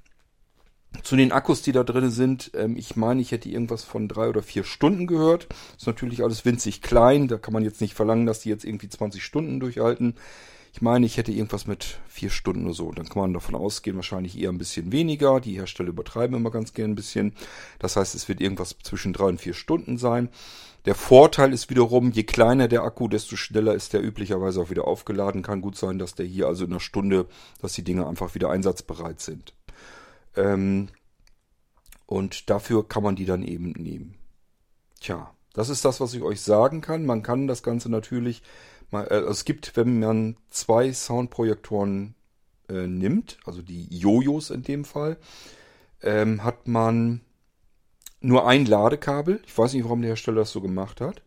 zu 1.03 1.15
den 1.15 1.32
Akkus, 1.32 1.61
die 1.61 1.72
da 1.72 1.84
drin 1.84 2.09
sind, 2.09 2.51
ähm, 2.53 2.76
ich 2.76 2.95
meine, 2.95 3.22
ich 3.22 3.32
hätte 3.32 3.49
irgendwas 3.49 3.84
von 3.84 4.07
drei 4.07 4.28
oder 4.28 4.43
vier 4.43 4.63
Stunden 4.63 5.07
gehört. 5.07 5.47
Ist 5.78 5.88
natürlich 5.88 6.22
alles 6.24 6.43
winzig 6.43 6.82
klein, 6.82 7.28
da 7.28 7.38
kann 7.38 7.53
man 7.53 7.63
jetzt 7.63 7.82
nicht 7.82 7.93
verlangen, 7.93 8.26
dass 8.26 8.41
die 8.41 8.49
jetzt 8.49 8.65
irgendwie 8.65 8.89
20 8.89 9.24
Stunden 9.24 9.59
durchhalten. 9.59 10.15
Ich 10.74 10.82
meine, 10.82 11.05
ich 11.05 11.17
hätte 11.17 11.32
irgendwas 11.32 11.67
mit 11.67 11.99
vier 12.07 12.30
Stunden 12.30 12.65
oder 12.65 12.74
so. 12.74 12.91
Dann 12.91 13.09
kann 13.09 13.22
man 13.22 13.34
davon 13.34 13.55
ausgehen, 13.55 13.97
wahrscheinlich 13.97 14.39
eher 14.39 14.49
ein 14.49 14.57
bisschen 14.57 14.91
weniger. 14.91 15.41
Die 15.41 15.55
Hersteller 15.55 15.89
übertreiben 15.89 16.36
immer 16.36 16.51
ganz 16.51 16.74
gern 16.74 16.91
ein 16.91 16.95
bisschen. 16.95 17.34
Das 17.80 17.97
heißt, 17.97 18.15
es 18.15 18.30
wird 18.30 18.39
irgendwas 18.39 18.78
zwischen 18.82 19.11
drei 19.11 19.26
und 19.26 19.41
vier 19.41 19.53
Stunden 19.53 19.97
sein. 19.97 20.30
Der 20.86 20.95
Vorteil 20.95 21.53
ist 21.53 21.69
wiederum, 21.69 22.11
je 22.11 22.24
kleiner 22.24 22.67
der 22.67 22.84
Akku, 22.84 23.07
desto 23.07 23.36
schneller 23.36 23.76
ist 23.76 23.93
der 23.93 24.03
üblicherweise 24.03 24.61
auch 24.61 24.69
wieder 24.69 24.88
aufgeladen. 24.88 25.43
Kann 25.43 25.61
gut 25.61 25.78
sein, 25.78 25.99
dass 25.99 26.15
der 26.15 26.26
hier 26.26 26.47
also 26.47 26.63
in 26.63 26.72
einer 26.72 26.80
Stunde, 26.80 27.28
dass 27.61 27.74
die 27.74 27.84
Dinge 27.84 28.07
einfach 28.07 28.34
wieder 28.34 28.49
einsatzbereit 28.49 29.19
sind. 29.19 29.53
Ähm, 30.36 30.88
und 32.05 32.49
dafür 32.49 32.88
kann 32.88 33.03
man 33.03 33.15
die 33.15 33.26
dann 33.26 33.43
eben 33.43 33.72
nehmen. 33.72 34.15
Tja, 35.01 35.34
das 35.53 35.69
ist 35.69 35.86
das, 35.86 35.99
was 35.99 36.13
ich 36.13 36.22
euch 36.24 36.41
sagen 36.41 36.82
kann. 36.82 37.05
Man 37.05 37.24
kann 37.24 37.47
das 37.47 37.61
Ganze 37.61 37.89
natürlich, 37.89 38.41
es 38.92 39.46
gibt, 39.46 39.76
wenn 39.78 40.00
man 40.00 40.38
zwei 40.50 40.92
Soundprojektoren 40.92 42.16
äh, 42.70 42.88
nimmt, 42.88 43.38
also 43.46 43.62
die 43.62 43.88
Jojos 43.89 44.50
in 44.50 44.64
dem 44.64 44.86
Fall, 44.86 45.18
ähm, 46.02 46.44
hat 46.44 46.68
man 46.68 47.22
nur 48.22 48.48
ein 48.48 48.66
Ladekabel. 48.66 49.42
Ich 49.46 49.58
weiß 49.58 49.74
nicht, 49.74 49.84
warum 49.84 50.02
der 50.02 50.10
Hersteller 50.10 50.42
das 50.42 50.52
so 50.52 50.62
gemacht 50.62 51.02
hat. 51.02 51.22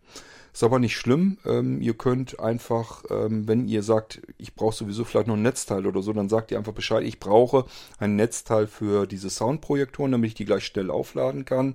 Ist 0.53 0.63
aber 0.63 0.79
nicht 0.79 0.97
schlimm. 0.97 1.39
Ähm, 1.45 1.81
ihr 1.81 1.95
könnt 1.95 2.39
einfach, 2.39 3.03
ähm, 3.11 3.49
wenn 3.49 3.67
ihr 3.67 3.83
sagt, 3.83 4.23
ich 4.39 4.55
brauche 4.55 4.75
sowieso 4.75 5.05
vielleicht 5.05 5.27
noch 5.27 5.35
ein 5.35 5.43
Netzteil 5.43 5.85
oder 5.87 6.01
so, 6.01 6.13
dann 6.13 6.29
sagt 6.29 6.53
ihr 6.53 6.59
einfach 6.59 6.73
Bescheid, 6.73 7.03
ich 7.03 7.19
brauche 7.19 7.65
ein 7.99 8.15
Netzteil 8.15 8.69
für 8.69 9.07
diese 9.07 9.31
Soundprojektoren, 9.31 10.13
damit 10.13 10.29
ich 10.29 10.35
die 10.35 10.45
gleich 10.45 10.65
schnell 10.65 10.91
aufladen 10.91 11.45
kann. 11.45 11.75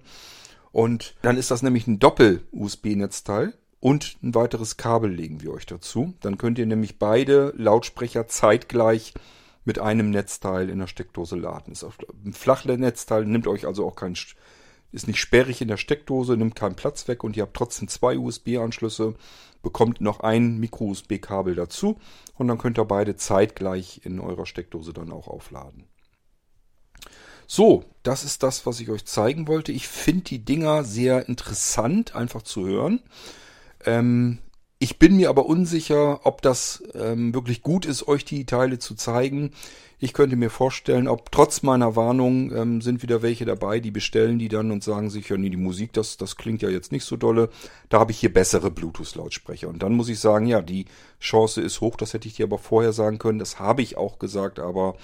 Und 0.71 1.15
dann 1.21 1.35
ist 1.35 1.51
das 1.51 1.61
nämlich 1.61 1.87
ein 1.87 1.99
Doppel-USB-Netzteil 1.99 3.53
und 3.79 4.17
ein 4.21 4.35
weiteres 4.35 4.77
Kabel 4.77 5.11
legen 5.11 5.41
wir 5.41 5.51
euch 5.51 5.65
dazu. 5.65 6.13
Dann 6.21 6.37
könnt 6.37 6.59
ihr 6.59 6.65
nämlich 6.65 6.99
beide 6.99 7.53
Lautsprecher 7.57 8.27
zeitgleich 8.27 9.13
mit 9.65 9.79
einem 9.79 10.09
Netzteil 10.09 10.69
in 10.69 10.79
der 10.79 10.87
Steckdose 10.87 11.35
laden. 11.35 11.73
Ein 12.25 12.33
Flachnetzteil 12.33 13.25
nimmt 13.25 13.47
euch 13.47 13.65
also 13.65 13.85
auch 13.85 13.95
keinen 13.95 14.15
ist 14.91 15.07
nicht 15.07 15.19
sperrig 15.19 15.61
in 15.61 15.67
der 15.67 15.77
Steckdose, 15.77 16.35
nimmt 16.35 16.55
keinen 16.55 16.75
Platz 16.75 17.07
weg 17.07 17.23
und 17.23 17.37
ihr 17.37 17.43
habt 17.43 17.55
trotzdem 17.55 17.87
zwei 17.87 18.17
USB-Anschlüsse, 18.17 19.13
bekommt 19.61 20.01
noch 20.01 20.21
ein 20.21 20.57
Micro-USB-Kabel 20.57 21.55
dazu 21.55 21.97
und 22.35 22.47
dann 22.47 22.57
könnt 22.57 22.79
ihr 22.79 22.85
beide 22.85 23.15
zeitgleich 23.15 24.01
in 24.03 24.19
eurer 24.19 24.45
Steckdose 24.45 24.93
dann 24.93 25.11
auch 25.11 25.27
aufladen. 25.27 25.83
So, 27.45 27.83
das 28.03 28.23
ist 28.23 28.43
das, 28.43 28.65
was 28.65 28.79
ich 28.79 28.89
euch 28.89 29.05
zeigen 29.05 29.47
wollte. 29.47 29.71
Ich 29.71 29.87
finde 29.87 30.23
die 30.23 30.45
Dinger 30.45 30.83
sehr 30.83 31.27
interessant, 31.27 32.15
einfach 32.15 32.43
zu 32.43 32.65
hören. 32.65 33.01
Ähm, 33.85 34.39
ich 34.81 34.97
bin 34.97 35.17
mir 35.17 35.29
aber 35.29 35.45
unsicher, 35.45 36.25
ob 36.25 36.41
das 36.41 36.81
ähm, 36.93 37.33
wirklich 37.33 37.61
gut 37.61 37.85
ist, 37.85 38.07
euch 38.07 38.23
die 38.23 38.45
Teile 38.45 38.79
zu 38.79 38.95
zeigen. 38.95 39.51
Ich 40.01 40.13
könnte 40.13 40.37
mir 40.37 40.49
vorstellen, 40.49 41.09
ob 41.09 41.29
trotz 41.33 41.61
meiner 41.61 41.97
Warnung 41.97 42.55
ähm, 42.55 42.79
sind 42.79 43.03
wieder 43.03 43.21
welche 43.21 43.43
dabei, 43.43 43.81
die 43.81 43.91
bestellen 43.91 44.39
die 44.39 44.47
dann 44.47 44.71
und 44.71 44.81
sagen 44.81 45.09
sich, 45.09 45.27
ja 45.27 45.35
nee, 45.35 45.49
die 45.49 45.57
Musik, 45.57 45.91
das, 45.91 46.15
das 46.15 46.37
klingt 46.37 46.61
ja 46.61 46.69
jetzt 46.69 46.93
nicht 46.93 47.03
so 47.03 47.17
dolle. 47.17 47.49
Da 47.89 47.99
habe 47.99 48.13
ich 48.13 48.19
hier 48.19 48.33
bessere 48.33 48.71
Bluetooth-Lautsprecher. 48.71 49.67
Und 49.67 49.83
dann 49.83 49.93
muss 49.95 50.07
ich 50.07 50.21
sagen, 50.21 50.45
ja, 50.45 50.61
die 50.61 50.85
Chance 51.19 51.59
ist 51.59 51.81
hoch, 51.81 51.97
das 51.97 52.13
hätte 52.13 52.29
ich 52.29 52.35
dir 52.35 52.45
aber 52.45 52.57
vorher 52.57 52.93
sagen 52.93 53.17
können. 53.19 53.39
Das 53.39 53.59
habe 53.59 53.81
ich 53.81 53.97
auch 53.97 54.17
gesagt, 54.17 54.59
aber 54.59 54.95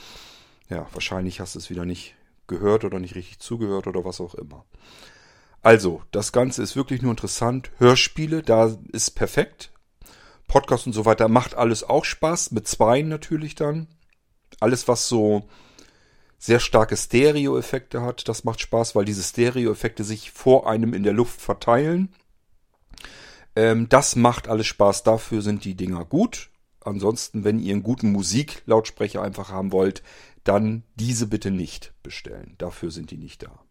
ja, 0.70 0.88
wahrscheinlich 0.94 1.42
hast 1.42 1.56
du 1.56 1.60
es 1.60 1.70
wieder 1.70 1.84
nicht 1.84 2.16
gehört 2.48 2.86
oder 2.86 3.00
nicht 3.00 3.16
richtig 3.16 3.40
zugehört 3.40 3.88
oder 3.88 4.06
was 4.06 4.22
auch 4.22 4.36
immer. 4.36 4.64
Also, 5.66 6.04
das 6.12 6.32
Ganze 6.32 6.62
ist 6.62 6.76
wirklich 6.76 7.02
nur 7.02 7.10
interessant. 7.10 7.72
Hörspiele, 7.80 8.44
da 8.44 8.78
ist 8.92 9.16
perfekt. 9.16 9.72
Podcast 10.48 10.86
und 10.86 10.94
so 10.94 11.06
weiter 11.06 11.28
macht 11.28 11.56
alles 11.56 11.84
auch 11.84 12.06
Spaß. 12.06 12.52
Mit 12.52 12.68
zwei 12.68 13.02
natürlich 13.02 13.56
dann. 13.56 13.88
Alles, 14.60 14.88
was 14.88 15.10
so 15.10 15.50
sehr 16.38 16.60
starke 16.60 16.96
Stereo-Effekte 16.96 18.04
hat, 18.04 18.28
das 18.28 18.44
macht 18.44 18.62
Spaß, 18.62 18.94
weil 18.96 19.06
diese 19.06 19.24
Stereo-Effekte 19.24 20.04
sich 20.04 20.30
vor 20.30 20.70
einem 20.70 20.94
in 20.94 21.02
der 21.02 21.14
Luft 21.14 21.42
verteilen. 21.42 22.14
Ähm, 23.56 23.90
das 23.90 24.16
macht 24.16 24.48
alles 24.48 24.68
Spaß. 24.68 25.02
Dafür 25.02 25.42
sind 25.42 25.66
die 25.66 25.74
Dinger 25.74 26.06
gut. 26.06 26.52
Ansonsten, 26.82 27.44
wenn 27.44 27.58
ihr 27.58 27.74
einen 27.74 27.82
guten 27.82 28.12
Musiklautsprecher 28.12 29.24
einfach 29.24 29.50
haben 29.50 29.72
wollt, 29.72 30.04
dann 30.44 30.84
diese 30.94 31.26
bitte 31.26 31.50
nicht 31.50 31.96
bestellen. 32.04 32.54
Dafür 32.60 32.92
sind 32.92 33.10
die 33.10 33.18
nicht 33.18 33.42
da. 33.42 33.65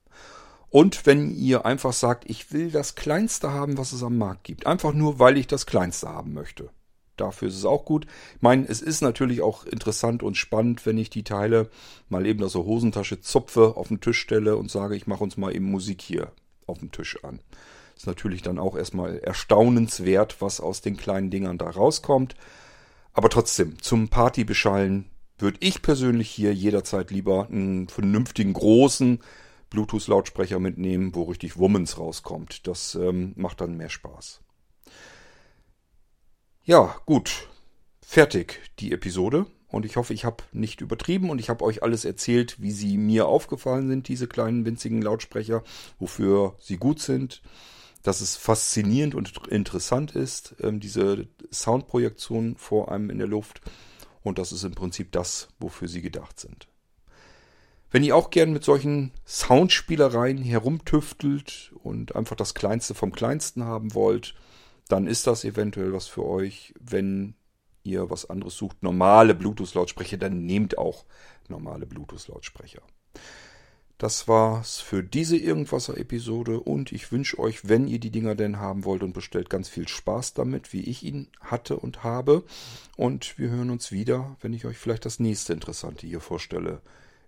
Und 0.75 1.07
wenn 1.07 1.33
ihr 1.33 1.65
einfach 1.67 1.93
sagt, 1.93 2.29
ich 2.29 2.53
will 2.53 2.73
das 2.73 2.97
Kleinste 2.97 3.53
haben, 3.53 3.79
was 3.79 3.93
es 3.93 4.03
am 4.03 4.19
Markt 4.19 4.43
gibt. 4.43 4.67
Einfach 4.67 4.93
nur, 4.93 5.21
weil 5.21 5.39
ich 5.39 5.47
das 5.47 5.67
Kleinste 5.67 6.09
haben 6.09 6.33
möchte. 6.35 6.69
Dafür 7.17 7.47
ist 7.47 7.55
es 7.55 7.65
auch 7.65 7.85
gut. 7.85 8.09
Ich 8.35 8.43
meine, 8.43 8.67
es 8.67 8.83
ist 8.83 9.01
natürlich 9.01 9.41
auch 9.41 9.67
interessant 9.67 10.25
und 10.25 10.37
spannend, 10.37 10.85
wenn 10.85 10.99
ich 10.99 11.11
die 11.11 11.23
Teile 11.23 11.71
mal 12.09 12.27
eben 12.27 12.43
aus 12.43 12.55
der 12.55 12.65
Hosentasche 12.65 13.21
zupfe, 13.21 13.77
auf 13.77 13.87
den 13.87 14.01
Tisch 14.01 14.19
stelle 14.19 14.57
und 14.57 14.69
sage, 14.69 14.97
ich 14.97 15.07
mache 15.07 15.23
uns 15.23 15.37
mal 15.37 15.55
eben 15.55 15.71
Musik 15.71 16.03
hier 16.03 16.33
auf 16.67 16.81
dem 16.81 16.91
Tisch 16.91 17.23
an. 17.23 17.39
Ist 17.97 18.09
natürlich 18.09 18.43
dann 18.43 18.59
auch 18.59 18.77
erstmal 18.77 19.19
erstaunenswert, 19.19 20.43
was 20.43 20.59
aus 20.59 20.81
den 20.81 20.97
kleinen 20.97 21.31
Dingern 21.31 21.57
da 21.57 21.71
rauskommt. 21.71 22.35
Aber 23.13 23.29
trotzdem, 23.29 23.81
zum 23.81 24.09
Partybeschallen 24.09 25.09
würde 25.39 25.59
ich 25.61 25.83
persönlich 25.83 26.31
hier 26.31 26.53
jederzeit 26.53 27.13
lieber 27.13 27.47
einen 27.49 27.87
vernünftigen 27.87 28.55
großen 28.55 29.21
Bluetooth-Lautsprecher 29.75 30.61
mitnehmen, 30.61 31.15
wo 31.15 31.25
richtig 31.25 31.59
Womans 31.59 31.99
rauskommt. 31.99 32.67
Das 32.69 32.95
ähm, 32.95 33.33
macht 33.37 33.61
dann 33.61 33.77
mehr 33.77 33.91
Spaß. 33.91 34.41
Ja, 36.63 36.97
gut. 37.05 37.49
Fertig 38.01 38.61
die 38.79 38.93
Episode. 38.93 39.47
Und 39.69 39.85
ich 39.85 39.97
hoffe, 39.97 40.15
ich 40.15 40.25
habe 40.25 40.45
nicht 40.53 40.81
übertrieben 40.81 41.31
und 41.31 41.41
ich 41.41 41.49
habe 41.49 41.65
euch 41.65 41.83
alles 41.83 42.05
erzählt, 42.05 42.63
wie 42.63 42.71
sie 42.71 42.97
mir 42.97 43.27
aufgefallen 43.27 43.89
sind, 43.89 44.07
diese 44.07 44.29
kleinen 44.29 44.65
winzigen 44.65 45.03
Lautsprecher, 45.03 45.65
wofür 45.99 46.55
sie 46.61 46.77
gut 46.77 47.01
sind, 47.01 47.43
dass 48.05 48.21
es 48.21 48.37
faszinierend 48.37 49.17
und 49.17 49.49
interessant 49.49 50.13
ist, 50.13 50.55
ähm, 50.61 50.79
diese 50.79 51.27
Soundprojektion 51.53 52.55
vor 52.57 52.93
einem 52.93 53.11
in 53.11 53.19
der 53.19 53.27
Luft. 53.27 53.63
Und 54.23 54.39
das 54.39 54.53
ist 54.53 54.63
im 54.63 54.77
Prinzip 54.77 55.11
das, 55.11 55.49
wofür 55.59 55.89
sie 55.89 56.03
gedacht 56.03 56.39
sind. 56.39 56.69
Wenn 57.95 58.03
ihr 58.03 58.17
auch 58.17 58.31
gern 58.31 58.53
mit 58.53 58.65
solchen 58.65 59.13
Soundspielereien 59.25 60.39
herumtüftelt 60.39 61.73
und 61.85 62.17
einfach 62.17 62.35
das 62.35 62.53
Kleinste 62.53 62.93
vom 62.93 63.13
Kleinsten 63.13 63.63
haben 63.63 63.95
wollt, 63.95 64.35
dann 64.89 65.07
ist 65.07 65.29
das 65.29 65.45
eventuell 65.45 65.93
was 65.93 66.09
für 66.09 66.27
euch. 66.27 66.75
Wenn 66.81 67.35
ihr 67.85 68.11
was 68.11 68.29
anderes 68.29 68.57
sucht, 68.57 68.83
normale 68.83 69.37
Bluetooth-Lautsprecher, 69.37 70.17
dann 70.17 70.45
nehmt 70.45 70.77
auch 70.77 71.05
normale 71.49 71.87
Bluetooth-Lautsprecher. 71.87 72.83
Das 73.97 74.27
war's 74.27 74.81
für 74.81 75.05
diese 75.05 75.37
Irgendwasser-Episode 75.37 76.59
und 76.59 76.91
ich 76.91 77.13
wünsche 77.13 77.39
euch, 77.39 77.69
wenn 77.69 77.87
ihr 77.87 78.01
die 78.01 78.11
Dinger 78.11 78.35
denn 78.35 78.59
haben 78.59 78.85
wollt 78.85 79.05
und 79.05 79.13
bestellt, 79.13 79.49
ganz 79.51 79.69
viel 79.69 79.87
Spaß 79.87 80.35
damit, 80.35 80.73
wie 80.73 80.83
ich 80.83 81.05
ihn 81.05 81.29
hatte 81.39 81.77
und 81.77 82.03
habe. 82.03 82.43
Und 82.97 83.39
wir 83.39 83.51
hören 83.51 83.71
uns 83.71 83.93
wieder, 83.93 84.37
wenn 84.41 84.53
ich 84.53 84.65
euch 84.65 84.79
vielleicht 84.79 85.05
das 85.05 85.21
nächste 85.21 85.53
Interessante 85.53 86.09
hier 86.09 86.21
vorstelle 86.21 86.83